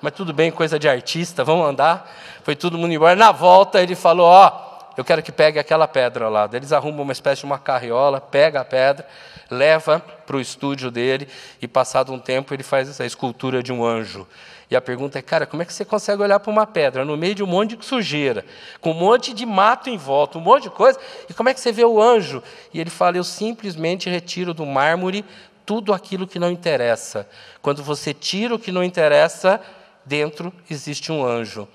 mas 0.00 0.12
tudo 0.12 0.32
bem, 0.32 0.52
coisa 0.52 0.78
de 0.78 0.88
artista, 0.88 1.42
vamos 1.42 1.66
andar. 1.66 2.08
Foi 2.44 2.54
todo 2.54 2.78
mundo 2.78 2.92
embora. 2.92 3.16
Na 3.16 3.32
volta 3.32 3.82
ele 3.82 3.96
falou, 3.96 4.28
ó, 4.28 4.46
oh, 4.46 4.84
eu 4.96 5.04
quero 5.04 5.20
que 5.20 5.32
pegue 5.32 5.58
aquela 5.58 5.88
pedra 5.88 6.28
lá. 6.28 6.48
Eles 6.52 6.72
arrumam 6.72 7.02
uma 7.02 7.12
espécie 7.12 7.40
de 7.40 7.46
uma 7.46 7.58
carriola, 7.58 8.20
pega 8.20 8.60
a 8.60 8.64
pedra, 8.64 9.04
leva 9.50 9.98
para 9.98 10.36
o 10.36 10.40
estúdio 10.40 10.92
dele 10.92 11.26
e 11.60 11.66
passado 11.66 12.12
um 12.12 12.18
tempo 12.20 12.54
ele 12.54 12.62
faz 12.62 12.88
essa 12.88 13.04
escultura 13.04 13.60
de 13.64 13.72
um 13.72 13.84
anjo. 13.84 14.28
E 14.70 14.76
a 14.76 14.80
pergunta 14.80 15.18
é, 15.18 15.22
cara, 15.22 15.46
como 15.46 15.62
é 15.62 15.66
que 15.66 15.72
você 15.72 15.84
consegue 15.84 16.22
olhar 16.22 16.38
para 16.38 16.50
uma 16.50 16.64
pedra 16.64 17.04
no 17.04 17.16
meio 17.16 17.34
de 17.34 17.42
um 17.42 17.46
monte 17.46 17.76
de 17.76 17.84
sujeira, 17.84 18.44
com 18.80 18.92
um 18.92 18.94
monte 18.94 19.34
de 19.34 19.44
mato 19.44 19.90
em 19.90 19.96
volta, 19.96 20.38
um 20.38 20.40
monte 20.40 20.64
de 20.64 20.70
coisa, 20.70 20.96
e 21.28 21.34
como 21.34 21.48
é 21.48 21.54
que 21.54 21.58
você 21.58 21.72
vê 21.72 21.84
o 21.84 22.00
anjo? 22.00 22.40
E 22.72 22.80
ele 22.80 22.88
fala, 22.88 23.16
eu 23.16 23.24
simplesmente 23.24 24.08
retiro 24.08 24.54
do 24.54 24.64
mármore 24.64 25.24
tudo 25.66 25.92
aquilo 25.92 26.26
que 26.26 26.38
não 26.38 26.50
interessa. 26.50 27.28
Quando 27.60 27.82
você 27.82 28.14
tira 28.14 28.54
o 28.54 28.58
que 28.60 28.70
não 28.70 28.84
interessa, 28.84 29.60
dentro 30.04 30.52
existe 30.70 31.10
um 31.10 31.26
anjo. 31.26 31.66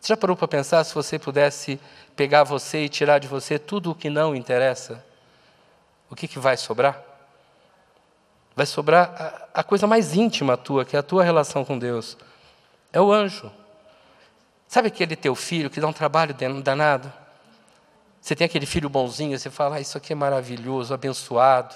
Você 0.00 0.14
já 0.14 0.16
parou 0.16 0.34
para 0.34 0.48
pensar 0.48 0.82
se 0.84 0.94
você 0.94 1.18
pudesse 1.18 1.78
pegar 2.16 2.42
você 2.42 2.84
e 2.84 2.88
tirar 2.88 3.18
de 3.18 3.28
você 3.28 3.58
tudo 3.58 3.90
o 3.90 3.94
que 3.94 4.08
não 4.08 4.34
interessa? 4.34 5.04
O 6.08 6.16
que, 6.16 6.26
que 6.26 6.38
vai 6.38 6.56
sobrar? 6.56 7.02
Vai 8.56 8.64
sobrar 8.64 9.48
a, 9.54 9.60
a 9.60 9.62
coisa 9.62 9.86
mais 9.86 10.14
íntima 10.14 10.56
tua, 10.56 10.86
que 10.86 10.96
é 10.96 10.98
a 10.98 11.02
tua 11.02 11.22
relação 11.22 11.64
com 11.66 11.78
Deus. 11.78 12.16
É 12.92 13.00
o 13.00 13.12
anjo. 13.12 13.50
Sabe 14.66 14.88
aquele 14.88 15.16
teu 15.16 15.34
filho 15.34 15.70
que 15.70 15.80
dá 15.80 15.86
um 15.86 15.92
trabalho 15.92 16.34
danado? 16.62 17.12
Você 18.20 18.36
tem 18.36 18.44
aquele 18.44 18.66
filho 18.66 18.88
bonzinho, 18.88 19.38
você 19.38 19.50
fala, 19.50 19.76
ah, 19.76 19.80
isso 19.80 19.96
aqui 19.96 20.12
é 20.12 20.16
maravilhoso, 20.16 20.92
abençoado. 20.92 21.74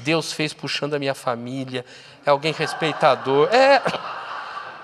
Deus 0.00 0.32
fez 0.32 0.52
puxando 0.52 0.94
a 0.94 0.98
minha 0.98 1.14
família. 1.14 1.84
É 2.24 2.30
alguém 2.30 2.52
respeitador. 2.52 3.48
É, 3.52 3.82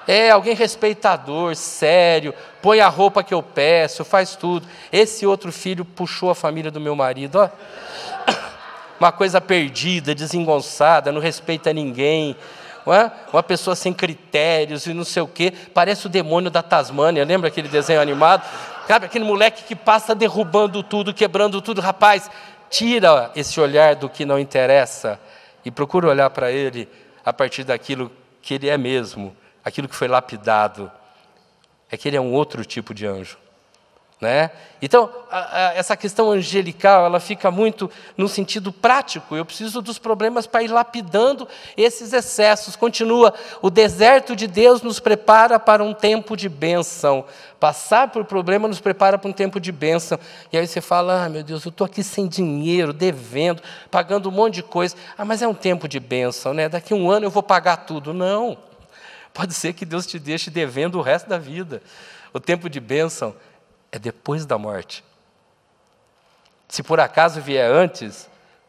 é 0.06 0.30
alguém 0.30 0.54
respeitador, 0.54 1.56
sério. 1.56 2.34
Põe 2.60 2.80
a 2.80 2.88
roupa 2.88 3.22
que 3.22 3.34
eu 3.34 3.42
peço, 3.42 4.04
faz 4.04 4.36
tudo. 4.36 4.68
Esse 4.92 5.26
outro 5.26 5.50
filho 5.50 5.84
puxou 5.84 6.30
a 6.30 6.34
família 6.34 6.70
do 6.70 6.80
meu 6.80 6.94
marido. 6.94 7.36
Ó. 7.36 7.48
Uma 9.00 9.10
coisa 9.10 9.40
perdida, 9.40 10.14
desengonçada, 10.14 11.10
não 11.10 11.20
respeita 11.20 11.72
ninguém 11.72 12.36
é? 12.86 13.10
uma 13.32 13.42
pessoa 13.42 13.76
sem 13.76 13.92
critérios 13.92 14.86
e 14.86 14.94
não 14.94 15.04
sei 15.04 15.22
o 15.22 15.28
quê, 15.28 15.52
parece 15.74 16.06
o 16.06 16.08
demônio 16.08 16.50
da 16.50 16.62
Tasmânia, 16.62 17.24
lembra 17.24 17.48
aquele 17.48 17.68
desenho 17.68 18.00
animado? 18.00 18.42
Sabe, 18.86 19.06
aquele 19.06 19.24
moleque 19.24 19.64
que 19.64 19.76
passa 19.76 20.14
derrubando 20.14 20.82
tudo, 20.82 21.14
quebrando 21.14 21.60
tudo, 21.60 21.80
rapaz, 21.80 22.30
tira 22.68 23.30
esse 23.36 23.60
olhar 23.60 23.94
do 23.94 24.08
que 24.08 24.24
não 24.24 24.38
interessa 24.38 25.20
e 25.64 25.70
procura 25.70 26.08
olhar 26.08 26.30
para 26.30 26.50
ele 26.50 26.88
a 27.24 27.32
partir 27.32 27.64
daquilo 27.64 28.10
que 28.40 28.54
ele 28.54 28.68
é 28.68 28.78
mesmo, 28.78 29.36
aquilo 29.64 29.88
que 29.88 29.94
foi 29.94 30.08
lapidado. 30.08 30.90
É 31.90 31.96
que 31.96 32.08
ele 32.08 32.16
é 32.16 32.20
um 32.20 32.32
outro 32.32 32.64
tipo 32.64 32.94
de 32.94 33.06
anjo. 33.06 33.36
Né? 34.20 34.50
Então, 34.82 35.08
a, 35.30 35.68
a, 35.68 35.74
essa 35.74 35.96
questão 35.96 36.30
angelical, 36.30 37.06
ela 37.06 37.18
fica 37.18 37.50
muito 37.50 37.90
no 38.18 38.28
sentido 38.28 38.70
prático. 38.70 39.34
Eu 39.34 39.46
preciso 39.46 39.80
dos 39.80 39.98
problemas 39.98 40.46
para 40.46 40.62
ir 40.62 40.68
lapidando 40.68 41.48
esses 41.74 42.12
excessos. 42.12 42.76
Continua, 42.76 43.32
o 43.62 43.70
deserto 43.70 44.36
de 44.36 44.46
Deus 44.46 44.82
nos 44.82 45.00
prepara 45.00 45.58
para 45.58 45.82
um 45.82 45.94
tempo 45.94 46.36
de 46.36 46.50
bênção. 46.50 47.24
Passar 47.58 48.08
por 48.08 48.26
problema 48.26 48.68
nos 48.68 48.78
prepara 48.78 49.16
para 49.16 49.28
um 49.28 49.32
tempo 49.32 49.58
de 49.58 49.72
bênção. 49.72 50.18
E 50.52 50.58
aí 50.58 50.66
você 50.66 50.82
fala, 50.82 51.24
ah, 51.24 51.28
meu 51.30 51.42
Deus, 51.42 51.64
eu 51.64 51.70
estou 51.70 51.86
aqui 51.86 52.02
sem 52.02 52.28
dinheiro, 52.28 52.92
devendo, 52.92 53.62
pagando 53.90 54.28
um 54.28 54.32
monte 54.32 54.56
de 54.56 54.62
coisa. 54.62 54.96
Ah, 55.16 55.24
mas 55.24 55.40
é 55.40 55.48
um 55.48 55.54
tempo 55.54 55.88
de 55.88 55.98
bênção, 55.98 56.52
né? 56.52 56.68
Daqui 56.68 56.92
a 56.92 56.96
um 56.96 57.10
ano 57.10 57.24
eu 57.24 57.30
vou 57.30 57.42
pagar 57.42 57.78
tudo. 57.78 58.12
Não. 58.12 58.58
Pode 59.32 59.54
ser 59.54 59.72
que 59.72 59.86
Deus 59.86 60.06
te 60.06 60.18
deixe 60.18 60.50
devendo 60.50 60.98
o 60.98 61.02
resto 61.02 61.26
da 61.26 61.38
vida. 61.38 61.82
O 62.32 62.38
tempo 62.38 62.68
de 62.68 62.78
bênção 62.78 63.34
é 63.92 63.98
depois 63.98 64.46
da 64.46 64.56
morte. 64.58 65.04
Se 66.68 66.82
por 66.82 67.00
acaso 67.00 67.40
vier 67.40 67.70
antes, 67.70 68.28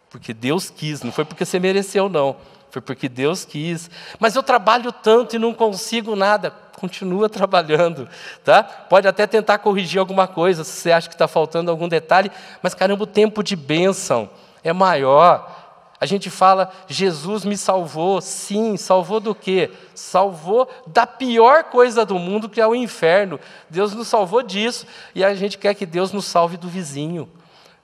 porque 0.09 0.33
Deus 0.33 0.69
quis, 0.69 1.01
não 1.03 1.11
foi 1.11 1.23
porque 1.23 1.45
você 1.45 1.59
mereceu, 1.59 2.09
não. 2.09 2.35
Foi 2.71 2.81
porque 2.81 3.07
Deus 3.07 3.45
quis. 3.45 3.89
Mas 4.19 4.35
eu 4.35 4.41
trabalho 4.41 4.91
tanto 4.91 5.35
e 5.35 5.39
não 5.39 5.53
consigo 5.53 6.15
nada. 6.15 6.51
Continua 6.79 7.27
trabalhando, 7.29 8.09
tá? 8.43 8.63
Pode 8.63 9.07
até 9.07 9.27
tentar 9.27 9.59
corrigir 9.59 9.99
alguma 9.99 10.27
coisa, 10.27 10.63
se 10.63 10.71
você 10.71 10.91
acha 10.91 11.07
que 11.07 11.15
está 11.15 11.27
faltando 11.27 11.69
algum 11.69 11.87
detalhe, 11.87 12.31
mas 12.61 12.73
caramba, 12.73 13.03
o 13.03 13.07
tempo 13.07 13.43
de 13.43 13.55
bênção 13.55 14.29
é 14.63 14.73
maior. 14.73 15.60
A 16.01 16.07
gente 16.07 16.31
fala, 16.31 16.71
Jesus 16.87 17.45
me 17.45 17.55
salvou. 17.55 18.19
Sim, 18.21 18.75
salvou 18.75 19.19
do 19.19 19.35
quê? 19.35 19.69
Salvou 19.93 20.67
da 20.87 21.05
pior 21.05 21.65
coisa 21.65 22.03
do 22.03 22.17
mundo, 22.17 22.49
que 22.49 22.59
é 22.59 22.65
o 22.65 22.73
inferno. 22.73 23.39
Deus 23.69 23.93
nos 23.93 24.07
salvou 24.07 24.41
disso. 24.41 24.87
E 25.13 25.23
a 25.23 25.35
gente 25.35 25.59
quer 25.59 25.75
que 25.75 25.85
Deus 25.85 26.11
nos 26.11 26.25
salve 26.25 26.57
do 26.57 26.67
vizinho. 26.67 27.29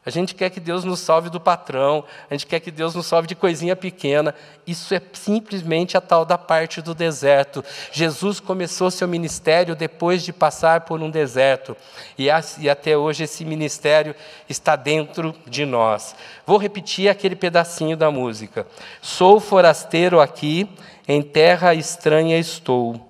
A 0.07 0.09
gente 0.09 0.33
quer 0.33 0.49
que 0.49 0.61
Deus 0.61 0.85
nos 0.85 1.01
salve 1.01 1.29
do 1.29 1.37
patrão, 1.37 2.01
a 2.29 2.33
gente 2.33 2.47
quer 2.47 2.61
que 2.61 2.71
Deus 2.71 2.95
nos 2.95 3.05
salve 3.07 3.27
de 3.27 3.35
coisinha 3.35 3.75
pequena. 3.75 4.33
Isso 4.65 4.95
é 4.95 5.01
simplesmente 5.11 5.97
a 5.97 6.01
tal 6.01 6.23
da 6.23 6.37
parte 6.37 6.81
do 6.81 6.95
deserto. 6.95 7.61
Jesus 7.91 8.39
começou 8.39 8.89
seu 8.89 9.05
ministério 9.05 9.75
depois 9.75 10.23
de 10.23 10.31
passar 10.31 10.85
por 10.85 11.01
um 11.01 11.09
deserto, 11.09 11.75
e, 12.17 12.29
até 12.29 12.97
hoje 12.97 13.25
esse 13.25 13.43
ministério 13.43 14.15
está 14.47 14.77
dentro 14.77 15.35
de 15.45 15.65
nós. 15.65 16.15
Vou 16.45 16.57
repetir 16.57 17.09
aquele 17.09 17.35
pedacinho 17.35 17.97
da 17.97 18.09
música. 18.09 18.65
Sou 19.01 19.41
forasteiro 19.41 20.21
aqui, 20.21 20.69
em 21.05 21.21
terra 21.21 21.73
estranha 21.73 22.39
estou. 22.39 23.05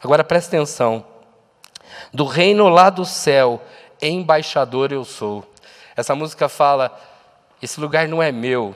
Agora 0.00 0.22
presta 0.22 0.56
atenção. 0.56 1.04
Do 2.14 2.24
reino 2.24 2.68
lá 2.68 2.90
do 2.90 3.04
céu, 3.04 3.60
embaixador 4.00 4.92
eu 4.92 5.04
sou. 5.04 5.44
Essa 5.98 6.14
música 6.14 6.48
fala: 6.48 6.96
esse 7.60 7.80
lugar 7.80 8.06
não 8.06 8.22
é 8.22 8.30
meu, 8.30 8.72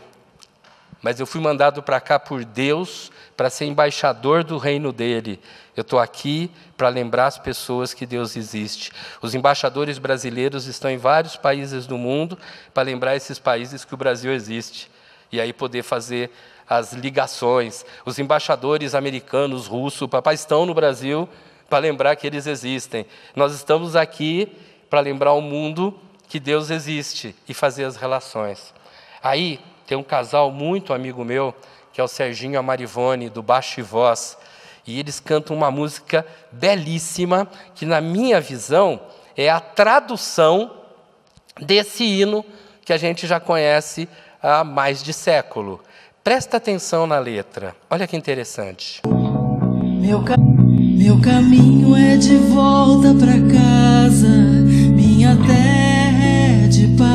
mas 1.01 1.21
eu 1.21 1.27
fui 1.27 1.41
mandado 1.41 1.81
para 1.81 2.01
cá 2.01 2.19
por 2.19 2.45
Deus 2.45 3.13
para 3.37 3.49
ser 3.49 3.67
embaixador 3.67 4.43
do 4.43 4.59
reino 4.59 4.93
dele. 4.93 5.41
Eu 5.77 5.83
estou 5.83 6.01
aqui 6.01 6.51
para 6.77 6.89
lembrar 6.89 7.29
as 7.29 7.39
pessoas 7.39 7.95
que 7.95 8.05
Deus 8.05 8.37
existe. 8.37 8.91
Os 9.23 9.37
embaixadores 9.37 9.99
brasileiros 9.99 10.67
estão 10.67 10.91
em 10.91 10.97
vários 10.97 11.37
países 11.37 11.87
do 11.87 11.97
mundo 11.97 12.37
para 12.75 12.83
lembrar 12.83 13.15
esses 13.15 13.39
países 13.39 13.85
que 13.85 13.95
o 13.95 13.97
Brasil 13.97 14.33
existe. 14.33 14.91
E 15.31 15.41
aí 15.41 15.53
poder 15.53 15.85
fazer 15.85 16.29
as 16.69 16.93
ligações. 16.93 17.87
Os 18.05 18.19
embaixadores 18.19 18.97
americanos, 18.97 19.69
russos, 19.69 20.09
papai, 20.09 20.35
estão 20.35 20.67
no 20.67 20.75
Brasil 20.75 21.29
para 21.71 21.79
lembrar 21.79 22.17
que 22.17 22.27
eles 22.27 22.49
existem. 22.49 23.07
Nós 23.37 23.55
estamos 23.55 23.95
aqui 23.95 24.51
para 24.91 24.99
lembrar 24.99 25.35
o 25.35 25.41
mundo 25.41 25.97
que 26.33 26.41
Deus 26.41 26.71
existe 26.71 27.37
e 27.47 27.53
fazer 27.53 27.85
as 27.85 27.97
relações. 27.97 28.73
Aí 29.23 29.61
tem 29.87 29.99
um 29.99 30.03
casal 30.03 30.51
muito 30.51 30.95
amigo 30.95 31.23
meu, 31.27 31.55
que 31.93 32.01
é 32.01 32.05
o 32.05 32.09
Serginho 32.09 32.55
e 32.55 32.57
a 32.57 32.63
Marivone, 32.63 33.29
do 33.29 33.43
Baixo 33.43 33.81
e 33.81 33.83
Voz, 33.83 34.39
e 34.87 34.99
eles 34.99 35.21
cantam 35.21 35.55
uma 35.55 35.71
música 35.71 36.27
belíssima, 36.51 37.47
que 37.75 37.85
na 37.85 38.01
minha 38.01 38.41
visão 38.41 38.99
é 39.37 39.51
a 39.51 39.61
tradução 39.61 40.71
desse 41.61 42.03
hino 42.03 42.43
que 42.83 42.95
a 42.95 42.97
gente 42.97 43.27
já 43.27 43.39
conhece 43.39 44.09
há 44.43 44.65
mais 44.65 45.03
de 45.03 45.13
século. 45.13 45.83
Presta 46.25 46.57
atenção 46.57 47.07
na 47.07 47.19
letra, 47.19 47.77
olha 47.91 48.07
que 48.07 48.17
interessante. 48.17 49.03
Meu, 50.01 50.25
ca... 50.25 50.37
Meu 50.39 51.21
caminho 51.21 51.95
é 51.95 52.17
de 52.17 52.37
volta 52.37 53.09
para 53.13 53.35
casa, 53.53 54.29
minha 54.29 55.37
terra 55.47 55.62
de 56.83 56.89
paz, 56.97 57.12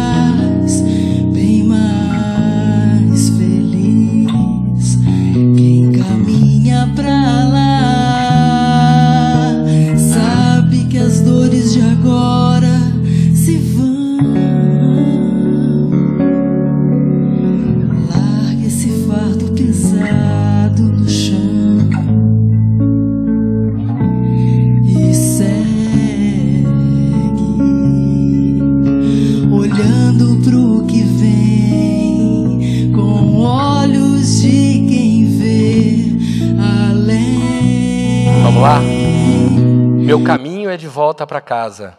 Vamos 38.57 38.69
lá? 38.69 38.79
Meu 38.79 40.23
caminho 40.23 40.67
é 40.67 40.77
de 40.77 40.87
volta 40.87 41.27
para 41.27 41.39
casa. 41.39 41.95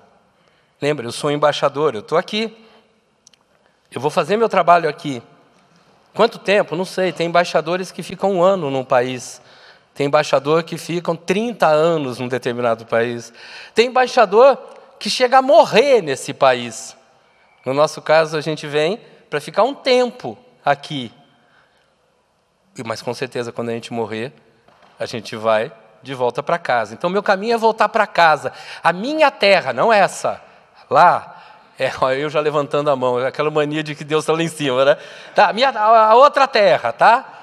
Lembra, 0.82 1.06
eu 1.06 1.12
sou 1.12 1.30
embaixador, 1.30 1.94
eu 1.94 2.00
estou 2.00 2.18
aqui. 2.18 2.52
Eu 3.92 4.00
vou 4.00 4.11
fazer 4.11 4.36
meu 4.36 4.48
trabalho 4.48 4.88
aqui. 4.88 5.22
Quanto 6.12 6.36
tempo? 6.36 6.74
Não 6.74 6.84
sei. 6.84 7.12
Tem 7.12 7.28
embaixadores 7.28 7.92
que 7.92 8.02
ficam 8.02 8.32
um 8.32 8.42
ano 8.42 8.72
num 8.72 8.84
país. 8.84 9.40
Tem 9.94 10.09
embaixador 10.09 10.64
que 10.64 10.76
ficam 10.76 11.14
30 11.14 11.64
anos 11.68 12.18
num 12.18 12.26
determinado 12.26 12.84
país. 12.86 13.32
Tem 13.72 13.86
embaixador 13.86 14.59
que 14.98 15.09
chega 15.09 15.38
a 15.38 15.42
morrer 15.42 16.02
nesse 16.02 16.34
país. 16.34 16.96
No 17.64 17.72
nosso 17.72 18.02
caso, 18.02 18.36
a 18.36 18.40
gente 18.40 18.66
vem 18.66 18.98
para 19.30 19.40
ficar 19.40 19.62
um 19.62 19.74
tempo 19.74 20.36
aqui. 20.64 21.12
Mas 22.84 23.00
com 23.00 23.14
certeza, 23.14 23.52
quando 23.52 23.68
a 23.68 23.74
gente 23.74 23.92
morrer, 23.92 24.32
a 24.98 25.06
gente 25.06 25.36
vai 25.36 25.72
de 26.03 26.14
volta 26.14 26.42
para 26.42 26.59
casa. 26.59 26.94
Então, 26.94 27.11
meu 27.11 27.22
caminho 27.22 27.55
é 27.55 27.59
voltar 27.59 27.88
para 27.88 28.07
casa. 28.07 28.53
A 28.82 28.92
minha 28.92 29.30
terra, 29.30 29.72
não 29.72 29.92
essa. 29.92 30.40
Lá, 30.90 31.36
é, 31.78 31.92
eu 32.20 32.28
já 32.28 32.40
levantando 32.40 32.90
a 32.90 32.96
mão, 32.96 33.18
aquela 33.18 33.51
mania 33.51 33.82
de 33.82 33.94
que 33.94 34.05
Deus 34.05 34.24
está 34.24 34.32
lá 34.32 34.42
em 34.42 34.49
cima, 34.49 34.84
né? 34.84 34.96
Tá, 35.34 35.53
minha, 35.53 35.70
a 35.70 36.14
outra 36.14 36.46
terra, 36.46 36.92
tá? 36.92 37.34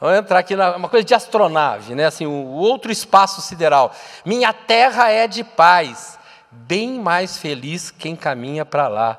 Vamos 0.00 0.18
entrar 0.18 0.40
aqui 0.40 0.54
na 0.54 0.76
uma 0.76 0.88
coisa 0.88 1.04
de 1.04 1.14
astronave, 1.14 1.94
né? 1.94 2.04
Assim, 2.04 2.26
o 2.26 2.32
outro 2.32 2.92
espaço 2.92 3.40
sideral. 3.40 3.92
Minha 4.24 4.52
terra 4.52 5.10
é 5.10 5.26
de 5.26 5.42
paz. 5.42 6.18
Bem 6.50 6.98
mais 6.98 7.38
feliz 7.38 7.90
quem 7.90 8.14
caminha 8.14 8.64
para 8.64 8.88
lá. 8.88 9.18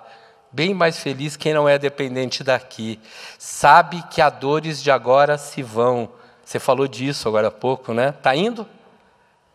Bem 0.51 0.73
mais 0.73 0.99
feliz 0.99 1.35
quem 1.35 1.53
não 1.53 1.67
é 1.67 1.79
dependente 1.79 2.43
daqui. 2.43 2.99
Sabe 3.39 4.03
que 4.09 4.21
as 4.21 4.33
dores 4.33 4.81
de 4.81 4.91
agora 4.91 5.37
se 5.37 5.63
vão. 5.63 6.09
Você 6.45 6.59
falou 6.59 6.87
disso 6.87 7.27
agora 7.27 7.47
há 7.47 7.51
pouco, 7.51 7.93
né? 7.93 8.13
Tá 8.21 8.35
indo? 8.35 8.67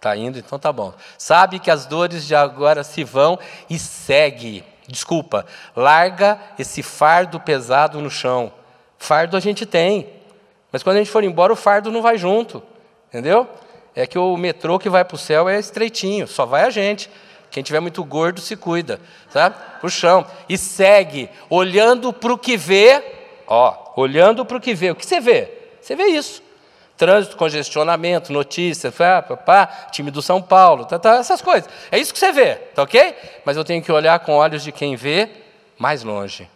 Tá 0.03 0.17
indo, 0.17 0.37
então 0.37 0.59
tá 0.59 0.73
bom. 0.73 0.93
Sabe 1.17 1.61
que 1.61 1.71
as 1.71 1.87
dores 1.87 2.27
de 2.27 2.35
agora 2.35 2.83
se 2.83 3.05
vão 3.05 3.39
e 3.71 3.79
segue. 3.79 4.65
Desculpa, 4.89 5.47
larga 5.77 6.41
esse 6.59 6.83
fardo 6.83 7.39
pesado 7.39 8.01
no 8.01 8.11
chão. 8.11 8.53
Fardo 8.99 9.37
a 9.37 9.41
gente 9.41 9.65
tem, 9.65 10.09
mas 10.73 10.83
quando 10.83 10.97
a 10.97 10.99
gente 10.99 11.11
for 11.11 11.23
embora, 11.23 11.53
o 11.53 11.57
fardo 11.57 11.93
não 11.93 12.03
vai 12.03 12.19
junto. 12.19 12.61
Entendeu? 13.11 13.49
É 13.95 14.05
que 14.05 14.19
o 14.19 14.37
metrô 14.37 14.77
que 14.77 14.91
vai 14.91 15.05
para 15.05 15.15
o 15.15 15.19
céu 15.19 15.49
é 15.49 15.57
estreitinho, 15.57 16.27
só 16.27 16.45
vai 16.45 16.65
a 16.65 16.71
gente. 16.71 17.09
Quem 17.49 17.63
tiver 17.63 17.79
muito 17.79 18.03
gordo 18.03 18.41
se 18.41 18.57
cuida, 18.57 19.01
tá? 19.33 19.51
Pro 19.51 19.89
chão. 19.89 20.27
E 20.49 20.59
segue, 20.59 21.31
olhando 21.49 22.13
para 22.13 22.33
o 22.33 22.39
que 22.39 22.57
vê, 22.57 23.05
ó, 23.47 23.93
olhando 23.95 24.45
para 24.45 24.57
o 24.57 24.61
que 24.61 24.75
vê. 24.75 24.91
O 24.91 24.97
que 24.97 25.07
você 25.07 25.21
vê? 25.21 25.49
Você 25.81 25.95
vê 25.95 26.07
isso. 26.07 26.43
Trânsito, 27.03 27.37
congestionamento, 27.37 28.33
notícias, 28.33 28.95
pá, 28.95 29.21
pá, 29.21 29.37
pá, 29.37 29.67
time 29.91 30.09
do 30.09 30.23
São 30.23 30.41
Paulo, 30.41 30.85
tá, 30.85 31.01
tá, 31.01 31.17
essas 31.17 31.43
coisas. 31.43 31.69
É 31.91 31.99
isso 31.99 32.13
que 32.13 32.19
você 32.21 32.31
vê, 32.31 32.55
tá 32.55 32.85
ok? 32.85 33.17
Mas 33.45 33.57
eu 33.57 33.65
tenho 33.65 33.83
que 33.83 33.91
olhar 33.91 34.21
com 34.21 34.35
olhos 34.35 34.63
de 34.63 34.71
quem 34.71 34.95
vê 34.95 35.29
mais 35.77 36.05
longe 36.05 36.49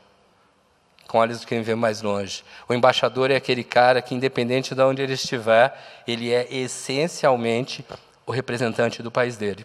com 1.08 1.18
olhos 1.18 1.40
de 1.40 1.46
quem 1.46 1.62
vê 1.62 1.74
mais 1.74 2.02
longe. 2.02 2.44
O 2.68 2.74
embaixador 2.74 3.30
é 3.30 3.36
aquele 3.36 3.64
cara 3.64 4.02
que, 4.02 4.14
independente 4.14 4.74
de 4.74 4.82
onde 4.82 5.02
ele 5.02 5.14
estiver, 5.14 5.76
ele 6.06 6.32
é 6.32 6.46
essencialmente 6.52 7.84
o 8.26 8.32
representante 8.32 9.02
do 9.02 9.10
país 9.10 9.36
dele. 9.36 9.64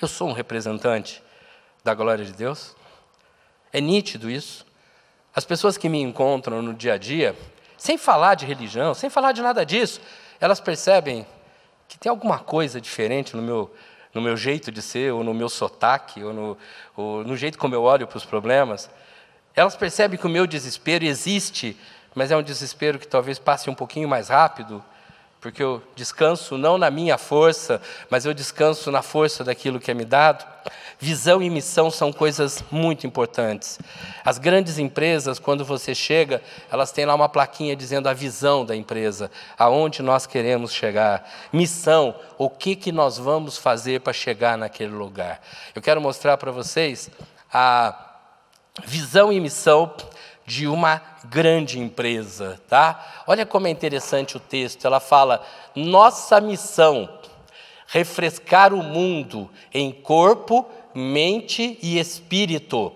Eu 0.00 0.08
sou 0.08 0.28
um 0.28 0.32
representante 0.32 1.22
da 1.84 1.94
glória 1.94 2.24
de 2.24 2.32
Deus. 2.32 2.74
É 3.72 3.80
nítido 3.80 4.30
isso. 4.30 4.64
As 5.34 5.44
pessoas 5.44 5.76
que 5.76 5.88
me 5.88 6.00
encontram 6.00 6.62
no 6.62 6.72
dia 6.72 6.94
a 6.94 6.98
dia, 6.98 7.36
sem 7.76 7.98
falar 7.98 8.34
de 8.34 8.46
religião, 8.46 8.94
sem 8.94 9.10
falar 9.10 9.32
de 9.32 9.42
nada 9.42 9.64
disso, 9.64 10.00
elas 10.40 10.60
percebem 10.60 11.26
que 11.88 11.98
tem 11.98 12.10
alguma 12.10 12.38
coisa 12.38 12.80
diferente 12.80 13.36
no 13.36 13.42
meu, 13.42 13.74
no 14.12 14.20
meu 14.20 14.36
jeito 14.36 14.72
de 14.72 14.82
ser, 14.82 15.12
ou 15.12 15.22
no 15.22 15.32
meu 15.32 15.48
sotaque, 15.48 16.22
ou 16.22 16.32
no, 16.32 16.58
ou 16.96 17.24
no 17.24 17.36
jeito 17.36 17.58
como 17.58 17.74
eu 17.74 17.82
olho 17.82 18.06
para 18.06 18.16
os 18.16 18.24
problemas. 18.24 18.90
Elas 19.54 19.76
percebem 19.76 20.18
que 20.18 20.26
o 20.26 20.30
meu 20.30 20.46
desespero 20.46 21.04
existe, 21.04 21.76
mas 22.14 22.30
é 22.30 22.36
um 22.36 22.42
desespero 22.42 22.98
que 22.98 23.06
talvez 23.06 23.38
passe 23.38 23.70
um 23.70 23.74
pouquinho 23.74 24.08
mais 24.08 24.28
rápido, 24.28 24.82
porque 25.46 25.62
eu 25.62 25.80
descanso 25.94 26.58
não 26.58 26.76
na 26.76 26.90
minha 26.90 27.16
força, 27.16 27.80
mas 28.10 28.26
eu 28.26 28.34
descanso 28.34 28.90
na 28.90 29.00
força 29.00 29.44
daquilo 29.44 29.78
que 29.78 29.92
é 29.92 29.94
me 29.94 30.04
dado. 30.04 30.44
Visão 30.98 31.40
e 31.40 31.48
missão 31.48 31.88
são 31.88 32.12
coisas 32.12 32.64
muito 32.68 33.06
importantes. 33.06 33.78
As 34.24 34.38
grandes 34.38 34.76
empresas, 34.76 35.38
quando 35.38 35.64
você 35.64 35.94
chega, 35.94 36.42
elas 36.68 36.90
têm 36.90 37.06
lá 37.06 37.14
uma 37.14 37.28
plaquinha 37.28 37.76
dizendo 37.76 38.08
a 38.08 38.12
visão 38.12 38.64
da 38.64 38.74
empresa, 38.74 39.30
aonde 39.56 40.02
nós 40.02 40.26
queremos 40.26 40.72
chegar. 40.72 41.30
Missão, 41.52 42.16
o 42.36 42.50
que, 42.50 42.74
que 42.74 42.90
nós 42.90 43.16
vamos 43.16 43.56
fazer 43.56 44.00
para 44.00 44.12
chegar 44.12 44.58
naquele 44.58 44.96
lugar. 44.96 45.40
Eu 45.76 45.80
quero 45.80 46.00
mostrar 46.00 46.36
para 46.38 46.50
vocês 46.50 47.08
a 47.52 47.94
visão 48.84 49.32
e 49.32 49.38
missão 49.38 49.94
de 50.46 50.66
uma 50.68 51.02
grande 51.24 51.78
empresa, 51.80 52.60
tá? 52.68 53.24
Olha 53.26 53.44
como 53.44 53.66
é 53.66 53.70
interessante 53.70 54.36
o 54.36 54.40
texto. 54.40 54.86
Ela 54.86 55.00
fala: 55.00 55.44
"Nossa 55.74 56.40
missão 56.40 57.08
refrescar 57.86 58.74
o 58.74 58.82
mundo 58.82 59.48
em 59.72 59.92
corpo, 59.92 60.66
mente 60.94 61.78
e 61.82 61.98
espírito. 61.98 62.92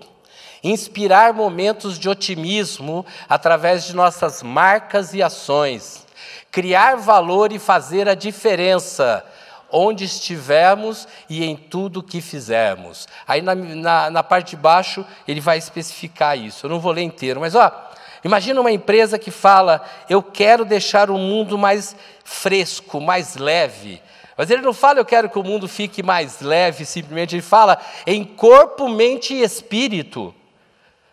Inspirar 0.62 1.32
momentos 1.32 1.98
de 1.98 2.08
otimismo 2.08 3.06
através 3.28 3.84
de 3.84 3.94
nossas 3.94 4.42
marcas 4.42 5.14
e 5.14 5.22
ações. 5.22 6.06
Criar 6.50 6.96
valor 6.96 7.52
e 7.52 7.58
fazer 7.58 8.08
a 8.08 8.14
diferença 8.14 9.24
onde 9.72 10.04
estivermos 10.04 11.06
e 11.28 11.44
em 11.44 11.56
tudo 11.56 12.02
que 12.02 12.20
fizermos. 12.20 13.08
Aí 13.26 13.42
na, 13.42 13.54
na, 13.54 14.10
na, 14.10 14.22
parte 14.22 14.50
de 14.50 14.56
baixo 14.56 15.04
ele 15.26 15.40
vai 15.40 15.58
especificar 15.58 16.38
isso. 16.38 16.66
Eu 16.66 16.70
não 16.70 16.80
vou 16.80 16.92
ler 16.92 17.02
inteiro, 17.02 17.40
mas 17.40 17.54
ó, 17.54 17.90
imagina 18.24 18.60
uma 18.60 18.72
empresa 18.72 19.18
que 19.18 19.30
fala: 19.30 19.82
eu 20.08 20.22
quero 20.22 20.64
deixar 20.64 21.10
o 21.10 21.18
mundo 21.18 21.56
mais 21.56 21.96
fresco, 22.24 23.00
mais 23.00 23.36
leve. 23.36 24.02
Mas 24.36 24.48
ele 24.50 24.62
não 24.62 24.72
fala, 24.72 24.98
eu 24.98 25.04
quero 25.04 25.28
que 25.28 25.38
o 25.38 25.44
mundo 25.44 25.68
fique 25.68 26.02
mais 26.02 26.40
leve, 26.40 26.86
simplesmente 26.86 27.34
ele 27.34 27.42
fala 27.42 27.78
em 28.06 28.24
corpo, 28.24 28.88
mente 28.88 29.34
e 29.34 29.42
espírito. 29.42 30.34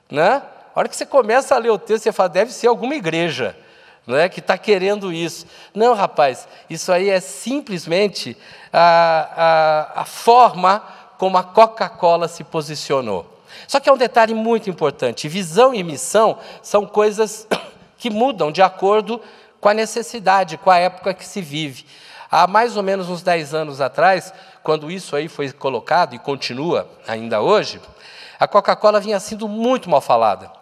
Né? 0.10 0.42
A 0.74 0.80
hora 0.80 0.88
que 0.88 0.96
você 0.96 1.06
começa 1.06 1.54
a 1.54 1.58
ler 1.58 1.72
o 1.72 1.78
texto, 1.78 2.04
você 2.04 2.14
fala, 2.14 2.30
deve 2.30 2.54
ser 2.54 2.68
alguma 2.68 2.96
igreja 2.96 3.54
não 4.08 4.16
é, 4.16 4.30
que 4.30 4.40
está 4.40 4.58
querendo 4.58 5.12
isso. 5.12 5.46
Não, 5.76 5.94
rapaz, 5.94 6.48
isso 6.70 6.94
aí 6.94 7.10
é 7.10 7.20
simplesmente 7.20 8.38
a, 8.72 9.92
a, 9.96 10.02
a 10.02 10.06
forma 10.06 10.82
como 11.18 11.38
a 11.38 11.44
Coca-Cola 11.44 12.30
se 12.30 12.44
posicionou. 12.46 13.38
Só 13.68 13.82
que 13.82 13.90
é 13.90 13.94
um 13.94 13.98
detalhe 13.98 14.34
muito 14.34 14.70
importante: 14.70 15.28
visão 15.28 15.74
e 15.74 15.84
missão 15.84 16.40
são 16.62 16.86
coisas 16.86 17.46
que 18.00 18.10
mudam 18.10 18.50
de 18.50 18.62
acordo 18.62 19.22
com 19.60 19.68
a 19.68 19.74
necessidade, 19.74 20.58
com 20.58 20.72
a 20.72 20.78
época 20.78 21.14
que 21.14 21.26
se 21.26 21.42
vive. 21.42 21.86
Há 22.32 22.48
mais 22.48 22.78
ou 22.78 22.84
menos 22.84 23.10
uns 23.10 23.22
10 23.22 23.54
anos 23.54 23.82
atrás, 23.82 24.34
quando 24.64 24.90
isso 24.90 25.16
aí 25.16 25.28
foi 25.28 25.52
colocado 25.52 26.14
e 26.14 26.20
continua 26.20 26.88
ainda 27.08 27.42
hoje, 27.42 27.82
a 28.40 28.48
Coca-Cola 28.48 29.00
vinha 29.00 29.20
sendo 29.20 29.48
muito 29.48 29.90
mal 29.90 30.02
falada. 30.02 30.57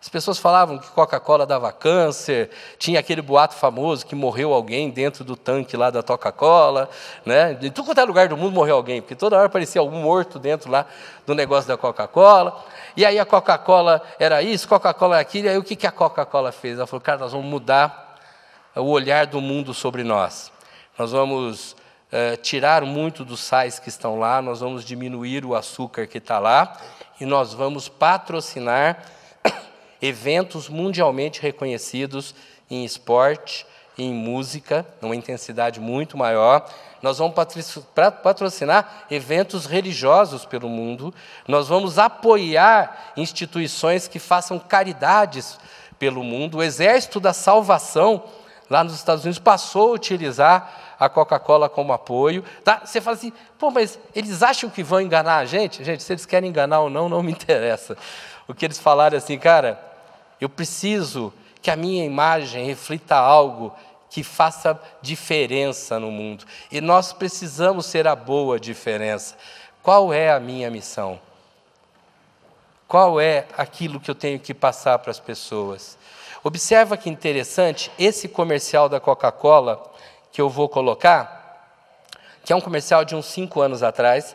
As 0.00 0.08
pessoas 0.08 0.38
falavam 0.38 0.78
que 0.78 0.88
Coca-Cola 0.88 1.44
dava 1.44 1.70
câncer, 1.70 2.48
tinha 2.78 2.98
aquele 2.98 3.20
boato 3.20 3.54
famoso 3.54 4.06
que 4.06 4.14
morreu 4.14 4.54
alguém 4.54 4.88
dentro 4.88 5.22
do 5.22 5.36
tanque 5.36 5.76
lá 5.76 5.90
da 5.90 6.02
Coca-Cola, 6.02 6.88
né? 7.24 7.52
De 7.52 7.70
tudo 7.70 7.84
quanto 7.84 8.00
é 8.00 8.04
lugar 8.04 8.26
do 8.26 8.34
mundo 8.34 8.54
morreu 8.54 8.76
alguém, 8.76 9.02
porque 9.02 9.14
toda 9.14 9.36
hora 9.36 9.46
aparecia 9.46 9.78
algum 9.78 10.00
morto 10.00 10.38
dentro 10.38 10.70
lá 10.70 10.86
do 11.26 11.34
negócio 11.34 11.68
da 11.68 11.76
Coca-Cola. 11.76 12.64
E 12.96 13.04
aí 13.04 13.18
a 13.18 13.26
Coca-Cola 13.26 14.02
era 14.18 14.42
isso, 14.42 14.66
Coca-Cola 14.66 15.16
era 15.16 15.22
aquilo, 15.22 15.48
e 15.48 15.50
aí 15.50 15.58
o 15.58 15.62
que 15.62 15.86
a 15.86 15.92
Coca-Cola 15.92 16.50
fez? 16.50 16.78
Ela 16.78 16.86
falou, 16.86 17.02
cara, 17.02 17.18
nós 17.18 17.32
vamos 17.32 17.46
mudar 17.46 18.18
o 18.74 18.88
olhar 18.88 19.26
do 19.26 19.38
mundo 19.38 19.74
sobre 19.74 20.02
nós. 20.02 20.50
Nós 20.98 21.12
vamos 21.12 21.72
uh, 22.10 22.38
tirar 22.40 22.82
muito 22.82 23.22
dos 23.22 23.40
sais 23.40 23.78
que 23.78 23.90
estão 23.90 24.18
lá, 24.18 24.40
nós 24.40 24.60
vamos 24.60 24.82
diminuir 24.82 25.44
o 25.44 25.54
açúcar 25.54 26.06
que 26.06 26.16
está 26.16 26.38
lá 26.38 26.78
e 27.20 27.26
nós 27.26 27.52
vamos 27.52 27.86
patrocinar 27.86 29.19
eventos 30.00 30.68
mundialmente 30.68 31.40
reconhecidos 31.40 32.34
em 32.70 32.84
esporte, 32.84 33.66
em 33.98 34.12
música, 34.12 34.86
numa 35.00 35.16
intensidade 35.16 35.80
muito 35.80 36.16
maior. 36.16 36.64
Nós 37.02 37.18
vamos 37.18 37.34
patrocinar 38.22 39.06
eventos 39.10 39.66
religiosos 39.66 40.44
pelo 40.44 40.68
mundo. 40.68 41.14
Nós 41.46 41.68
vamos 41.68 41.98
apoiar 41.98 43.12
instituições 43.16 44.06
que 44.06 44.18
façam 44.18 44.58
caridades 44.58 45.58
pelo 45.98 46.22
mundo. 46.22 46.58
O 46.58 46.62
Exército 46.62 47.20
da 47.20 47.32
Salvação, 47.32 48.24
lá 48.68 48.84
nos 48.84 48.94
Estados 48.94 49.24
Unidos, 49.24 49.38
passou 49.38 49.90
a 49.90 49.94
utilizar 49.94 50.96
a 50.98 51.08
Coca-Cola 51.08 51.68
como 51.68 51.92
apoio. 51.92 52.44
Tá? 52.62 52.82
Você 52.84 53.00
fala 53.00 53.16
assim, 53.16 53.32
pô, 53.58 53.70
mas 53.70 53.98
eles 54.14 54.42
acham 54.42 54.68
que 54.68 54.82
vão 54.82 55.00
enganar 55.00 55.38
a 55.38 55.44
gente? 55.46 55.82
Gente, 55.82 56.02
se 56.02 56.12
eles 56.12 56.26
querem 56.26 56.50
enganar 56.50 56.80
ou 56.80 56.90
não, 56.90 57.08
não 57.08 57.22
me 57.22 57.32
interessa. 57.32 57.96
O 58.46 58.54
que 58.54 58.64
eles 58.64 58.78
falaram 58.78 59.14
é 59.14 59.18
assim, 59.18 59.38
cara, 59.38 59.89
eu 60.40 60.48
preciso 60.48 61.32
que 61.60 61.70
a 61.70 61.76
minha 61.76 62.04
imagem 62.04 62.64
reflita 62.64 63.16
algo 63.16 63.74
que 64.08 64.24
faça 64.24 64.80
diferença 65.00 66.00
no 66.00 66.10
mundo. 66.10 66.44
E 66.70 66.80
nós 66.80 67.12
precisamos 67.12 67.86
ser 67.86 68.08
a 68.08 68.16
boa 68.16 68.58
diferença. 68.58 69.36
Qual 69.82 70.12
é 70.12 70.32
a 70.32 70.40
minha 70.40 70.70
missão? 70.70 71.20
Qual 72.88 73.20
é 73.20 73.46
aquilo 73.56 74.00
que 74.00 74.10
eu 74.10 74.14
tenho 74.14 74.40
que 74.40 74.52
passar 74.52 74.98
para 74.98 75.12
as 75.12 75.20
pessoas? 75.20 75.96
Observa 76.42 76.96
que 76.96 77.08
interessante, 77.08 77.92
esse 77.98 78.26
comercial 78.26 78.88
da 78.88 78.98
Coca-Cola 78.98 79.80
que 80.32 80.40
eu 80.40 80.48
vou 80.48 80.68
colocar, 80.68 81.38
que 82.44 82.52
é 82.52 82.56
um 82.56 82.60
comercial 82.60 83.04
de 83.04 83.14
uns 83.14 83.26
cinco 83.26 83.60
anos 83.60 83.82
atrás, 83.82 84.34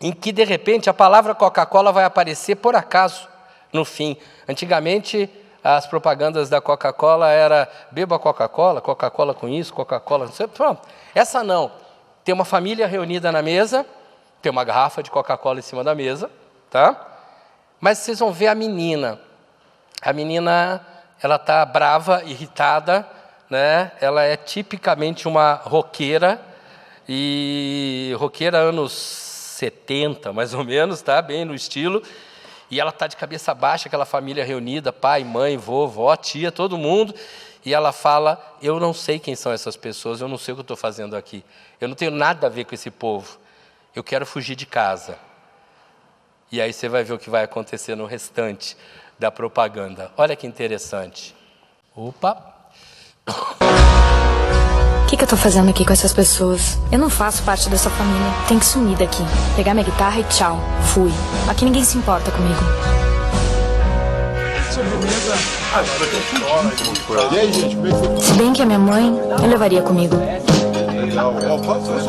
em 0.00 0.12
que 0.12 0.32
de 0.32 0.44
repente 0.44 0.88
a 0.88 0.94
palavra 0.94 1.34
Coca-Cola 1.34 1.92
vai 1.92 2.04
aparecer 2.04 2.56
por 2.56 2.76
acaso 2.76 3.28
no 3.76 3.84
fim. 3.84 4.16
Antigamente, 4.48 5.30
as 5.62 5.86
propagandas 5.86 6.48
da 6.48 6.60
Coca-Cola 6.60 7.30
era 7.30 7.68
beba 7.90 8.18
Coca-Cola, 8.18 8.80
Coca-Cola 8.80 9.34
com 9.34 9.48
isso, 9.48 9.72
Coca-Cola, 9.72 10.28
pronto. 10.54 10.82
Essa 11.14 11.44
não. 11.44 11.70
Tem 12.24 12.34
uma 12.34 12.44
família 12.44 12.86
reunida 12.86 13.30
na 13.30 13.42
mesa, 13.42 13.86
tem 14.42 14.50
uma 14.50 14.64
garrafa 14.64 15.02
de 15.02 15.10
Coca-Cola 15.10 15.58
em 15.58 15.62
cima 15.62 15.84
da 15.84 15.94
mesa, 15.94 16.30
tá? 16.70 17.14
Mas 17.80 17.98
vocês 17.98 18.18
vão 18.18 18.32
ver 18.32 18.48
a 18.48 18.54
menina. 18.54 19.20
A 20.02 20.12
menina, 20.12 20.84
ela 21.22 21.38
tá 21.38 21.64
brava, 21.64 22.22
irritada, 22.24 23.06
né? 23.50 23.92
Ela 24.00 24.22
é 24.22 24.36
tipicamente 24.36 25.28
uma 25.28 25.54
roqueira 25.54 26.40
e 27.08 28.14
roqueira 28.18 28.58
anos 28.58 28.92
70, 28.92 30.32
mais 30.32 30.52
ou 30.54 30.64
menos, 30.64 31.00
tá? 31.02 31.20
Bem 31.22 31.44
no 31.44 31.54
estilo. 31.54 32.02
E 32.70 32.80
ela 32.80 32.90
está 32.90 33.06
de 33.06 33.16
cabeça 33.16 33.54
baixa, 33.54 33.88
aquela 33.88 34.04
família 34.04 34.44
reunida, 34.44 34.92
pai, 34.92 35.22
mãe, 35.22 35.56
vovó, 35.56 36.14
tia, 36.16 36.50
todo 36.50 36.76
mundo. 36.76 37.14
E 37.64 37.74
ela 37.74 37.92
fala: 37.92 38.40
Eu 38.60 38.80
não 38.80 38.92
sei 38.92 39.18
quem 39.18 39.34
são 39.34 39.52
essas 39.52 39.76
pessoas, 39.76 40.20
eu 40.20 40.28
não 40.28 40.38
sei 40.38 40.52
o 40.52 40.56
que 40.56 40.62
estou 40.62 40.76
fazendo 40.76 41.16
aqui. 41.16 41.44
Eu 41.80 41.88
não 41.88 41.94
tenho 41.94 42.10
nada 42.10 42.46
a 42.46 42.50
ver 42.50 42.64
com 42.64 42.74
esse 42.74 42.90
povo. 42.90 43.38
Eu 43.94 44.02
quero 44.04 44.26
fugir 44.26 44.54
de 44.56 44.66
casa. 44.66 45.18
E 46.50 46.60
aí 46.60 46.72
você 46.72 46.88
vai 46.88 47.02
ver 47.02 47.14
o 47.14 47.18
que 47.18 47.30
vai 47.30 47.42
acontecer 47.44 47.94
no 47.96 48.06
restante 48.06 48.76
da 49.18 49.30
propaganda. 49.30 50.12
Olha 50.16 50.36
que 50.36 50.46
interessante. 50.46 51.34
Opa! 51.94 52.54
O 55.06 55.08
que, 55.08 55.16
que 55.16 55.22
eu 55.22 55.28
tô 55.28 55.36
fazendo 55.36 55.70
aqui 55.70 55.84
com 55.84 55.92
essas 55.92 56.12
pessoas? 56.12 56.76
Eu 56.90 56.98
não 56.98 57.08
faço 57.08 57.40
parte 57.44 57.68
dessa 57.68 57.88
família. 57.88 58.26
Tem 58.48 58.58
que 58.58 58.66
sumir 58.66 58.96
daqui. 58.98 59.22
Pegar 59.54 59.72
minha 59.72 59.84
guitarra 59.84 60.18
e 60.18 60.24
tchau. 60.24 60.60
Fui. 60.82 61.12
Aqui 61.48 61.64
ninguém 61.64 61.84
se 61.84 61.96
importa 61.96 62.32
comigo. 62.32 62.58
Se 68.20 68.32
bem 68.32 68.52
que 68.52 68.60
a 68.60 68.66
minha 68.66 68.80
mãe, 68.80 69.16
eu 69.40 69.48
levaria 69.48 69.80
comigo. 69.80 70.16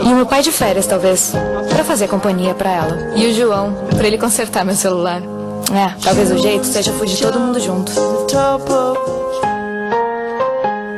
E 0.04 0.08
o 0.12 0.16
meu 0.16 0.26
pai 0.26 0.42
de 0.42 0.52
férias, 0.52 0.88
talvez. 0.88 1.34
Para 1.70 1.84
fazer 1.84 2.08
companhia 2.08 2.56
para 2.56 2.72
ela. 2.72 3.14
E 3.16 3.28
o 3.28 3.34
João, 3.36 3.76
para 3.96 4.08
ele 4.08 4.18
consertar 4.18 4.66
meu 4.66 4.76
celular. 4.76 5.22
É, 5.72 5.94
talvez 6.02 6.32
o 6.32 6.38
jeito 6.40 6.66
seja 6.66 6.92
fugir 6.94 7.22
todo 7.22 7.40
mundo 7.40 7.60
junto. 7.60 7.92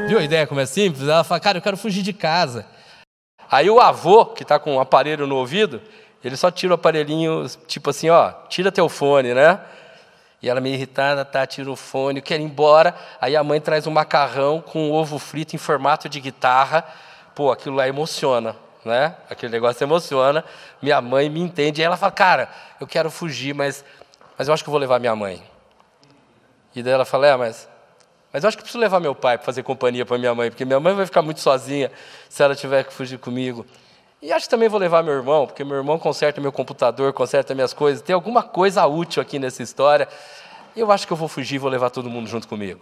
Viu 0.09 0.17
a 0.17 0.23
ideia 0.23 0.47
como 0.47 0.59
é 0.59 0.65
simples? 0.65 1.07
Ela 1.07 1.23
fala, 1.23 1.39
cara, 1.39 1.59
eu 1.59 1.61
quero 1.61 1.77
fugir 1.77 2.01
de 2.01 2.13
casa. 2.13 2.65
Aí 3.47 3.69
o 3.69 3.79
avô, 3.79 4.25
que 4.25 4.41
está 4.41 4.57
com 4.57 4.77
um 4.77 4.79
aparelho 4.79 5.27
no 5.27 5.35
ouvido, 5.35 5.79
ele 6.23 6.35
só 6.35 6.49
tira 6.49 6.73
o 6.73 6.75
aparelhinho, 6.75 7.45
tipo 7.67 7.91
assim, 7.91 8.09
ó, 8.09 8.31
tira 8.49 8.71
teu 8.71 8.89
fone, 8.89 9.35
né? 9.35 9.61
E 10.41 10.49
ela 10.49 10.59
meio 10.59 10.73
irritada, 10.73 11.23
tá, 11.23 11.45
tira 11.45 11.69
o 11.69 11.75
fone, 11.75 12.23
quer 12.23 12.39
ir 12.39 12.43
embora. 12.43 12.95
Aí 13.21 13.35
a 13.35 13.43
mãe 13.43 13.61
traz 13.61 13.85
um 13.85 13.91
macarrão 13.91 14.61
com 14.61 14.89
um 14.89 14.91
ovo 14.91 15.19
frito 15.19 15.55
em 15.55 15.59
formato 15.59 16.09
de 16.09 16.19
guitarra. 16.19 16.83
Pô, 17.35 17.51
aquilo 17.51 17.75
lá 17.75 17.87
emociona, 17.87 18.55
né? 18.83 19.15
Aquele 19.29 19.51
negócio 19.51 19.83
emociona. 19.83 20.43
Minha 20.81 20.99
mãe 21.01 21.29
me 21.29 21.39
entende. 21.39 21.81
E 21.81 21.83
ela 21.83 21.97
fala, 21.97 22.11
cara, 22.11 22.49
eu 22.81 22.87
quero 22.87 23.11
fugir, 23.11 23.53
mas, 23.53 23.85
mas 24.35 24.47
eu 24.47 24.55
acho 24.55 24.63
que 24.63 24.69
eu 24.69 24.71
vou 24.71 24.81
levar 24.81 24.99
minha 24.99 25.15
mãe. 25.15 25.39
E 26.75 26.81
daí 26.81 26.93
ela 26.93 27.05
fala, 27.05 27.27
é, 27.27 27.35
mas 27.35 27.69
mas 28.31 28.43
eu 28.43 28.47
acho 28.47 28.57
que 28.57 28.63
preciso 28.63 28.79
levar 28.79 28.99
meu 28.99 29.15
pai 29.15 29.37
para 29.37 29.45
fazer 29.45 29.63
companhia 29.63 30.05
para 30.05 30.17
minha 30.17 30.35
mãe, 30.35 30.49
porque 30.49 30.65
minha 30.65 30.79
mãe 30.79 30.93
vai 30.93 31.05
ficar 31.05 31.21
muito 31.21 31.39
sozinha 31.39 31.91
se 32.29 32.43
ela 32.43 32.55
tiver 32.55 32.83
que 32.83 32.93
fugir 32.93 33.17
comigo. 33.17 33.65
E 34.21 34.33
acho 34.33 34.45
que 34.45 34.49
também 34.49 34.67
vou 34.67 34.79
levar 34.79 35.01
meu 35.01 35.13
irmão, 35.13 35.47
porque 35.47 35.63
meu 35.63 35.77
irmão 35.77 35.97
conserta 35.97 36.41
meu 36.41 36.51
computador, 36.51 37.13
conserta 37.13 37.55
minhas 37.55 37.73
coisas. 37.73 38.01
Tem 38.01 38.13
alguma 38.13 38.43
coisa 38.43 38.85
útil 38.85 39.21
aqui 39.21 39.39
nessa 39.39 39.63
história. 39.63 40.07
Eu 40.75 40.91
acho 40.91 41.07
que 41.07 41.13
eu 41.13 41.17
vou 41.17 41.27
fugir 41.27 41.55
e 41.55 41.57
vou 41.57 41.69
levar 41.69 41.89
todo 41.89 42.09
mundo 42.09 42.27
junto 42.27 42.47
comigo. 42.47 42.81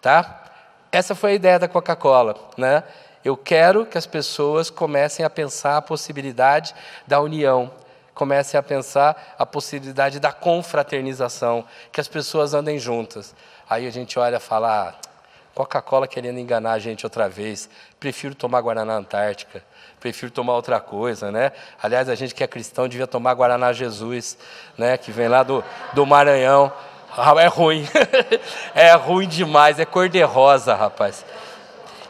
Tá? 0.00 0.44
Essa 0.90 1.14
foi 1.14 1.32
a 1.32 1.34
ideia 1.34 1.58
da 1.58 1.68
Coca-Cola. 1.68 2.34
Né? 2.56 2.82
Eu 3.22 3.36
quero 3.36 3.84
que 3.84 3.98
as 3.98 4.06
pessoas 4.06 4.70
comecem 4.70 5.24
a 5.24 5.30
pensar 5.30 5.76
a 5.76 5.82
possibilidade 5.82 6.74
da 7.06 7.20
união, 7.20 7.70
comecem 8.18 8.58
a 8.58 8.62
pensar 8.64 9.36
a 9.38 9.46
possibilidade 9.46 10.18
da 10.18 10.32
confraternização, 10.32 11.64
que 11.92 12.00
as 12.00 12.08
pessoas 12.08 12.52
andem 12.52 12.76
juntas. 12.76 13.32
Aí 13.70 13.86
a 13.86 13.90
gente 13.92 14.18
olha 14.18 14.38
e 14.38 14.40
fala, 14.40 14.88
ah, 14.88 15.08
Coca-Cola 15.54 16.08
querendo 16.08 16.40
enganar 16.40 16.72
a 16.72 16.78
gente 16.80 17.06
outra 17.06 17.28
vez. 17.28 17.70
Prefiro 18.00 18.34
tomar 18.34 18.60
Guaraná 18.60 18.94
Antártica. 18.94 19.62
Prefiro 20.00 20.32
tomar 20.32 20.54
outra 20.54 20.80
coisa, 20.80 21.30
né? 21.30 21.52
Aliás, 21.80 22.08
a 22.08 22.16
gente 22.16 22.34
que 22.34 22.42
é 22.42 22.46
cristão 22.48 22.88
devia 22.88 23.06
tomar 23.06 23.34
Guaraná 23.34 23.72
Jesus, 23.72 24.36
né? 24.76 24.96
Que 24.96 25.12
vem 25.12 25.28
lá 25.28 25.44
do, 25.44 25.62
do 25.92 26.04
Maranhão. 26.04 26.72
Ah, 27.16 27.34
é 27.40 27.46
ruim. 27.46 27.86
é 28.74 28.92
ruim 28.94 29.28
demais. 29.28 29.78
É 29.78 29.84
cor-de-rosa, 29.84 30.74
rapaz. 30.74 31.24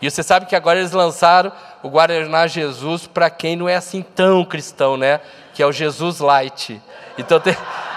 E 0.01 0.11
você 0.11 0.23
sabe 0.23 0.47
que 0.47 0.57
agora 0.57 0.79
eles 0.79 0.93
lançaram 0.93 1.53
o 1.83 1.89
Guaraná 1.91 2.47
Jesus 2.47 3.07
para 3.07 3.29
quem 3.29 3.57
não 3.57 3.69
é 3.69 3.77
assim 3.77 4.03
tão 4.03 4.45
cristão, 4.45 4.97
né? 4.97 5.21
Que 5.59 5.63
é 5.65 5.67
o 5.67 5.73
Jesus 5.73 6.21
Light. 6.21 6.81
Então, 7.19 7.41
tem, 7.41 7.57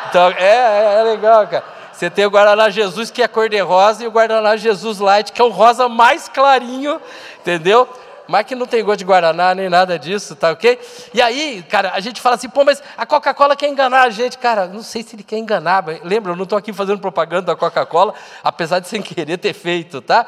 então 0.09 0.30
é, 0.32 0.95
é, 0.95 0.95
é 0.99 1.03
legal, 1.03 1.45
cara. 1.45 1.64
Você 1.93 2.09
tem 2.09 2.26
o 2.26 2.32
Guaraná 2.32 2.72
Jesus, 2.72 3.12
que 3.12 3.22
é 3.22 3.28
cor 3.28 3.47
de 3.49 3.59
rosa, 3.59 4.03
e 4.03 4.07
o 4.07 4.12
Guaraná 4.12 4.55
Jesus 4.55 4.97
Light, 4.97 5.32
que 5.32 5.39
é 5.39 5.45
o 5.45 5.49
rosa 5.49 5.88
mais 5.88 6.28
clarinho, 6.28 6.99
entendeu? 7.39 7.88
Mas 8.28 8.47
que 8.47 8.55
não 8.55 8.66
tem 8.66 8.84
gosto 8.84 8.97
de 8.97 9.05
Guaraná 9.05 9.53
nem 9.53 9.70
nada 9.70 9.99
disso, 9.99 10.36
tá 10.36 10.49
ok? 10.49 10.80
E 11.14 11.22
aí, 11.22 11.64
cara, 11.70 11.91
a 11.93 11.99
gente 11.99 12.20
fala 12.20 12.36
assim, 12.36 12.49
pô, 12.49 12.66
mas 12.66 12.82
a 12.97 13.05
Coca-Cola 13.05 13.55
quer 13.55 13.68
enganar 13.68 14.07
a 14.07 14.09
gente. 14.09 14.39
Cara, 14.39 14.66
não 14.66 14.82
sei 14.82 15.03
se 15.03 15.16
ele 15.16 15.22
quer 15.22 15.38
enganar. 15.38 15.86
Lembra, 16.03 16.32
eu 16.32 16.36
não 16.36 16.45
estou 16.45 16.57
aqui 16.57 16.74
fazendo 16.74 16.97
propaganda 16.97 17.43
da 17.43 17.55
Coca-Cola, 17.55 18.16
apesar 18.43 18.80
de 18.80 18.88
sem 18.88 19.03
querer 19.03 19.38
ter 19.38 19.53
feito, 19.53 20.01
tá? 20.01 20.26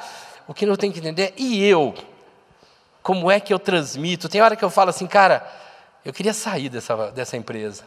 O 0.47 0.53
que 0.53 0.67
não 0.67 0.75
tem 0.75 0.91
que 0.91 0.99
entender 0.99 1.23
é, 1.23 1.33
e 1.35 1.67
eu? 1.67 1.95
Como 3.01 3.31
é 3.31 3.39
que 3.39 3.51
eu 3.51 3.57
transmito? 3.57 4.29
Tem 4.29 4.39
hora 4.39 4.55
que 4.55 4.63
eu 4.63 4.69
falo 4.69 4.91
assim, 4.91 5.07
cara, 5.07 5.62
eu 6.05 6.11
queria 6.11 6.33
sair 6.33 6.69
dessa, 6.69 7.11
dessa 7.11 7.37
empresa. 7.37 7.83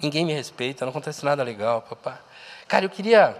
Ninguém 0.00 0.24
me 0.24 0.32
respeita, 0.32 0.84
não 0.84 0.90
acontece 0.90 1.24
nada 1.24 1.42
legal, 1.42 1.82
papai. 1.82 2.18
Cara, 2.68 2.84
eu 2.84 2.90
queria, 2.90 3.36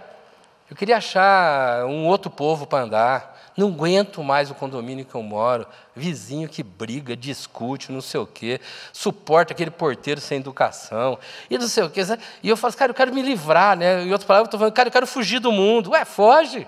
eu 0.69 0.75
queria 0.75 0.97
achar 0.97 1.85
um 1.85 2.07
outro 2.07 2.31
povo 2.31 2.65
para 2.65 2.83
andar. 2.83 3.37
Não 3.55 3.69
aguento 3.69 4.23
mais 4.23 4.51
o 4.51 4.55
condomínio 4.55 5.05
que 5.05 5.15
eu 5.15 5.23
moro. 5.23 5.67
Vizinho 5.95 6.47
que 6.47 6.61
briga, 6.61 7.15
discute, 7.15 7.91
não 7.91 8.01
sei 8.01 8.19
o 8.19 8.27
quê. 8.27 8.61
Suporta 8.93 9.53
aquele 9.53 9.71
porteiro 9.71 10.21
sem 10.21 10.37
educação. 10.37 11.17
E 11.49 11.57
não 11.57 11.67
sei 11.67 11.83
o 11.83 11.89
quê. 11.89 12.01
E 12.43 12.49
eu 12.49 12.55
falo, 12.55 12.73
cara, 12.75 12.91
eu 12.91 12.95
quero 12.95 13.13
me 13.13 13.21
livrar, 13.21 13.75
né? 13.75 14.03
Em 14.03 14.11
outras 14.11 14.27
palavras, 14.27 14.45
eu 14.45 14.49
estou 14.49 14.59
falando, 14.59 14.73
cara, 14.73 14.89
eu 14.89 14.93
quero 14.93 15.07
fugir 15.07 15.39
do 15.39 15.51
mundo. 15.51 15.91
Ué, 15.91 16.05
foge. 16.05 16.67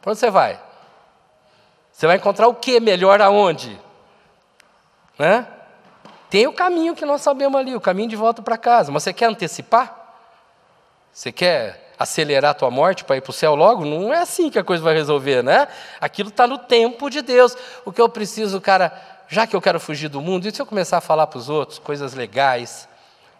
Para 0.00 0.12
onde 0.12 0.18
você 0.18 0.30
vai? 0.30 0.58
Você 1.92 2.06
vai 2.06 2.16
encontrar 2.16 2.48
o 2.48 2.54
que 2.54 2.80
melhor 2.80 3.20
aonde? 3.20 3.78
Né? 5.18 5.46
Tem 6.32 6.46
o 6.46 6.52
caminho 6.54 6.96
que 6.96 7.04
nós 7.04 7.20
sabemos 7.20 7.60
ali, 7.60 7.76
o 7.76 7.80
caminho 7.80 8.08
de 8.08 8.16
volta 8.16 8.40
para 8.40 8.56
casa. 8.56 8.90
Mas 8.90 9.02
você 9.02 9.12
quer 9.12 9.26
antecipar? 9.26 10.16
Você 11.12 11.30
quer 11.30 11.92
acelerar 11.98 12.52
a 12.52 12.54
tua 12.54 12.70
morte 12.70 13.04
para 13.04 13.18
ir 13.18 13.20
para 13.20 13.28
o 13.28 13.34
céu 13.34 13.54
logo? 13.54 13.84
Não 13.84 14.10
é 14.10 14.16
assim 14.16 14.48
que 14.48 14.58
a 14.58 14.64
coisa 14.64 14.82
vai 14.82 14.94
resolver, 14.94 15.42
né? 15.42 15.68
Aquilo 16.00 16.30
está 16.30 16.46
no 16.46 16.56
tempo 16.56 17.10
de 17.10 17.20
Deus. 17.20 17.54
O 17.84 17.92
que 17.92 18.00
eu 18.00 18.08
preciso, 18.08 18.62
cara, 18.62 18.98
já 19.28 19.46
que 19.46 19.54
eu 19.54 19.60
quero 19.60 19.78
fugir 19.78 20.08
do 20.08 20.22
mundo, 20.22 20.48
e 20.48 20.50
se 20.50 20.62
eu 20.62 20.64
começar 20.64 20.96
a 20.96 21.00
falar 21.02 21.26
para 21.26 21.38
os 21.38 21.50
outros 21.50 21.78
coisas 21.78 22.14
legais, 22.14 22.88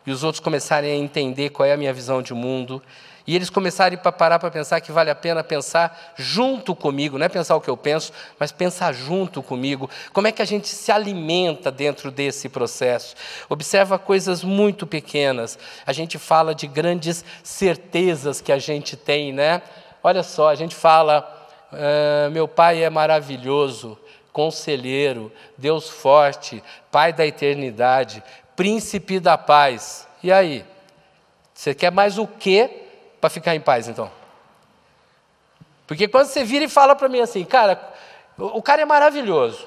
e 0.04 0.10
os 0.10 0.22
outros 0.22 0.40
começarem 0.40 0.92
a 0.92 0.94
entender 0.94 1.48
qual 1.48 1.66
é 1.66 1.72
a 1.72 1.78
minha 1.78 1.94
visão 1.94 2.20
de 2.20 2.34
mundo, 2.34 2.82
e 3.26 3.36
eles 3.36 3.50
começarem 3.50 3.98
a 4.02 4.12
parar 4.12 4.38
para 4.38 4.50
pensar 4.50 4.80
que 4.80 4.92
vale 4.92 5.10
a 5.10 5.14
pena 5.14 5.44
pensar 5.44 6.14
junto 6.16 6.74
comigo, 6.74 7.18
não 7.18 7.26
é 7.26 7.28
pensar 7.28 7.56
o 7.56 7.60
que 7.60 7.70
eu 7.70 7.76
penso, 7.76 8.12
mas 8.38 8.50
pensar 8.50 8.92
junto 8.92 9.42
comigo. 9.42 9.88
Como 10.12 10.26
é 10.26 10.32
que 10.32 10.42
a 10.42 10.44
gente 10.44 10.68
se 10.68 10.90
alimenta 10.90 11.70
dentro 11.70 12.10
desse 12.10 12.48
processo? 12.48 13.14
Observa 13.48 13.98
coisas 13.98 14.42
muito 14.42 14.86
pequenas. 14.86 15.58
A 15.86 15.92
gente 15.92 16.18
fala 16.18 16.54
de 16.54 16.66
grandes 16.66 17.24
certezas 17.42 18.40
que 18.40 18.52
a 18.52 18.58
gente 18.58 18.96
tem, 18.96 19.32
né? 19.32 19.62
Olha 20.02 20.22
só, 20.22 20.48
a 20.48 20.54
gente 20.54 20.74
fala, 20.74 21.48
ah, 21.72 22.28
meu 22.30 22.48
pai 22.48 22.82
é 22.82 22.90
maravilhoso, 22.90 23.98
conselheiro, 24.32 25.32
Deus 25.56 25.88
forte, 25.88 26.62
Pai 26.90 27.12
da 27.12 27.26
eternidade, 27.26 28.22
príncipe 28.54 29.18
da 29.18 29.38
paz. 29.38 30.06
E 30.22 30.30
aí? 30.30 30.64
Você 31.54 31.74
quer 31.74 31.90
mais 31.90 32.18
o 32.18 32.26
quê 32.26 32.81
para 33.22 33.30
ficar 33.30 33.54
em 33.54 33.60
paz, 33.60 33.86
então? 33.86 34.10
Porque 35.86 36.08
quando 36.08 36.26
você 36.26 36.42
vira 36.42 36.64
e 36.64 36.68
fala 36.68 36.96
para 36.96 37.08
mim 37.08 37.20
assim, 37.20 37.44
cara, 37.44 37.80
o 38.36 38.60
cara 38.60 38.82
é 38.82 38.84
maravilhoso. 38.84 39.64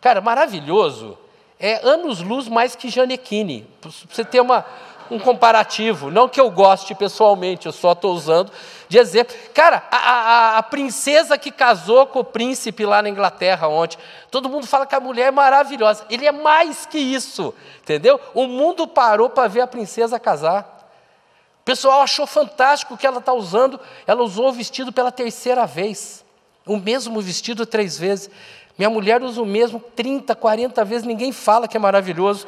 Cara, 0.00 0.20
maravilhoso 0.20 1.18
é 1.58 1.80
anos-luz 1.82 2.46
mais 2.46 2.76
que 2.76 2.88
Janequine. 2.88 3.68
Para 3.80 3.90
você 3.90 4.24
ter 4.24 4.40
uma, 4.40 4.64
um 5.10 5.18
comparativo. 5.18 6.12
Não 6.12 6.28
que 6.28 6.40
eu 6.40 6.48
goste 6.48 6.94
pessoalmente, 6.94 7.66
eu 7.66 7.72
só 7.72 7.90
estou 7.90 8.14
usando 8.14 8.52
de 8.88 8.98
exemplo. 8.98 9.34
Cara, 9.52 9.82
a, 9.90 9.96
a, 9.96 10.58
a, 10.58 10.62
princesa 10.62 11.36
que 11.36 11.50
casou 11.50 12.06
com 12.06 12.20
o 12.20 12.24
príncipe 12.24 12.86
lá 12.86 13.02
na 13.02 13.08
Inglaterra 13.08 13.66
ontem, 13.66 13.98
todo 14.30 14.48
mundo 14.48 14.64
fala 14.64 14.86
que 14.86 14.94
a 14.94 15.00
mulher 15.00 15.26
é 15.26 15.32
maravilhosa. 15.32 16.06
Ele 16.08 16.24
é 16.24 16.30
mais 16.30 16.86
que 16.86 16.98
isso, 16.98 17.52
entendeu? 17.82 18.20
O 18.32 18.46
mundo 18.46 18.86
parou 18.86 19.28
para 19.28 19.48
ver 19.48 19.62
a 19.62 19.66
princesa 19.66 20.20
casar 20.20 20.75
pessoal 21.66 22.00
achou 22.00 22.28
fantástico 22.28 22.94
o 22.94 22.96
que 22.96 23.06
ela 23.06 23.18
está 23.18 23.32
usando. 23.32 23.78
Ela 24.06 24.22
usou 24.22 24.48
o 24.48 24.52
vestido 24.52 24.92
pela 24.92 25.10
terceira 25.10 25.66
vez. 25.66 26.24
O 26.64 26.76
mesmo 26.76 27.20
vestido 27.20 27.66
três 27.66 27.98
vezes. 27.98 28.30
Minha 28.78 28.88
mulher 28.88 29.20
usa 29.20 29.42
o 29.42 29.46
mesmo 29.46 29.80
30, 29.80 30.34
40 30.36 30.84
vezes, 30.84 31.06
ninguém 31.06 31.32
fala 31.32 31.66
que 31.66 31.76
é 31.76 31.80
maravilhoso. 31.80 32.46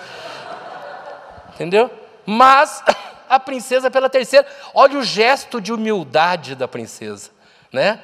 Entendeu? 1.54 1.90
Mas 2.24 2.82
a 3.28 3.40
princesa 3.40 3.90
pela 3.90 4.08
terceira, 4.08 4.46
olha 4.72 4.98
o 4.98 5.02
gesto 5.02 5.60
de 5.60 5.72
humildade 5.72 6.54
da 6.54 6.68
princesa, 6.68 7.30
né? 7.72 8.00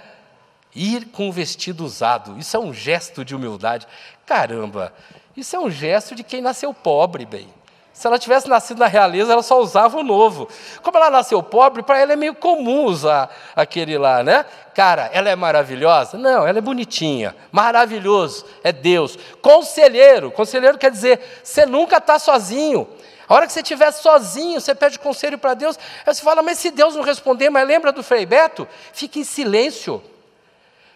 Ir 0.75 1.07
com 1.07 1.29
o 1.29 1.33
vestido 1.33 1.85
usado, 1.85 2.37
isso 2.39 2.57
é 2.57 2.61
um 2.61 2.75
gesto 2.75 3.25
de 3.25 3.37
humildade. 3.37 3.87
Caramba, 4.27 4.93
isso 5.37 5.55
é 5.55 5.61
um 5.61 5.71
gesto 5.71 6.17
de 6.17 6.25
quem 6.25 6.41
nasceu 6.41 6.75
pobre, 6.75 7.25
bem. 7.25 7.49
Se 7.95 8.09
ela 8.09 8.19
tivesse 8.19 8.49
nascido 8.49 8.81
na 8.81 8.89
realeza, 8.89 9.33
ela 9.33 9.43
só 9.43 9.61
usava 9.61 9.97
o 9.97 10.03
novo. 10.03 10.49
Como 10.83 10.99
ela 10.99 11.11
nasceu 11.11 11.41
pobre, 11.41 11.81
para 11.81 12.01
ela 12.01 12.13
é 12.13 12.17
meio 12.17 12.35
comum 12.35 12.87
usar 12.87 13.33
aquele 13.55 13.97
lá, 13.97 14.21
né? 14.25 14.45
Cara, 14.75 15.09
ela 15.13 15.31
é 15.31 15.37
maravilhosa? 15.37 16.19
Não, 16.19 16.45
ela 16.45 16.59
é 16.59 16.61
bonitinha. 16.61 17.37
Maravilhoso, 17.53 18.45
é 18.65 18.73
Deus. 18.73 19.17
Conselheiro, 19.41 20.33
conselheiro 20.33 20.77
quer 20.77 20.91
dizer, 20.91 21.41
você 21.45 21.65
nunca 21.65 21.99
está 21.99 22.19
sozinho. 22.19 22.89
A 23.29 23.35
hora 23.35 23.47
que 23.47 23.53
você 23.53 23.61
estiver 23.61 23.93
sozinho, 23.93 24.61
você 24.61 24.75
pede 24.75 24.99
conselho 24.99 25.39
para 25.39 25.55
Deus, 25.55 25.79
aí 26.05 26.13
você 26.13 26.21
fala, 26.21 26.43
mas 26.43 26.59
se 26.59 26.73
Deus 26.73 26.97
não 26.97 27.03
responder, 27.05 27.49
mas 27.49 27.67
lembra 27.67 27.93
do 27.93 28.03
Frei 28.03 28.27
Beto? 28.27 28.67
Fique 28.93 29.21
em 29.21 29.25
silêncio. 29.25 30.03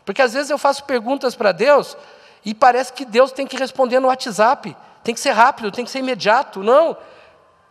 Porque 0.04 0.20
às 0.20 0.32
vezes 0.34 0.50
eu 0.50 0.58
faço 0.58 0.82
perguntas 0.82 1.36
para 1.36 1.52
Deus 1.52 1.96
e 2.44 2.52
parece 2.52 2.92
que 2.92 3.04
Deus 3.04 3.30
tem 3.30 3.46
que 3.46 3.56
responder 3.56 4.00
no 4.00 4.08
WhatsApp 4.08 4.76
tem 5.08 5.14
que 5.14 5.22
ser 5.22 5.30
rápido, 5.30 5.72
tem 5.72 5.86
que 5.86 5.90
ser 5.90 6.00
imediato. 6.00 6.62
Não. 6.62 6.94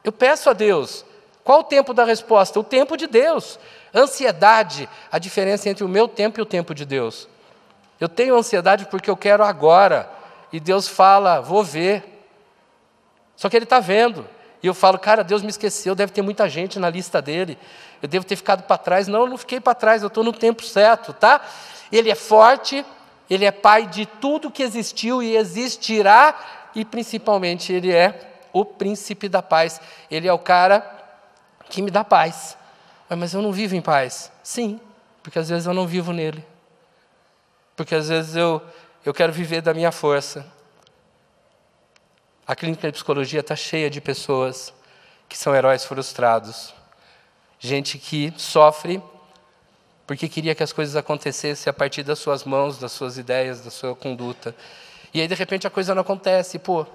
Eu 0.03 0.11
peço 0.11 0.49
a 0.49 0.53
Deus. 0.53 1.05
Qual 1.43 1.59
o 1.59 1.63
tempo 1.63 1.93
da 1.93 2.03
resposta? 2.03 2.59
O 2.59 2.63
tempo 2.63 2.97
de 2.97 3.05
Deus. 3.05 3.59
Ansiedade, 3.93 4.89
a 5.11 5.19
diferença 5.19 5.69
entre 5.69 5.83
o 5.83 5.87
meu 5.87 6.07
tempo 6.07 6.39
e 6.39 6.41
o 6.41 6.45
tempo 6.47 6.73
de 6.73 6.83
Deus. 6.83 7.27
Eu 7.99 8.09
tenho 8.09 8.35
ansiedade 8.35 8.87
porque 8.87 9.07
eu 9.07 9.15
quero 9.15 9.43
agora. 9.43 10.09
E 10.51 10.59
Deus 10.59 10.87
fala, 10.87 11.39
vou 11.39 11.63
ver. 11.63 12.25
Só 13.35 13.49
que 13.49 13.55
Ele 13.55 13.65
está 13.65 13.79
vendo. 13.79 14.27
E 14.63 14.65
eu 14.65 14.73
falo, 14.73 14.97
cara, 14.97 15.23
Deus 15.23 15.43
me 15.43 15.49
esqueceu, 15.49 15.93
deve 15.93 16.11
ter 16.11 16.23
muita 16.23 16.49
gente 16.49 16.79
na 16.79 16.89
lista 16.89 17.21
dele. 17.21 17.55
Eu 18.01 18.09
devo 18.09 18.25
ter 18.25 18.35
ficado 18.35 18.63
para 18.63 18.79
trás. 18.79 19.07
Não, 19.07 19.19
eu 19.19 19.27
não 19.27 19.37
fiquei 19.37 19.59
para 19.59 19.75
trás, 19.75 20.01
eu 20.01 20.07
estou 20.07 20.23
no 20.23 20.33
tempo 20.33 20.63
certo, 20.63 21.13
tá? 21.13 21.39
Ele 21.91 22.09
é 22.09 22.15
forte, 22.15 22.83
ele 23.29 23.45
é 23.45 23.51
pai 23.51 23.85
de 23.85 24.07
tudo 24.07 24.49
que 24.49 24.63
existiu 24.63 25.21
e 25.21 25.35
existirá, 25.35 26.35
e 26.77 26.85
principalmente 26.85 27.73
ele 27.73 27.91
é 27.91 28.45
o 28.53 28.63
príncipe 28.63 29.27
da 29.27 29.41
paz. 29.41 29.81
Ele 30.11 30.27
é 30.27 30.31
o 30.31 30.37
cara 30.37 30.87
que 31.71 31.81
me 31.81 31.89
dá 31.89 32.03
paz. 32.03 32.55
Mas 33.09 33.33
eu 33.33 33.41
não 33.41 33.51
vivo 33.51 33.75
em 33.75 33.81
paz. 33.81 34.31
Sim, 34.43 34.79
porque 35.23 35.39
às 35.39 35.49
vezes 35.49 35.65
eu 35.65 35.73
não 35.73 35.87
vivo 35.87 36.13
nele. 36.13 36.45
Porque 37.75 37.95
às 37.95 38.09
vezes 38.09 38.35
eu, 38.35 38.61
eu 39.03 39.11
quero 39.11 39.33
viver 39.33 39.59
da 39.61 39.73
minha 39.73 39.91
força. 39.91 40.45
A 42.45 42.55
clínica 42.55 42.87
de 42.87 42.93
psicologia 42.93 43.39
está 43.39 43.55
cheia 43.55 43.89
de 43.89 43.99
pessoas 43.99 44.71
que 45.27 45.35
são 45.35 45.55
heróis 45.55 45.83
frustrados. 45.83 46.75
Gente 47.59 47.97
que 47.97 48.31
sofre 48.37 49.01
porque 50.05 50.29
queria 50.29 50.53
que 50.53 50.61
as 50.61 50.71
coisas 50.71 50.95
acontecessem 50.95 51.71
a 51.71 51.73
partir 51.73 52.03
das 52.03 52.19
suas 52.19 52.43
mãos, 52.43 52.77
das 52.77 52.91
suas 52.91 53.17
ideias, 53.17 53.61
da 53.61 53.71
sua 53.71 53.95
conduta. 53.95 54.55
E 55.17 55.21
aí, 55.21 55.27
de 55.27 55.33
repente, 55.33 55.65
a 55.65 55.69
coisa 55.71 55.95
não 55.95 56.03
acontece. 56.03 56.59
Pô, 56.59 56.85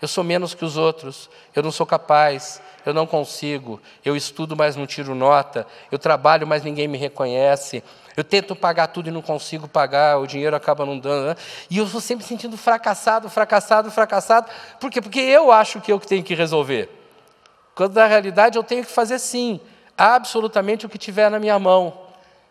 eu 0.00 0.06
sou 0.06 0.22
menos 0.22 0.54
que 0.54 0.64
os 0.64 0.76
outros, 0.76 1.28
eu 1.56 1.60
não 1.60 1.72
sou 1.72 1.84
capaz, 1.84 2.62
eu 2.86 2.94
não 2.94 3.04
consigo, 3.04 3.80
eu 4.04 4.14
estudo, 4.14 4.56
mas 4.56 4.76
não 4.76 4.86
tiro 4.86 5.12
nota, 5.12 5.66
eu 5.90 5.98
trabalho, 5.98 6.46
mas 6.46 6.62
ninguém 6.62 6.86
me 6.86 6.96
reconhece, 6.96 7.82
eu 8.16 8.22
tento 8.22 8.54
pagar 8.54 8.86
tudo 8.86 9.08
e 9.08 9.10
não 9.10 9.20
consigo 9.20 9.66
pagar, 9.66 10.18
o 10.20 10.26
dinheiro 10.26 10.54
acaba 10.54 10.86
não 10.86 10.96
dando. 10.96 11.26
Né? 11.30 11.36
E 11.68 11.78
eu 11.78 11.84
estou 11.84 12.00
sempre 12.00 12.24
sentindo 12.24 12.56
fracassado, 12.56 13.28
fracassado, 13.28 13.90
fracassado. 13.90 14.48
Por 14.78 14.88
quê? 14.88 15.02
Porque 15.02 15.18
eu 15.18 15.50
acho 15.50 15.80
que 15.80 15.90
eu 15.90 15.98
que 15.98 16.06
tenho 16.06 16.22
que 16.22 16.32
resolver. 16.32 16.88
Quando 17.74 17.96
na 17.96 18.06
realidade 18.06 18.56
eu 18.56 18.62
tenho 18.62 18.84
que 18.84 18.92
fazer 18.92 19.18
sim, 19.18 19.60
absolutamente 19.98 20.86
o 20.86 20.88
que 20.88 20.96
tiver 20.96 21.28
na 21.28 21.40
minha 21.40 21.58
mão. 21.58 21.92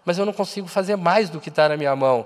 Mas 0.03 0.17
eu 0.17 0.25
não 0.25 0.33
consigo 0.33 0.67
fazer 0.67 0.97
mais 0.97 1.29
do 1.29 1.39
que 1.39 1.47
está 1.47 1.69
na 1.69 1.77
minha 1.77 1.95
mão. 1.95 2.25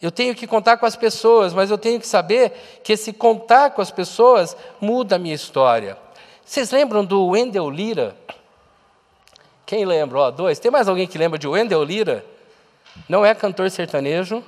Eu 0.00 0.12
tenho 0.12 0.34
que 0.34 0.46
contar 0.46 0.76
com 0.76 0.86
as 0.86 0.94
pessoas, 0.94 1.52
mas 1.52 1.70
eu 1.70 1.78
tenho 1.78 1.98
que 1.98 2.06
saber 2.06 2.80
que 2.84 2.92
esse 2.92 3.12
contar 3.12 3.70
com 3.70 3.82
as 3.82 3.90
pessoas 3.90 4.56
muda 4.80 5.16
a 5.16 5.18
minha 5.18 5.34
história. 5.34 5.98
Vocês 6.44 6.70
lembram 6.70 7.04
do 7.04 7.26
Wendell 7.26 7.68
Lira? 7.68 8.16
Quem 9.66 9.84
lembra? 9.84 10.18
Ó, 10.18 10.30
dois. 10.30 10.58
Tem 10.58 10.70
mais 10.70 10.88
alguém 10.88 11.06
que 11.06 11.18
lembra 11.18 11.38
de 11.38 11.48
Wendell 11.48 11.82
Lira? 11.82 12.24
Não 13.08 13.26
é 13.26 13.34
cantor 13.34 13.70
sertanejo. 13.70 14.42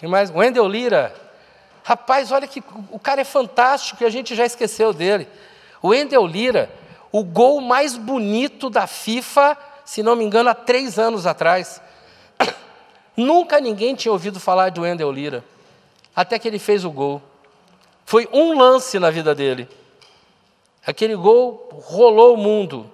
Tem 0.00 0.08
mais? 0.08 0.30
Wendell 0.30 0.66
Lira. 0.66 1.14
Rapaz, 1.84 2.32
olha 2.32 2.46
que 2.46 2.62
o 2.90 2.98
cara 2.98 3.20
é 3.20 3.24
fantástico 3.24 4.02
e 4.02 4.06
a 4.06 4.10
gente 4.10 4.34
já 4.34 4.44
esqueceu 4.44 4.92
dele. 4.92 5.28
O 5.82 5.88
Wendell 5.88 6.26
Lira, 6.26 6.70
o 7.12 7.22
gol 7.22 7.60
mais 7.60 7.96
bonito 7.96 8.68
da 8.68 8.86
FIFA, 8.86 9.56
se 9.84 10.02
não 10.02 10.16
me 10.16 10.24
engano, 10.24 10.50
há 10.50 10.54
três 10.54 10.98
anos 10.98 11.26
atrás. 11.26 11.80
Nunca 13.18 13.60
ninguém 13.60 13.96
tinha 13.96 14.12
ouvido 14.12 14.38
falar 14.38 14.70
do 14.70 14.82
Wendel 14.82 15.10
Lira, 15.10 15.44
até 16.14 16.38
que 16.38 16.46
ele 16.46 16.60
fez 16.60 16.84
o 16.84 16.90
gol. 16.92 17.20
Foi 18.06 18.28
um 18.32 18.56
lance 18.56 18.96
na 19.00 19.10
vida 19.10 19.34
dele. 19.34 19.68
Aquele 20.86 21.16
gol 21.16 21.68
rolou 21.82 22.34
o 22.34 22.36
mundo. 22.36 22.88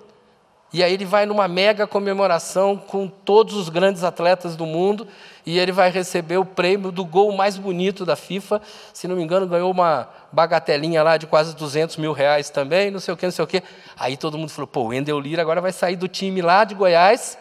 E 0.72 0.82
aí 0.82 0.94
ele 0.94 1.04
vai 1.04 1.26
numa 1.26 1.46
mega 1.46 1.86
comemoração 1.86 2.74
com 2.74 3.06
todos 3.06 3.54
os 3.54 3.68
grandes 3.68 4.02
atletas 4.02 4.56
do 4.56 4.64
mundo 4.64 5.06
e 5.44 5.58
ele 5.58 5.70
vai 5.70 5.90
receber 5.90 6.38
o 6.38 6.44
prêmio 6.44 6.90
do 6.90 7.04
gol 7.04 7.30
mais 7.30 7.58
bonito 7.58 8.06
da 8.06 8.16
FIFA. 8.16 8.62
Se 8.94 9.06
não 9.06 9.16
me 9.16 9.22
engano, 9.22 9.46
ganhou 9.46 9.70
uma 9.70 10.08
bagatelinha 10.32 11.02
lá 11.02 11.18
de 11.18 11.26
quase 11.26 11.54
200 11.54 11.98
mil 11.98 12.12
reais 12.12 12.48
também, 12.48 12.90
não 12.90 12.98
sei 12.98 13.12
o 13.12 13.16
que, 13.16 13.26
não 13.26 13.30
sei 13.30 13.44
o 13.44 13.46
que. 13.46 13.62
Aí 13.94 14.16
todo 14.16 14.38
mundo 14.38 14.48
falou, 14.48 14.66
pô, 14.66 14.80
o 14.80 14.86
Wendel 14.86 15.20
Lira 15.20 15.42
agora 15.42 15.60
vai 15.60 15.70
sair 15.70 15.96
do 15.96 16.08
time 16.08 16.40
lá 16.40 16.64
de 16.64 16.74
Goiás 16.74 17.36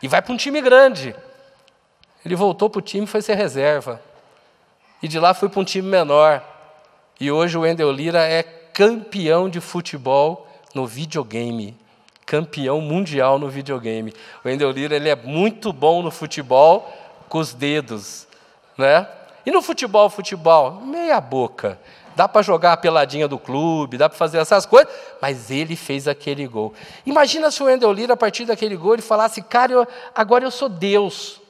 e 0.00 0.06
vai 0.06 0.22
para 0.22 0.32
um 0.32 0.36
time 0.36 0.60
grande. 0.62 1.16
Ele 2.28 2.36
voltou 2.36 2.68
para 2.68 2.80
o 2.80 2.82
time 2.82 3.04
e 3.04 3.06
foi 3.08 3.22
ser 3.22 3.36
reserva. 3.36 4.02
E 5.02 5.08
de 5.08 5.18
lá 5.18 5.32
foi 5.32 5.48
para 5.48 5.60
um 5.60 5.64
time 5.64 5.88
menor. 5.88 6.42
E 7.18 7.32
hoje 7.32 7.56
o 7.56 7.62
Wendel 7.62 7.90
Lira 7.90 8.22
é 8.22 8.42
campeão 8.42 9.48
de 9.48 9.62
futebol 9.62 10.46
no 10.74 10.86
videogame. 10.86 11.74
Campeão 12.26 12.82
mundial 12.82 13.38
no 13.38 13.48
videogame. 13.48 14.12
O 14.44 14.48
Wendel 14.48 14.70
Lira 14.70 14.94
ele 14.94 15.08
é 15.08 15.16
muito 15.16 15.72
bom 15.72 16.02
no 16.02 16.10
futebol 16.10 16.92
com 17.30 17.38
os 17.38 17.54
dedos. 17.54 18.28
Né? 18.76 19.08
E 19.46 19.50
no 19.50 19.62
futebol, 19.62 20.10
futebol, 20.10 20.82
meia 20.82 21.22
boca. 21.22 21.80
dá 22.14 22.28
para 22.28 22.42
jogar 22.42 22.74
a 22.74 22.76
peladinha 22.76 23.26
do 23.26 23.38
clube, 23.38 23.96
dá 23.96 24.06
para 24.06 24.18
fazer 24.18 24.36
essas 24.36 24.66
coisas, 24.66 24.92
mas 25.22 25.50
ele 25.50 25.76
fez 25.76 26.06
aquele 26.06 26.46
gol. 26.46 26.74
Imagina 27.06 27.50
se 27.50 27.62
o 27.62 27.66
Wendel 27.66 27.90
Lira, 27.90 28.12
a 28.12 28.18
partir 28.18 28.44
daquele 28.44 28.76
gol, 28.76 28.92
ele 28.92 29.02
falasse: 29.02 29.40
Cara, 29.40 29.72
eu, 29.72 29.88
agora 30.14 30.44
eu 30.44 30.50
sou 30.50 30.68
Deus, 30.68 31.40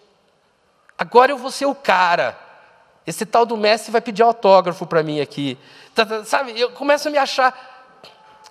agora 0.98 1.32
eu 1.32 1.38
vou 1.38 1.50
ser 1.50 1.66
o 1.66 1.74
cara. 1.74 2.36
Esse 3.06 3.24
tal 3.24 3.46
do 3.46 3.56
Messi 3.56 3.90
vai 3.90 4.00
pedir 4.00 4.22
autógrafo 4.22 4.84
para 4.84 5.02
mim 5.02 5.20
aqui. 5.20 5.56
Tá, 5.94 6.04
tá, 6.04 6.24
sabe, 6.24 6.58
eu 6.60 6.72
começo 6.72 7.08
a 7.08 7.10
me 7.10 7.16
achar. 7.16 7.54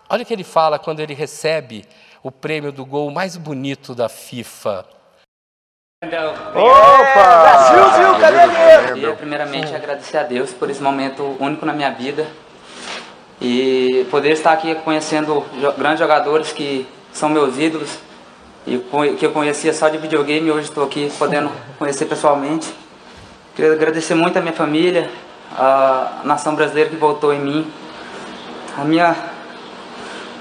Olha 0.10 0.24
o 0.24 0.26
que 0.26 0.34
ele 0.34 0.43
fala 0.43 0.80
quando 0.80 1.00
ele 1.02 1.14
recebe 1.14 1.86
o 2.24 2.32
prêmio 2.32 2.72
do 2.72 2.86
gol 2.86 3.12
mais 3.12 3.38
bonito 3.38 3.93
da 3.93 4.10
FIFA. 4.10 4.86
Opa! 6.04 7.41
Brasil, 7.41 7.91
viu? 7.98 8.20
Cadê 8.20 8.93
Queria 8.93 9.16
primeiramente 9.16 9.76
agradecer 9.76 10.18
a 10.18 10.24
Deus 10.24 10.54
por 10.54 10.70
esse 10.70 10.82
momento 10.82 11.36
único 11.39 11.66
na 11.66 11.74
minha 11.74 11.91
vida 11.91 12.28
e 13.41 14.08
poder 14.10 14.32
estar 14.32 14.54
aqui 14.54 14.76
conhecendo 14.76 15.45
grandes 15.78 16.00
jogadores 16.00 16.52
que 16.52 16.88
são 17.12 17.30
meus 17.30 17.58
ídolos 17.58 17.98
e 18.68 18.78
que 19.18 19.26
eu 19.26 19.32
conhecia 19.32 19.74
só 19.74 19.88
de 19.88 19.97
videogame 19.97 20.51
hoje 20.51 20.68
estou 20.68 20.84
aqui 20.84 21.09
podendo 21.18 21.49
conhecer 21.80 22.05
pessoalmente. 22.05 22.68
Queria 23.55 23.72
agradecer 23.72 24.13
muito 24.13 24.38
a 24.38 24.41
minha 24.41 24.53
família, 24.53 25.09
a 25.57 26.20
nação 26.26 26.53
brasileira 26.53 26.89
que 26.89 26.97
voltou 26.97 27.34
em 27.34 27.39
mim, 27.39 27.72
a 28.78 28.84
minha, 28.84 29.15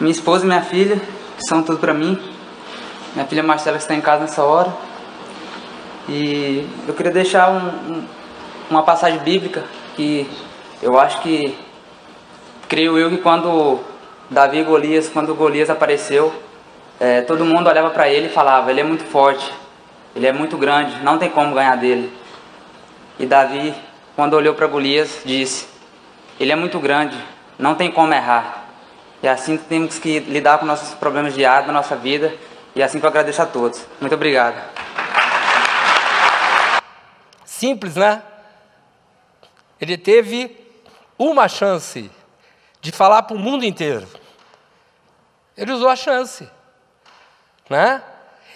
minha 0.00 0.10
esposa 0.10 0.44
e 0.44 0.48
minha 0.48 0.60
filha, 0.60 0.96
que 0.96 1.46
são 1.46 1.62
tudo 1.62 1.78
para 1.78 1.94
mim, 1.94 2.20
minha 3.14 3.24
filha 3.26 3.44
Marcela 3.44 3.76
que 3.76 3.84
está 3.84 3.94
em 3.94 4.00
casa 4.00 4.22
nessa 4.22 4.42
hora. 4.42 4.74
E 6.08 6.68
eu 6.88 6.94
queria 6.94 7.12
deixar 7.12 7.48
um, 7.48 7.94
um, 7.94 8.04
uma 8.68 8.82
passagem 8.82 9.20
bíblica 9.20 9.62
que 9.94 10.28
eu 10.82 10.98
acho 10.98 11.20
que, 11.22 11.56
creio 12.68 12.98
eu 12.98 13.08
que 13.08 13.18
quando 13.18 13.78
Davi 14.28 14.58
e 14.58 14.64
Golias, 14.64 15.08
quando 15.08 15.32
Golias 15.32 15.70
apareceu, 15.70 16.34
é, 16.98 17.20
todo 17.20 17.44
mundo 17.44 17.68
olhava 17.68 17.90
para 17.90 18.08
ele 18.08 18.26
e 18.26 18.30
falava: 18.30 18.70
ele 18.70 18.80
é 18.80 18.84
muito 18.84 19.04
forte, 19.04 19.52
ele 20.14 20.26
é 20.26 20.32
muito 20.32 20.56
grande, 20.56 21.02
não 21.02 21.18
tem 21.18 21.30
como 21.30 21.54
ganhar 21.54 21.76
dele. 21.76 22.12
E 23.18 23.26
Davi, 23.26 23.74
quando 24.14 24.34
olhou 24.34 24.54
para 24.54 24.66
Golias, 24.66 25.22
disse: 25.24 25.68
ele 26.40 26.52
é 26.52 26.56
muito 26.56 26.78
grande, 26.78 27.16
não 27.58 27.74
tem 27.74 27.90
como 27.90 28.12
errar. 28.12 28.64
E 29.22 29.28
assim 29.28 29.56
temos 29.56 29.98
que 29.98 30.20
lidar 30.20 30.58
com 30.58 30.66
nossos 30.66 30.94
problemas 30.94 31.34
diários 31.34 31.66
na 31.66 31.72
nossa 31.72 31.96
vida. 31.96 32.34
E 32.74 32.82
assim 32.82 33.00
que 33.00 33.06
eu 33.06 33.08
agradeço 33.08 33.40
a 33.40 33.46
todos. 33.46 33.86
Muito 34.00 34.14
obrigado. 34.14 34.62
Simples, 37.44 37.96
né? 37.96 38.22
Ele 39.80 39.96
teve 39.96 40.56
uma 41.18 41.48
chance 41.48 42.10
de 42.80 42.92
falar 42.92 43.22
para 43.22 43.34
o 43.34 43.38
mundo 43.38 43.64
inteiro. 43.64 44.06
Ele 45.56 45.72
usou 45.72 45.88
a 45.88 45.96
chance. 45.96 46.48
Né? 47.68 48.02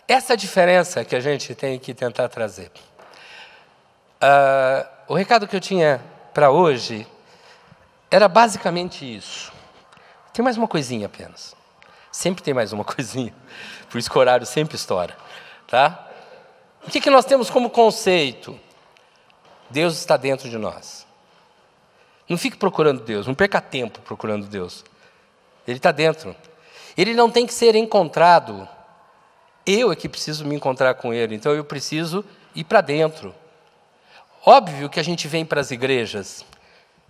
Essa 0.06 0.34
é 0.34 0.36
diferença 0.36 1.04
que 1.04 1.14
a 1.14 1.20
gente 1.20 1.54
tem 1.54 1.78
que 1.78 1.94
tentar 1.94 2.28
trazer. 2.28 2.70
Uh, 4.22 4.86
o 5.08 5.14
recado 5.14 5.48
que 5.48 5.56
eu 5.56 5.60
tinha 5.60 6.00
para 6.34 6.50
hoje 6.50 7.06
era 8.10 8.28
basicamente 8.28 9.04
isso. 9.04 9.52
Tem 10.32 10.44
mais 10.44 10.56
uma 10.56 10.68
coisinha 10.68 11.06
apenas. 11.06 11.54
Sempre 12.12 12.42
tem 12.42 12.52
mais 12.52 12.72
uma 12.72 12.82
coisinha. 12.84 13.34
Por 13.88 13.98
isso 13.98 14.10
que 14.10 14.16
o 14.16 14.20
horário 14.20 14.46
sempre 14.46 14.76
estoura. 14.76 15.16
Tá? 15.66 16.08
O 16.86 16.90
que, 16.90 17.00
que 17.00 17.10
nós 17.10 17.24
temos 17.24 17.50
como 17.50 17.70
conceito? 17.70 18.58
Deus 19.68 19.96
está 19.96 20.16
dentro 20.16 20.48
de 20.48 20.58
nós. 20.58 21.06
Não 22.28 22.38
fique 22.38 22.56
procurando 22.56 23.02
Deus, 23.02 23.26
não 23.26 23.34
perca 23.34 23.60
tempo 23.60 24.00
procurando 24.00 24.46
Deus. 24.46 24.84
Ele 25.66 25.76
está 25.76 25.92
dentro. 25.92 26.34
Ele 26.96 27.14
não 27.14 27.30
tem 27.30 27.46
que 27.46 27.54
ser 27.54 27.74
encontrado. 27.74 28.68
Eu 29.72 29.92
é 29.92 29.96
que 29.96 30.08
preciso 30.08 30.44
me 30.44 30.56
encontrar 30.56 30.94
com 30.94 31.14
Ele, 31.14 31.36
então 31.36 31.52
eu 31.52 31.64
preciso 31.64 32.24
ir 32.56 32.64
para 32.64 32.80
dentro. 32.80 33.32
Óbvio 34.44 34.88
que 34.88 34.98
a 34.98 35.02
gente 35.02 35.28
vem 35.28 35.44
para 35.44 35.60
as 35.60 35.70
igrejas, 35.70 36.44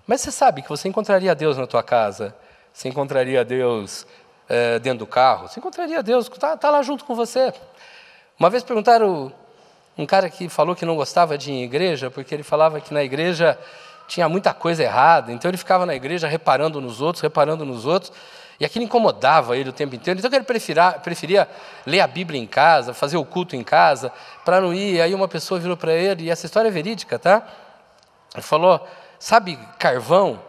mas 0.07 0.21
você 0.21 0.31
sabe 0.31 0.61
que 0.61 0.69
você 0.69 0.87
encontraria 0.87 1.35
Deus 1.35 1.57
na 1.57 1.67
tua 1.67 1.83
casa, 1.83 2.35
você 2.71 2.89
encontraria 2.89 3.43
Deus 3.45 4.07
é, 4.47 4.79
dentro 4.79 5.01
do 5.01 5.07
carro, 5.07 5.49
você 5.49 5.59
encontraria 5.59 6.03
Deus, 6.03 6.29
está 6.29 6.55
tá 6.55 6.71
lá 6.71 6.83
junto 6.83 7.05
com 7.07 7.15
você. 7.15 7.51
Uma 8.39 8.51
vez 8.51 8.63
perguntaram 8.63 9.33
um 9.97 10.05
cara 10.05 10.29
que 10.29 10.49
falou 10.51 10.77
que 10.77 10.85
não 10.85 10.97
gostava 10.97 11.39
de 11.39 11.51
ir 11.51 11.55
em 11.55 11.63
igreja, 11.63 12.11
porque 12.11 12.35
ele 12.35 12.43
falava 12.43 12.79
que 12.79 12.93
na 12.93 13.03
igreja 13.03 13.59
tinha 14.07 14.29
muita 14.29 14.53
coisa 14.53 14.83
errada, 14.83 15.33
então 15.33 15.51
ele 15.51 15.57
ficava 15.57 15.87
na 15.87 15.95
igreja 15.95 16.29
reparando 16.29 16.79
nos 16.79 17.01
outros, 17.01 17.23
reparando 17.23 17.65
nos 17.65 17.87
outros, 17.87 18.13
e 18.61 18.65
aquilo 18.67 18.85
incomodava 18.85 19.57
ele 19.57 19.71
o 19.71 19.73
tempo 19.73 19.95
inteiro. 19.95 20.21
Então 20.21 20.31
ele 20.31 20.45
preferia, 20.45 20.93
preferia 20.93 21.49
ler 21.87 22.01
a 22.01 22.07
Bíblia 22.07 22.39
em 22.39 22.47
casa, 22.47 22.93
fazer 22.93 23.17
o 23.17 23.25
culto 23.25 23.57
em 23.57 23.65
casa, 23.65 24.13
para 24.45 24.61
não 24.61 24.75
ir. 24.75 25.01
Aí 25.01 25.15
uma 25.15 25.27
pessoa 25.27 25.59
virou 25.59 25.79
para 25.79 25.95
ele, 25.95 26.25
e 26.25 26.31
essa 26.31 26.45
história 26.45 26.69
é 26.69 26.71
verídica, 26.71 27.19
tá? 27.19 27.43
Ele 28.35 28.43
falou: 28.43 28.87
Sabe 29.19 29.59
carvão? 29.79 30.43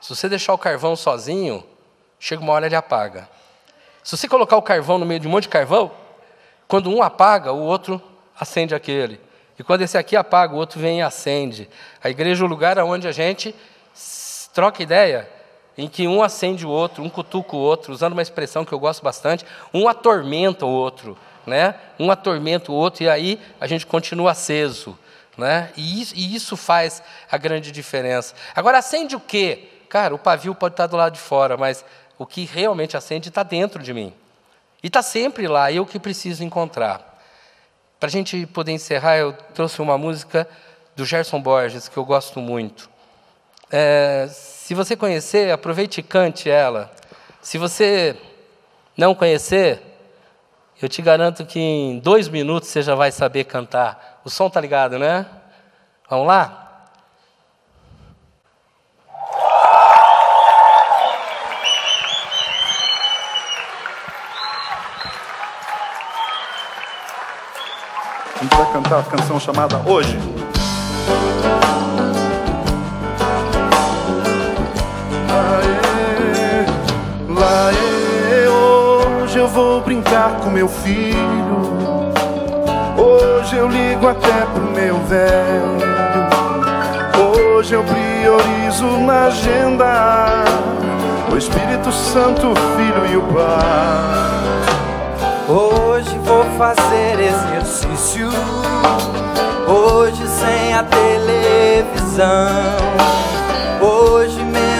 Se 0.00 0.14
você 0.14 0.28
deixar 0.28 0.52
o 0.52 0.58
carvão 0.58 0.96
sozinho, 0.96 1.64
chega 2.18 2.42
uma 2.42 2.52
hora 2.52 2.66
ele 2.66 2.74
apaga. 2.74 3.28
Se 4.02 4.16
você 4.16 4.26
colocar 4.26 4.56
o 4.56 4.62
carvão 4.62 4.98
no 4.98 5.06
meio 5.06 5.20
de 5.20 5.28
um 5.28 5.30
monte 5.30 5.44
de 5.44 5.48
carvão, 5.48 5.92
quando 6.66 6.90
um 6.90 7.02
apaga, 7.02 7.52
o 7.52 7.60
outro 7.60 8.02
acende 8.38 8.74
aquele. 8.74 9.20
E 9.56 9.62
quando 9.62 9.82
esse 9.82 9.96
aqui 9.96 10.16
apaga, 10.16 10.54
o 10.54 10.56
outro 10.56 10.80
vem 10.80 10.98
e 10.98 11.02
acende. 11.02 11.68
A 12.02 12.10
igreja 12.10 12.42
é 12.42 12.46
o 12.46 12.48
lugar 12.48 12.78
onde 12.78 13.06
a 13.06 13.12
gente 13.12 13.54
troca 14.52 14.82
ideia, 14.82 15.28
em 15.78 15.86
que 15.88 16.08
um 16.08 16.24
acende 16.24 16.66
o 16.66 16.68
outro, 16.68 17.04
um 17.04 17.08
cutuca 17.08 17.54
o 17.54 17.60
outro, 17.60 17.92
usando 17.92 18.12
uma 18.12 18.20
expressão 18.20 18.64
que 18.64 18.72
eu 18.72 18.80
gosto 18.80 19.00
bastante, 19.00 19.46
um 19.72 19.88
atormenta 19.88 20.66
o 20.66 20.68
outro, 20.68 21.16
né? 21.46 21.76
Um 22.00 22.10
atormenta 22.10 22.72
o 22.72 22.74
outro 22.74 23.04
e 23.04 23.08
aí 23.08 23.40
a 23.60 23.66
gente 23.68 23.86
continua 23.86 24.32
aceso, 24.32 24.98
né? 25.36 25.70
E 25.76 26.02
isso, 26.02 26.14
e 26.16 26.34
isso 26.34 26.56
faz 26.56 27.00
a 27.30 27.38
grande 27.38 27.70
diferença. 27.70 28.34
Agora 28.56 28.78
acende 28.78 29.14
o 29.14 29.20
quê? 29.20 29.68
Cara, 29.88 30.12
o 30.12 30.18
pavio 30.18 30.52
pode 30.52 30.72
estar 30.72 30.88
do 30.88 30.96
lado 30.96 31.12
de 31.12 31.20
fora, 31.20 31.56
mas 31.56 31.84
o 32.18 32.26
que 32.26 32.44
realmente 32.44 32.96
acende 32.96 33.28
está 33.28 33.44
dentro 33.44 33.80
de 33.80 33.94
mim. 33.94 34.12
E 34.82 34.88
está 34.88 35.00
sempre 35.00 35.46
lá, 35.46 35.70
eu 35.70 35.86
que 35.86 36.00
preciso 36.00 36.42
encontrar. 36.42 37.22
Para 38.00 38.08
a 38.08 38.10
gente 38.10 38.46
poder 38.46 38.72
encerrar, 38.72 39.16
eu 39.16 39.32
trouxe 39.54 39.80
uma 39.80 39.96
música 39.96 40.48
do 40.96 41.04
Gerson 41.04 41.40
Borges, 41.40 41.88
que 41.88 41.96
eu 41.96 42.04
gosto 42.04 42.40
muito. 42.40 42.90
É, 43.70 44.28
se 44.30 44.74
você 44.74 44.96
conhecer, 44.96 45.52
aproveite 45.52 46.00
e 46.00 46.02
cante 46.02 46.48
ela. 46.48 46.90
Se 47.40 47.58
você 47.58 48.16
não 48.96 49.14
conhecer, 49.14 49.82
eu 50.80 50.88
te 50.88 51.02
garanto 51.02 51.44
que 51.44 51.58
em 51.58 51.98
dois 51.98 52.28
minutos 52.28 52.68
você 52.68 52.82
já 52.82 52.94
vai 52.94 53.12
saber 53.12 53.44
cantar. 53.44 54.20
O 54.24 54.30
som 54.30 54.48
tá 54.48 54.60
ligado, 54.60 54.98
né? 54.98 55.26
Vamos 56.08 56.26
lá? 56.26 56.64
A 68.34 68.42
gente 68.42 68.56
vai 68.56 68.72
cantar 68.72 69.00
a 69.00 69.02
canção 69.02 69.40
chamada 69.40 69.78
Hoje. 69.78 70.16
Eu 79.48 79.54
vou 79.54 79.80
brincar 79.80 80.40
com 80.40 80.50
meu 80.50 80.68
filho. 80.68 82.12
Hoje 82.98 83.56
eu 83.56 83.66
ligo 83.66 84.06
até 84.06 84.44
pro 84.52 84.62
meu 84.62 84.96
velho. 85.04 85.78
Hoje 87.56 87.74
eu 87.74 87.82
priorizo 87.82 88.86
na 89.06 89.24
agenda 89.24 90.44
o 91.32 91.36
Espírito 91.36 91.90
Santo, 91.90 92.52
o 92.52 92.54
Filho 92.76 93.06
e 93.10 93.16
o 93.16 93.22
Pai. 93.22 94.58
Hoje 95.48 96.18
vou 96.18 96.44
fazer 96.58 97.18
exercício. 97.18 98.28
Hoje 99.66 100.28
sem 100.28 100.74
a 100.74 100.82
televisão. 100.84 102.28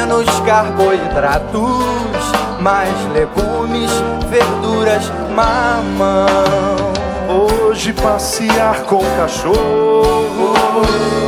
Menos 0.09 0.41
carboidratos, 0.41 1.85
mais 2.61 2.95
legumes, 3.13 3.91
verduras, 4.31 5.13
mamão. 5.37 6.17
Hoje 7.29 7.93
passear 7.93 8.85
com 8.85 8.97
o 8.97 9.17
cachorro. 9.19 10.55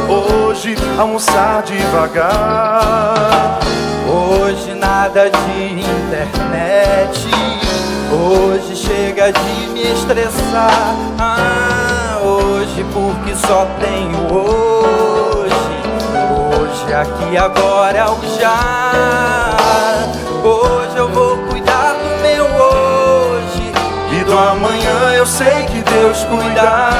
Hoje 0.09 0.76
almoçar 0.99 1.62
devagar. 1.62 3.59
Hoje 4.09 4.74
nada 4.74 5.28
de 5.28 5.81
internet 5.83 7.28
Hoje 8.11 8.74
chega 8.76 9.31
de 9.31 9.68
me 9.74 9.83
estressar. 9.93 10.97
Ah, 11.18 12.18
hoje 12.22 12.83
porque 12.95 13.37
só 13.37 13.66
tenho 13.78 14.35
hoje. 14.35 15.10
Hoje 16.91 16.99
aqui, 16.99 17.36
agora, 17.36 18.11
o 18.11 18.20
já. 18.41 19.57
Hoje 20.43 20.97
eu 20.97 21.09
vou 21.09 21.38
cuidar 21.49 21.93
do 21.93 22.20
meu 22.20 22.45
hoje. 22.47 23.72
E 24.11 24.24
do 24.24 24.36
amanhã 24.36 25.12
eu 25.14 25.24
sei 25.24 25.66
que 25.66 25.82
Deus 25.82 26.24
cuidará. 26.24 26.91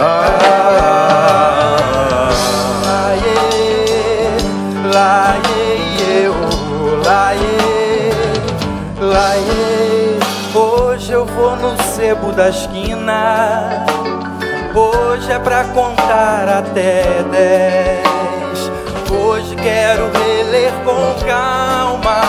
Ah, 0.00 1.76
Laie, 2.86 3.34
laie, 4.92 6.22
eu, 6.22 6.34
laie, 7.02 8.12
laie. 9.00 10.20
Hoje 10.54 11.10
eu 11.12 11.26
vou 11.26 11.56
no 11.56 11.76
sebo 11.82 12.30
da 12.30 12.48
esquina. 12.48 13.84
Hoje 14.74 15.30
é 15.30 15.38
pra 15.38 15.62
contar 15.66 16.48
até 16.48 17.22
dez. 17.30 18.72
Hoje 19.08 19.54
quero 19.54 20.10
reler 20.10 20.72
com 20.84 21.24
calma. 21.24 22.20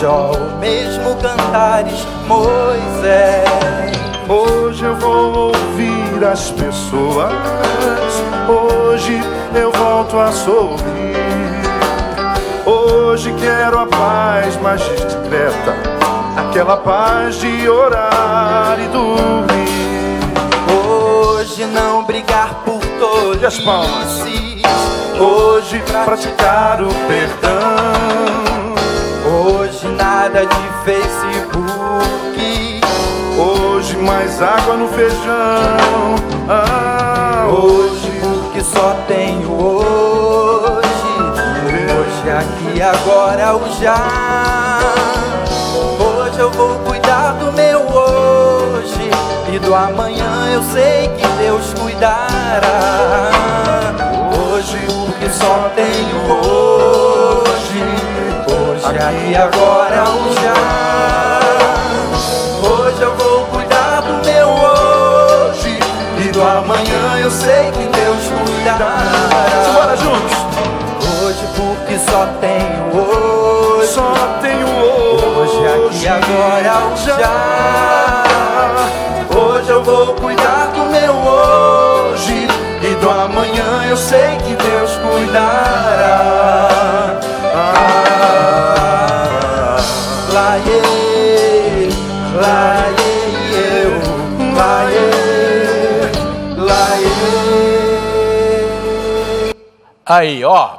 Jó, 0.00 0.32
o 0.32 0.58
mesmo 0.58 1.14
cantares, 1.16 2.04
Moisés. 2.26 3.48
Hoje 4.28 4.84
eu 4.84 4.96
vou 4.96 5.52
ouvir 5.52 6.24
as 6.24 6.50
pessoas. 6.50 7.32
Hoje 8.48 9.20
eu 9.54 9.70
volto 9.70 10.18
a 10.18 10.32
sorrir. 10.32 10.82
Hoje 12.66 13.32
quero 13.40 13.78
a 13.78 13.86
paz 13.86 14.60
mais 14.60 14.80
discreta. 14.80 15.76
Aquela 16.36 16.76
paz 16.78 17.36
de 17.36 17.68
orar 17.68 18.76
e 18.80 18.88
dormir. 18.88 19.67
Hoje 21.58 21.72
não 21.72 22.04
brigar 22.04 22.54
por 22.64 22.80
todos. 23.00 23.42
E 23.42 23.46
as 23.46 23.58
palmas. 23.58 24.22
Hoje 25.18 25.82
praticar 26.04 26.80
o 26.80 26.86
perdão. 27.08 28.76
Hoje 29.26 29.88
nada 29.88 30.46
de 30.46 30.84
Facebook. 30.84 31.66
Hoje 33.36 33.96
mais 33.96 34.40
água 34.40 34.76
no 34.76 34.86
feijão. 34.86 36.14
Ah, 36.48 37.48
hoje 37.48 38.08
porque 38.20 38.60
só 38.62 38.94
tenho 39.08 39.50
hoje. 39.50 40.78
Hoje 41.66 42.30
aqui 42.30 42.80
agora 42.80 43.56
o 43.56 43.68
já. 43.80 44.78
Hoje 45.98 46.38
eu 46.38 46.52
vou 46.52 46.87
e 49.58 49.60
do 49.60 49.74
amanhã 49.74 50.46
eu 50.52 50.62
sei 50.62 51.08
que 51.16 51.26
Deus 51.38 51.74
cuidará. 51.74 52.28
Hoje 54.38 54.78
porque 54.86 55.28
só 55.30 55.70
tenho 55.74 56.16
hoje. 56.30 57.82
Hoje 58.46 58.86
aqui 58.86 59.36
agora 59.36 60.04
o 60.10 60.32
já. 60.40 60.54
Hoje 62.68 63.02
eu 63.02 63.16
vou 63.16 63.46
cuidar 63.46 64.00
do 64.02 64.24
meu 64.24 64.48
hoje 64.48 65.78
e 66.24 66.28
do 66.30 66.40
amanhã 66.40 67.18
eu 67.20 67.30
sei 67.30 67.72
que 67.72 67.86
Deus 67.86 68.28
cuidará. 68.28 69.02
Bora 69.74 69.96
juntos. 69.96 70.38
Hoje 71.20 71.44
porque 71.56 71.98
só 71.98 72.28
tenho 72.40 72.94
hoje. 72.94 73.92
Só 73.92 74.12
tenho 74.40 74.68
hoje. 74.68 75.56
Hoje 75.56 76.08
aqui 76.08 76.08
agora 76.08 76.86
o 76.92 76.96
já. 76.96 78.07
Vou 79.88 80.14
cuidar 80.16 80.66
do 80.74 80.84
meu 80.84 81.14
hoje 81.14 82.46
e 82.82 82.94
do 82.96 83.08
amanhã 83.08 83.86
eu 83.88 83.96
sei 83.96 84.36
que 84.36 84.54
Deus 84.54 84.90
cuidará. 84.96 86.68
Ah, 87.54 88.18
laie, 90.30 91.88
laie, 92.34 93.12
eu, 93.54 93.92
laie, 94.54 95.08
laie. 96.58 97.14
Aí, 100.04 100.44
ó, 100.44 100.76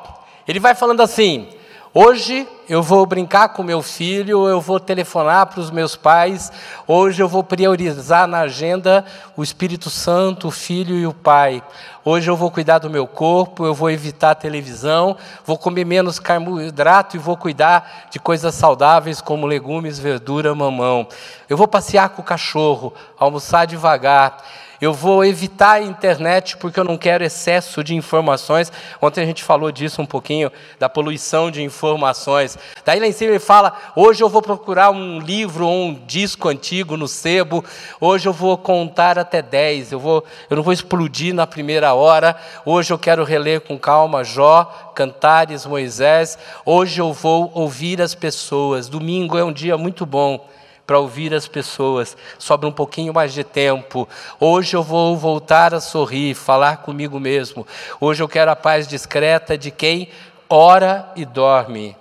ele 0.48 0.60
vai 0.60 0.76
falando 0.76 1.02
assim: 1.02 1.48
hoje 1.94 2.48
eu 2.68 2.84
vou 2.84 3.06
brincar 3.06 3.50
com 3.50 3.64
meu 3.64 3.82
filho, 3.82 4.48
eu 4.48 4.62
vou 4.62 4.80
telefonar 4.80 5.48
para 5.48 5.60
os 5.60 5.72
meus 5.72 5.96
pais, 5.96 6.52
hoje 6.88 7.22
eu 7.22 7.28
vou 7.28 7.44
priorizar 7.44 8.28
na 8.28 8.42
agenda 8.42 9.04
o 9.36 9.42
Espírito 9.42 9.90
Santo, 9.90 10.50
o 10.50 10.52
Filho 10.52 10.96
e 10.96 11.08
o 11.08 11.14
Pai. 11.14 11.64
Hoje 12.06 12.30
eu 12.30 12.36
vou 12.36 12.52
cuidar 12.52 12.80
do 12.80 12.90
meu 12.90 13.06
corpo, 13.06 13.66
eu 13.66 13.74
vou 13.74 13.90
evitar 13.90 14.32
a 14.32 14.36
televisão, 14.36 15.18
vou 15.46 15.58
comer 15.58 15.86
menos 15.86 16.20
carboidrato 16.20 17.16
e 17.16 17.20
vou 17.20 17.36
cuidar 17.36 18.08
de 18.12 18.20
coisas 18.20 18.54
saudáveis 18.56 19.20
como 19.20 19.48
legumes, 19.48 20.00
verdura, 20.00 20.54
mamão. 20.54 21.08
Eu 21.50 21.58
vou 21.58 21.68
passear 21.68 22.10
com 22.10 22.22
o 22.22 22.26
cachorro, 22.26 22.94
almoçar 23.18 23.66
devagar. 23.66 24.38
Eu 24.82 24.94
vou 24.94 25.26
evitar 25.26 25.74
a 25.74 25.82
internet 25.82 26.56
porque 26.56 26.80
eu 26.80 26.86
não 26.86 26.98
quero 26.98 27.24
excesso 27.24 27.84
de 27.84 27.94
informações. 27.96 28.72
Ontem 29.02 29.22
a 29.22 29.26
gente 29.26 29.44
falou 29.44 29.74
disso 29.74 30.02
um 30.02 30.06
pouquinho, 30.06 30.50
da 30.80 30.88
poluição 30.88 31.52
de 31.52 31.62
informações. 31.62 32.58
Daí 32.86 32.98
lá 32.98 33.06
em 33.06 33.12
cima 33.12 33.32
ele 33.32 33.40
fala: 33.40 33.78
hoje 33.94 34.24
eu 34.24 34.30
vou 34.30 34.42
procurar 34.42 34.92
um 34.92 35.20
livro 35.20 35.68
ou 35.68 35.88
um 35.88 35.94
disco 36.06 36.48
antigo 36.48 36.96
no 36.96 37.10
sebo. 37.10 37.64
Hoje 38.00 38.30
eu 38.30 38.34
vou 38.34 38.58
contar 38.58 39.20
até 39.20 39.42
10. 39.42 39.92
Eu, 39.92 40.00
vou, 40.00 40.24
eu 40.50 40.56
não 40.56 40.64
vou 40.64 40.72
explodir 40.72 41.34
na 41.34 41.46
primeira 41.46 41.94
hora. 41.94 42.38
Hoje 42.66 42.94
eu 42.94 42.98
quero 42.98 43.26
reler 43.26 43.60
com 43.60 43.78
calma 43.78 44.24
Jó, 44.24 44.92
Cantares, 44.96 45.66
Moisés. 45.66 46.38
Hoje 46.66 47.02
eu 47.02 47.12
vou 47.12 47.52
ouvir 47.54 48.02
as 48.02 48.16
pessoas. 48.16 48.88
Domingo 48.88 49.38
é 49.38 49.44
um 49.44 49.52
dia 49.52 49.78
muito 49.78 50.06
bom 50.06 50.48
para 50.90 50.98
ouvir 50.98 51.36
as 51.36 51.48
pessoas, 51.48 52.18
sobra 52.40 52.68
um 52.68 52.72
pouquinho 52.72 53.14
mais 53.14 53.32
de 53.32 53.44
tempo. 53.44 54.10
Hoje 54.40 54.76
eu 54.76 54.82
vou 54.82 55.16
voltar 55.16 55.72
a 55.72 55.80
sorrir, 55.80 56.34
falar 56.34 56.78
comigo 56.78 57.20
mesmo. 57.20 57.68
Hoje 58.02 58.24
eu 58.24 58.28
quero 58.28 58.50
a 58.50 58.56
paz 58.56 58.88
discreta 58.88 59.56
de 59.56 59.70
quem 59.70 60.10
ora 60.50 61.08
e 61.16 61.26
dorme. 61.26 61.96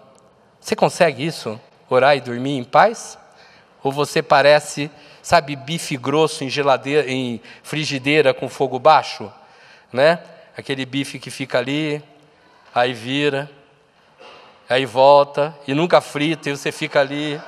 Você 0.59 0.75
consegue 0.75 1.23
isso? 1.23 1.61
Orar 1.91 2.17
e 2.17 2.23
dormir 2.23 2.57
em 2.57 2.65
paz? 2.65 3.19
Ou 3.83 3.93
você 3.93 4.23
parece, 4.23 4.91
sabe, 5.21 5.55
bife 5.55 5.95
grosso 5.99 6.43
em 6.43 6.49
geladeira, 6.49 7.07
em 7.11 7.43
frigideira 7.63 8.33
com 8.33 8.49
fogo 8.49 8.79
baixo, 8.79 9.31
né? 9.93 10.19
Aquele 10.57 10.87
bife 10.87 11.19
que 11.19 11.31
fica 11.31 11.59
ali, 11.59 12.03
aí 12.75 12.95
vira, 12.95 13.51
aí 14.67 14.87
volta 14.87 15.55
e 15.67 15.75
nunca 15.75 16.01
frita 16.01 16.49
e 16.49 16.57
você 16.57 16.73
fica 16.73 17.01
ali 17.01 17.39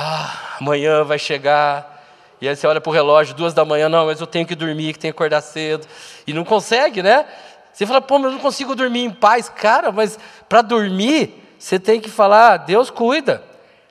ah, 0.00 0.56
amanhã 0.58 1.04
vai 1.04 1.18
chegar. 1.18 2.02
E 2.40 2.48
aí 2.48 2.56
você 2.56 2.66
olha 2.66 2.80
para 2.80 2.88
o 2.88 2.92
relógio, 2.92 3.34
duas 3.34 3.52
da 3.52 3.66
manhã, 3.66 3.86
não, 3.86 4.06
mas 4.06 4.18
eu 4.18 4.26
tenho 4.26 4.46
que 4.46 4.54
dormir, 4.54 4.94
que 4.94 4.98
tenho 4.98 5.12
que 5.12 5.16
acordar 5.18 5.42
cedo. 5.42 5.86
E 6.26 6.32
não 6.32 6.42
consegue, 6.42 7.02
né? 7.02 7.26
Você 7.72 7.86
fala, 7.86 8.00
pô, 8.00 8.18
mas 8.18 8.26
eu 8.26 8.32
não 8.32 8.38
consigo 8.38 8.74
dormir 8.74 9.04
em 9.04 9.10
paz. 9.10 9.50
Cara, 9.50 9.92
mas 9.92 10.18
para 10.48 10.62
dormir, 10.62 11.34
você 11.58 11.78
tem 11.78 12.00
que 12.00 12.08
falar, 12.08 12.56
Deus 12.56 12.88
cuida. 12.88 13.44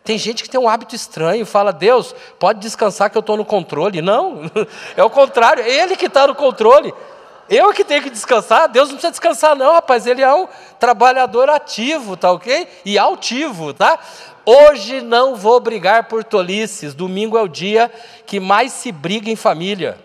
Tem 0.04 0.18
gente 0.18 0.42
que 0.42 0.50
tem 0.50 0.60
um 0.60 0.68
hábito 0.68 0.96
estranho, 0.96 1.46
fala, 1.46 1.72
Deus, 1.72 2.16
pode 2.40 2.60
descansar 2.60 3.12
que 3.12 3.18
eu 3.18 3.22
estou 3.22 3.38
no 3.38 3.46
controle. 3.46 4.02
Não, 4.02 4.42
é 4.98 5.04
o 5.04 5.10
contrário, 5.12 5.64
é 5.64 5.70
Ele 5.70 5.96
que 5.96 6.08
está 6.08 6.26
no 6.26 6.34
controle. 6.34 6.92
Eu 7.48 7.74
que 7.74 7.84
tenho 7.84 8.04
que 8.04 8.10
descansar, 8.12 8.68
Deus 8.70 8.90
não 8.90 8.96
precisa 8.96 9.12
descansar, 9.12 9.56
não, 9.56 9.74
rapaz. 9.74 10.06
Ele 10.06 10.22
é 10.22 10.34
um 10.34 10.48
trabalhador 10.80 11.50
ativo, 11.50 12.16
tá 12.16 12.32
ok? 12.32 12.68
E 12.86 12.98
altivo, 12.98 13.74
tá? 13.74 14.00
Hoje 14.52 15.02
não 15.02 15.36
vou 15.36 15.60
brigar 15.60 16.06
por 16.06 16.24
tolices. 16.24 16.96
Domingo 16.96 17.38
é 17.38 17.42
o 17.44 17.48
dia 17.48 17.92
que 18.26 18.40
mais 18.40 18.72
se 18.72 18.92
briga 18.92 19.30
em 19.30 19.36
família. 19.36 19.96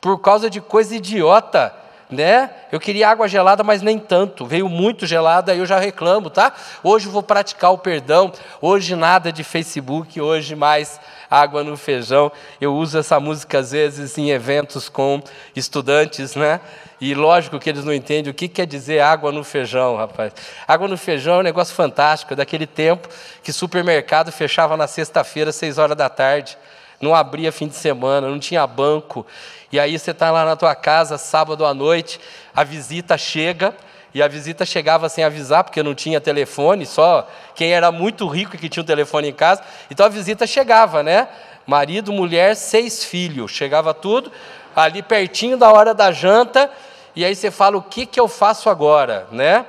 Por 0.00 0.20
causa 0.20 0.48
de 0.48 0.60
coisa 0.60 0.94
idiota, 0.94 1.74
né? 2.08 2.48
Eu 2.70 2.78
queria 2.78 3.08
água 3.08 3.26
gelada, 3.26 3.64
mas 3.64 3.82
nem 3.82 3.98
tanto. 3.98 4.46
Veio 4.46 4.68
muito 4.68 5.04
gelada, 5.04 5.50
aí 5.50 5.58
eu 5.58 5.66
já 5.66 5.80
reclamo, 5.80 6.30
tá? 6.30 6.52
Hoje 6.80 7.08
vou 7.08 7.24
praticar 7.24 7.72
o 7.72 7.78
perdão. 7.78 8.30
Hoje 8.60 8.94
nada 8.94 9.32
de 9.32 9.42
Facebook, 9.42 10.20
hoje 10.20 10.54
mais 10.54 11.00
água 11.28 11.64
no 11.64 11.76
feijão. 11.76 12.30
Eu 12.60 12.72
uso 12.72 12.96
essa 12.96 13.18
música 13.18 13.58
às 13.58 13.72
vezes 13.72 14.16
em 14.16 14.30
eventos 14.30 14.88
com 14.88 15.20
estudantes, 15.56 16.36
né? 16.36 16.60
E 17.00 17.14
lógico 17.14 17.58
que 17.58 17.68
eles 17.68 17.84
não 17.84 17.92
entendem 17.92 18.30
o 18.30 18.34
que 18.34 18.48
quer 18.48 18.66
dizer 18.66 19.00
água 19.00 19.30
no 19.30 19.44
feijão, 19.44 19.96
rapaz. 19.96 20.32
Água 20.66 20.88
no 20.88 20.96
feijão 20.96 21.36
é 21.36 21.38
um 21.38 21.42
negócio 21.42 21.74
fantástico, 21.74 22.34
daquele 22.34 22.66
tempo 22.66 23.08
que 23.42 23.52
supermercado 23.52 24.32
fechava 24.32 24.76
na 24.76 24.86
sexta-feira, 24.86 25.52
seis 25.52 25.76
horas 25.76 25.96
da 25.96 26.08
tarde. 26.08 26.56
Não 26.98 27.14
abria 27.14 27.52
fim 27.52 27.68
de 27.68 27.74
semana, 27.74 28.28
não 28.28 28.38
tinha 28.38 28.66
banco. 28.66 29.26
E 29.70 29.78
aí 29.78 29.98
você 29.98 30.12
está 30.12 30.30
lá 30.30 30.46
na 30.46 30.56
tua 30.56 30.74
casa, 30.74 31.18
sábado 31.18 31.66
à 31.66 31.74
noite, 31.74 32.18
a 32.54 32.64
visita 32.64 33.18
chega, 33.18 33.74
e 34.14 34.22
a 34.22 34.28
visita 34.28 34.64
chegava 34.64 35.10
sem 35.10 35.22
avisar, 35.22 35.64
porque 35.64 35.82
não 35.82 35.94
tinha 35.94 36.18
telefone, 36.18 36.86
só 36.86 37.28
quem 37.54 37.72
era 37.72 37.92
muito 37.92 38.26
rico 38.26 38.56
que 38.56 38.70
tinha 38.70 38.82
um 38.82 38.86
telefone 38.86 39.28
em 39.28 39.34
casa. 39.34 39.60
Então 39.90 40.06
a 40.06 40.08
visita 40.08 40.46
chegava, 40.46 41.02
né? 41.02 41.28
Marido, 41.66 42.10
mulher, 42.10 42.56
seis 42.56 43.04
filhos. 43.04 43.50
Chegava 43.50 43.92
tudo 43.92 44.32
ali 44.76 45.02
pertinho 45.02 45.56
da 45.56 45.72
hora 45.72 45.94
da 45.94 46.12
janta, 46.12 46.70
E 47.16 47.24
aí 47.24 47.34
você 47.34 47.50
fala, 47.50 47.78
o 47.78 47.82
que, 47.82 48.04
que 48.04 48.20
eu 48.20 48.28
faço 48.28 48.68
agora, 48.68 49.26
né? 49.32 49.64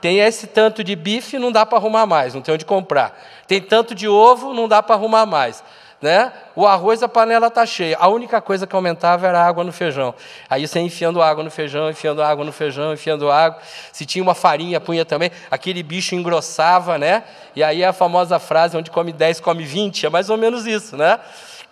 Tem 0.00 0.20
esse 0.20 0.46
tanto 0.46 0.82
de 0.82 0.96
bife, 0.96 1.38
não 1.38 1.52
dá 1.52 1.66
para 1.66 1.76
arrumar 1.76 2.06
mais, 2.06 2.32
não 2.32 2.40
tem 2.40 2.54
onde 2.54 2.64
comprar. 2.64 3.20
Tem 3.46 3.60
tanto 3.60 3.94
de 3.94 4.08
ovo, 4.08 4.54
não 4.54 4.66
dá 4.66 4.82
para 4.82 4.94
arrumar 4.94 5.26
mais. 5.26 5.62
Né? 6.00 6.32
O 6.54 6.64
arroz, 6.64 7.02
a 7.02 7.08
panela 7.08 7.48
está 7.48 7.66
cheia. 7.66 7.96
A 7.98 8.08
única 8.08 8.40
coisa 8.40 8.66
que 8.66 8.74
aumentava 8.74 9.26
era 9.26 9.40
a 9.40 9.46
água 9.46 9.64
no 9.64 9.72
feijão. 9.72 10.14
Aí 10.48 10.66
você 10.66 10.78
enfiando 10.78 11.20
água 11.20 11.42
no 11.42 11.50
feijão, 11.50 11.90
enfiando 11.90 12.22
água 12.22 12.44
no 12.44 12.52
feijão, 12.52 12.92
enfiando 12.92 13.28
água. 13.30 13.60
Se 13.92 14.06
tinha 14.06 14.22
uma 14.22 14.34
farinha, 14.34 14.80
punha 14.80 15.04
também. 15.04 15.32
Aquele 15.50 15.82
bicho 15.82 16.14
engrossava, 16.14 16.96
né? 16.96 17.24
E 17.54 17.64
aí 17.64 17.84
a 17.84 17.92
famosa 17.92 18.38
frase, 18.38 18.76
onde 18.76 18.92
come 18.92 19.12
10, 19.12 19.40
come 19.40 19.64
20, 19.64 20.06
é 20.06 20.08
mais 20.08 20.30
ou 20.30 20.36
menos 20.36 20.66
isso, 20.66 20.96
né? 20.96 21.18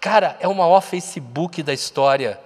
Cara, 0.01 0.37
é 0.41 0.49
o 0.49 0.55
maior 0.55 0.81
Facebook 0.81 1.62
da 1.62 1.73
história. 1.73 2.39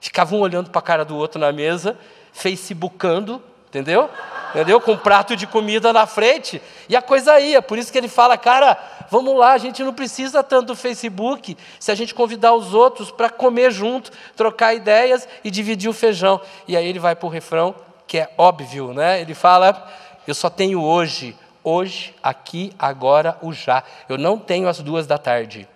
Ficavam 0.00 0.40
um 0.40 0.42
olhando 0.42 0.70
para 0.70 0.80
a 0.80 0.82
cara 0.82 1.04
do 1.04 1.16
outro 1.16 1.40
na 1.40 1.52
mesa, 1.52 1.96
facebookando, 2.38 3.42
entendeu? 3.68 4.08
Entendeu? 4.50 4.80
Com 4.80 4.92
um 4.92 4.96
prato 4.96 5.36
de 5.36 5.46
comida 5.46 5.92
na 5.92 6.06
frente. 6.06 6.62
E 6.88 6.96
a 6.96 7.02
coisa 7.02 7.38
ia. 7.38 7.60
Por 7.60 7.76
isso 7.76 7.92
que 7.92 7.98
ele 7.98 8.08
fala, 8.08 8.38
cara, 8.38 8.78
vamos 9.10 9.36
lá, 9.36 9.52
a 9.52 9.58
gente 9.58 9.82
não 9.82 9.92
precisa 9.92 10.42
tanto 10.42 10.68
do 10.68 10.76
Facebook 10.76 11.56
se 11.78 11.90
a 11.90 11.94
gente 11.94 12.14
convidar 12.14 12.54
os 12.54 12.72
outros 12.72 13.10
para 13.10 13.28
comer 13.28 13.70
junto, 13.70 14.10
trocar 14.36 14.72
ideias 14.74 15.28
e 15.44 15.50
dividir 15.50 15.90
o 15.90 15.92
feijão. 15.92 16.40
E 16.66 16.76
aí 16.76 16.86
ele 16.86 16.98
vai 16.98 17.14
para 17.14 17.26
o 17.26 17.30
refrão, 17.30 17.74
que 18.06 18.18
é 18.18 18.30
óbvio, 18.38 18.94
né? 18.94 19.20
Ele 19.20 19.34
fala: 19.34 19.90
Eu 20.26 20.34
só 20.34 20.48
tenho 20.48 20.82
hoje, 20.82 21.36
hoje, 21.62 22.14
aqui, 22.22 22.72
agora, 22.78 23.36
o 23.42 23.52
já. 23.52 23.82
Eu 24.08 24.16
não 24.16 24.38
tenho 24.38 24.68
as 24.68 24.78
duas 24.78 25.06
da 25.06 25.18
tarde. 25.18 25.68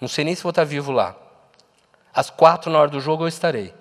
Não 0.00 0.06
sei 0.06 0.24
nem 0.24 0.34
se 0.34 0.42
vou 0.42 0.50
estar 0.50 0.64
vivo 0.64 0.92
lá. 0.92 1.16
Às 2.14 2.30
quatro 2.30 2.70
na 2.70 2.78
hora 2.78 2.90
do 2.90 3.00
jogo 3.00 3.24
eu 3.24 3.28
estarei. 3.28 3.74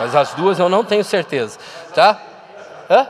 Mas 0.00 0.14
as 0.14 0.34
duas 0.34 0.58
eu 0.58 0.68
não 0.68 0.84
tenho 0.84 1.04
certeza, 1.04 1.58
tá? 1.94 2.20
Hã? 2.90 3.08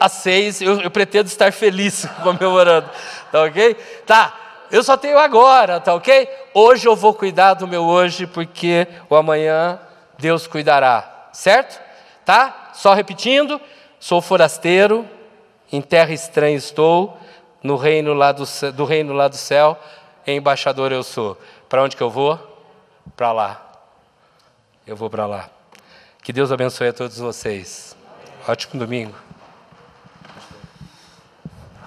Às 0.00 0.12
seis 0.12 0.62
eu, 0.62 0.80
eu 0.80 0.90
pretendo 0.90 1.26
estar 1.26 1.52
feliz 1.52 2.06
comemorando, 2.22 2.88
tá 3.32 3.42
ok? 3.42 3.74
Tá, 4.06 4.34
eu 4.70 4.82
só 4.82 4.96
tenho 4.96 5.18
agora, 5.18 5.80
tá 5.80 5.94
ok? 5.94 6.28
Hoje 6.54 6.86
eu 6.86 6.94
vou 6.94 7.14
cuidar 7.14 7.54
do 7.54 7.66
meu 7.66 7.84
hoje, 7.84 8.26
porque 8.26 8.86
o 9.08 9.16
amanhã 9.16 9.78
Deus 10.18 10.46
cuidará, 10.46 11.28
certo? 11.32 11.80
Tá? 12.24 12.70
Só 12.74 12.94
repetindo, 12.94 13.60
sou 13.98 14.20
forasteiro, 14.20 15.08
em 15.72 15.80
terra 15.80 16.12
estranha 16.12 16.56
estou, 16.56 17.18
no 17.62 17.76
reino 17.76 18.14
lá 18.14 18.32
do, 18.32 18.44
do 18.72 18.84
reino 18.84 19.12
lá 19.12 19.28
do 19.28 19.36
céu, 19.36 19.78
embaixador 20.26 20.92
eu 20.92 21.02
sou. 21.02 21.38
Para 21.68 21.82
onde 21.82 21.96
que 21.96 22.02
eu 22.02 22.10
vou? 22.10 22.38
Para 23.16 23.32
lá. 23.32 23.67
Eu 24.88 24.96
vou 24.96 25.10
para 25.10 25.26
lá. 25.26 25.50
Que 26.22 26.32
Deus 26.32 26.50
abençoe 26.50 26.88
a 26.88 26.92
todos 26.94 27.18
vocês. 27.18 27.94
Ótimo 28.48 28.80
domingo. 28.80 29.14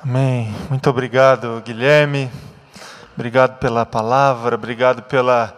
Amém. 0.03 0.53
Muito 0.69 0.87
obrigado, 0.87 1.59
Guilherme. 1.65 2.29
Obrigado 3.15 3.57
pela 3.57 3.87
palavra, 3.87 4.53
obrigado 4.53 5.01
pela 5.01 5.57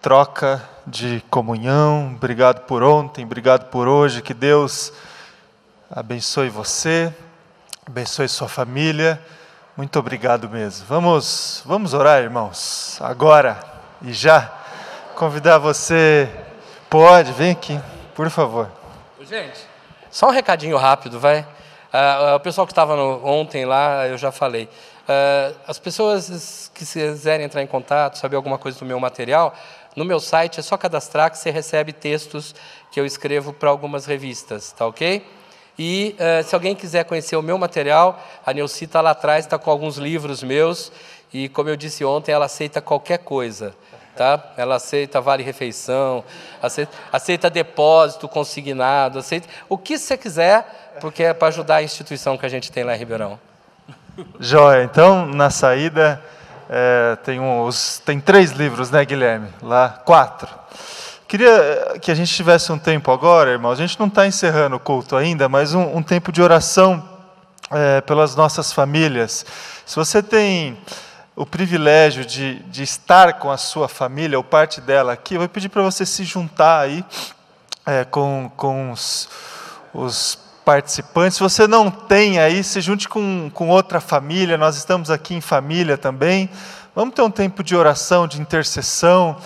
troca 0.00 0.66
de 0.86 1.22
comunhão, 1.28 2.14
obrigado 2.16 2.64
por 2.64 2.82
ontem, 2.82 3.22
obrigado 3.22 3.68
por 3.68 3.86
hoje. 3.86 4.22
Que 4.22 4.32
Deus 4.32 4.90
abençoe 5.90 6.48
você, 6.48 7.14
abençoe 7.86 8.30
sua 8.30 8.48
família. 8.48 9.22
Muito 9.76 9.98
obrigado 9.98 10.48
mesmo. 10.48 10.86
Vamos, 10.88 11.62
vamos 11.66 11.92
orar, 11.92 12.22
irmãos, 12.22 12.96
agora 13.02 13.62
e 14.00 14.10
já. 14.10 14.50
Convidar 15.14 15.58
você, 15.58 16.47
pode, 16.88 17.32
vem 17.32 17.52
aqui, 17.52 17.80
por 18.14 18.30
favor. 18.30 18.70
Gente, 19.20 19.58
só 20.10 20.28
um 20.28 20.30
recadinho 20.30 20.76
rápido, 20.76 21.20
vai. 21.20 21.40
Uh, 21.40 22.36
o 22.36 22.40
pessoal 22.40 22.66
que 22.66 22.72
estava 22.72 22.94
ontem 22.96 23.64
lá, 23.64 24.06
eu 24.06 24.18
já 24.18 24.30
falei. 24.30 24.64
Uh, 24.64 25.56
as 25.66 25.78
pessoas 25.78 26.70
que 26.74 26.84
quiserem 26.84 27.46
entrar 27.46 27.62
em 27.62 27.66
contato, 27.66 28.18
saber 28.18 28.36
alguma 28.36 28.58
coisa 28.58 28.78
do 28.78 28.84
meu 28.84 29.00
material, 29.00 29.54
no 29.96 30.04
meu 30.04 30.20
site 30.20 30.60
é 30.60 30.62
só 30.62 30.76
cadastrar 30.76 31.30
que 31.30 31.38
você 31.38 31.50
recebe 31.50 31.92
textos 31.92 32.54
que 32.92 33.00
eu 33.00 33.06
escrevo 33.06 33.52
para 33.52 33.70
algumas 33.70 34.06
revistas, 34.06 34.72
tá 34.72 34.86
ok? 34.86 35.26
E 35.78 36.16
uh, 36.18 36.42
se 36.42 36.54
alguém 36.54 36.74
quiser 36.74 37.04
conhecer 37.04 37.36
o 37.36 37.42
meu 37.42 37.56
material, 37.56 38.20
a 38.44 38.52
Neuci 38.52 38.84
está 38.84 39.00
lá 39.00 39.10
atrás, 39.10 39.44
está 39.44 39.58
com 39.58 39.70
alguns 39.70 39.96
livros 39.96 40.42
meus. 40.42 40.90
E 41.32 41.48
como 41.48 41.68
eu 41.68 41.76
disse 41.76 42.04
ontem, 42.04 42.32
ela 42.32 42.46
aceita 42.46 42.80
qualquer 42.80 43.18
coisa. 43.18 43.74
Tá? 44.18 44.42
Ela 44.56 44.74
aceita 44.74 45.20
vale-refeição, 45.20 46.24
aceita, 46.60 46.92
aceita, 47.12 47.48
depósito 47.48 48.26
consignado, 48.26 49.20
aceita 49.20 49.46
o 49.68 49.78
que 49.78 49.96
você 49.96 50.16
quiser, 50.16 50.96
porque 51.00 51.22
é 51.22 51.32
para 51.32 51.46
ajudar 51.46 51.76
a 51.76 51.82
instituição 51.84 52.36
que 52.36 52.44
a 52.44 52.48
gente 52.48 52.72
tem 52.72 52.82
lá 52.82 52.96
em 52.96 52.98
Ribeirão. 52.98 53.38
Joia. 54.40 54.82
Então, 54.82 55.24
na 55.24 55.50
saída, 55.50 56.20
é, 56.68 57.16
tem, 57.22 57.38
uns, 57.38 58.02
tem 58.04 58.18
três 58.18 58.50
livros, 58.50 58.90
né, 58.90 59.04
Guilherme? 59.04 59.50
Lá, 59.62 60.00
quatro. 60.04 60.48
Queria 61.28 61.48
eh, 61.48 61.98
que 62.00 62.10
a 62.10 62.14
gente 62.16 62.34
tivesse 62.34 62.72
um 62.72 62.78
tempo 62.78 63.12
agora, 63.12 63.50
irmão. 63.50 63.70
A 63.70 63.76
gente 63.76 64.00
não 64.00 64.08
está 64.08 64.26
encerrando 64.26 64.74
o 64.74 64.80
culto 64.80 65.14
ainda, 65.14 65.48
mas 65.48 65.74
um, 65.74 65.98
um 65.98 66.02
tempo 66.02 66.32
de 66.32 66.42
oração 66.42 67.08
é, 67.70 68.00
pelas 68.00 68.34
nossas 68.34 68.72
famílias. 68.72 69.46
Se 69.86 69.94
você 69.94 70.20
tem 70.20 70.76
o 71.38 71.46
privilégio 71.46 72.24
de, 72.24 72.56
de 72.64 72.82
estar 72.82 73.34
com 73.34 73.48
a 73.48 73.56
sua 73.56 73.88
família, 73.88 74.36
ou 74.36 74.42
parte 74.42 74.80
dela 74.80 75.12
aqui, 75.12 75.34
eu 75.34 75.38
vou 75.38 75.48
pedir 75.48 75.68
para 75.68 75.82
você 75.82 76.04
se 76.04 76.24
juntar 76.24 76.80
aí 76.80 77.04
é, 77.86 78.04
com, 78.04 78.50
com 78.56 78.90
os, 78.90 79.28
os 79.94 80.36
participantes. 80.64 81.36
Se 81.36 81.42
você 81.42 81.68
não 81.68 81.92
tem 81.92 82.40
aí, 82.40 82.64
se 82.64 82.80
junte 82.80 83.08
com, 83.08 83.48
com 83.54 83.68
outra 83.68 84.00
família, 84.00 84.58
nós 84.58 84.76
estamos 84.76 85.12
aqui 85.12 85.32
em 85.32 85.40
família 85.40 85.96
também. 85.96 86.50
Vamos 86.92 87.14
ter 87.14 87.22
um 87.22 87.30
tempo 87.30 87.62
de 87.62 87.76
oração, 87.76 88.26
de 88.26 88.40
intercessão 88.40 89.36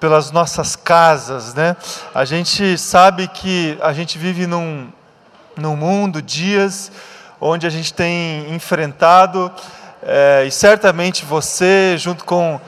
pelas 0.00 0.30
nossas 0.30 0.74
casas, 0.74 1.52
né? 1.52 1.76
A 2.14 2.24
gente 2.24 2.78
sabe 2.78 3.28
que 3.28 3.76
a 3.82 3.92
gente 3.92 4.16
vive 4.16 4.46
num, 4.46 4.88
num 5.58 5.76
mundo, 5.76 6.22
dias, 6.22 6.90
onde 7.38 7.66
a 7.66 7.70
gente 7.70 7.92
tem 7.92 8.50
enfrentado, 8.54 9.52
é, 10.06 10.44
e 10.46 10.50
certamente 10.50 11.24
você, 11.24 11.96
junto 11.96 12.24
com, 12.24 12.60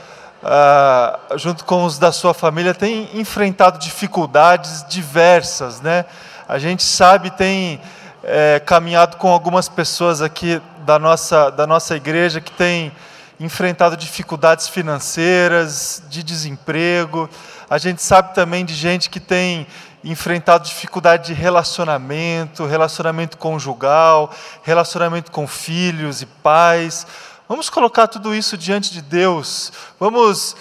junto 1.36 1.64
com 1.64 1.84
os 1.84 1.98
da 1.98 2.10
sua 2.10 2.32
família, 2.32 2.72
tem 2.72 3.10
enfrentado 3.14 3.78
dificuldades 3.78 4.84
diversas, 4.88 5.80
né? 5.80 6.06
A 6.48 6.58
gente 6.58 6.82
sabe, 6.82 7.30
tem 7.30 7.80
é, 8.22 8.60
caminhado 8.64 9.16
com 9.18 9.28
algumas 9.28 9.68
pessoas 9.68 10.22
aqui 10.22 10.60
da 10.86 10.98
nossa, 10.98 11.50
da 11.50 11.66
nossa 11.66 11.94
igreja 11.94 12.40
que 12.40 12.52
tem 12.52 12.92
enfrentado 13.38 13.96
dificuldades 13.96 14.68
financeiras, 14.68 16.02
de 16.08 16.22
desemprego. 16.22 17.28
A 17.68 17.76
gente 17.76 18.02
sabe 18.02 18.34
também 18.34 18.64
de 18.64 18.74
gente 18.74 19.10
que 19.10 19.20
tem 19.20 19.66
enfrentado 20.10 20.64
dificuldade 20.64 21.26
de 21.26 21.34
relacionamento, 21.34 22.64
relacionamento 22.64 23.36
conjugal, 23.36 24.32
relacionamento 24.62 25.30
com 25.30 25.46
filhos 25.46 26.22
e 26.22 26.26
pais. 26.26 27.06
Vamos 27.48 27.68
colocar 27.68 28.06
tudo 28.06 28.34
isso 28.34 28.56
diante 28.56 28.92
de 28.92 29.02
Deus. 29.02 29.72
Vamos 29.98 30.56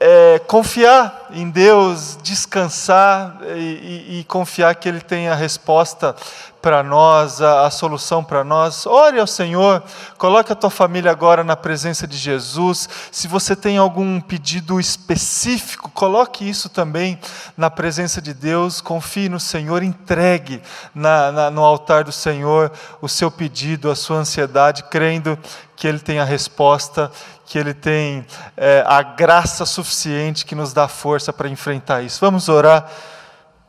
é, 0.00 0.38
confiar 0.46 1.26
em 1.30 1.50
Deus, 1.50 2.18
descansar 2.22 3.38
e, 3.54 3.58
e, 3.58 4.20
e, 4.20 4.24
confiar 4.24 4.74
que 4.74 4.88
Ele 4.88 5.00
tem 5.00 5.28
a 5.28 5.34
resposta 5.34 6.16
para 6.60 6.82
nós, 6.82 7.40
a, 7.40 7.66
a 7.66 7.70
solução 7.70 8.22
para 8.22 8.44
nós. 8.44 8.86
Ore 8.86 9.18
ao 9.18 9.26
Senhor, 9.26 9.82
coloque 10.18 10.52
a 10.52 10.54
tua 10.56 10.70
família 10.70 11.10
agora 11.10 11.42
na 11.42 11.56
presença 11.56 12.06
de 12.06 12.16
Jesus. 12.16 12.88
Se 13.10 13.26
você 13.26 13.56
tem 13.56 13.78
algum 13.78 14.20
pedido 14.20 14.78
específico, 14.78 15.90
coloque 15.90 16.48
isso 16.48 16.68
também 16.68 17.18
na 17.56 17.70
presença 17.70 18.20
de 18.20 18.34
Deus. 18.34 18.80
Confie 18.80 19.28
no 19.28 19.40
Senhor, 19.40 19.82
entregue 19.82 20.62
na, 20.94 21.32
na, 21.32 21.50
no 21.50 21.64
altar 21.64 22.04
do 22.04 22.12
Senhor 22.12 22.70
o 23.00 23.08
seu 23.08 23.30
pedido, 23.30 23.90
a 23.90 23.96
sua 23.96 24.18
ansiedade, 24.18 24.84
crendo 24.84 25.38
que 25.74 25.88
Ele 25.88 25.98
tem 25.98 26.18
a 26.18 26.24
resposta, 26.24 27.10
que 27.46 27.58
Ele 27.58 27.72
tem 27.72 28.26
é, 28.56 28.84
a 28.86 29.02
graça 29.02 29.64
suficiente 29.64 30.44
que 30.44 30.54
nos 30.54 30.72
dá 30.72 30.86
força 30.86 31.32
para 31.32 31.48
enfrentar 31.48 32.02
isso. 32.02 32.20
Vamos 32.20 32.48
orar. 32.48 32.86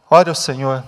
Ore 0.09 0.29
ao 0.29 0.35
Senhor. 0.35 0.83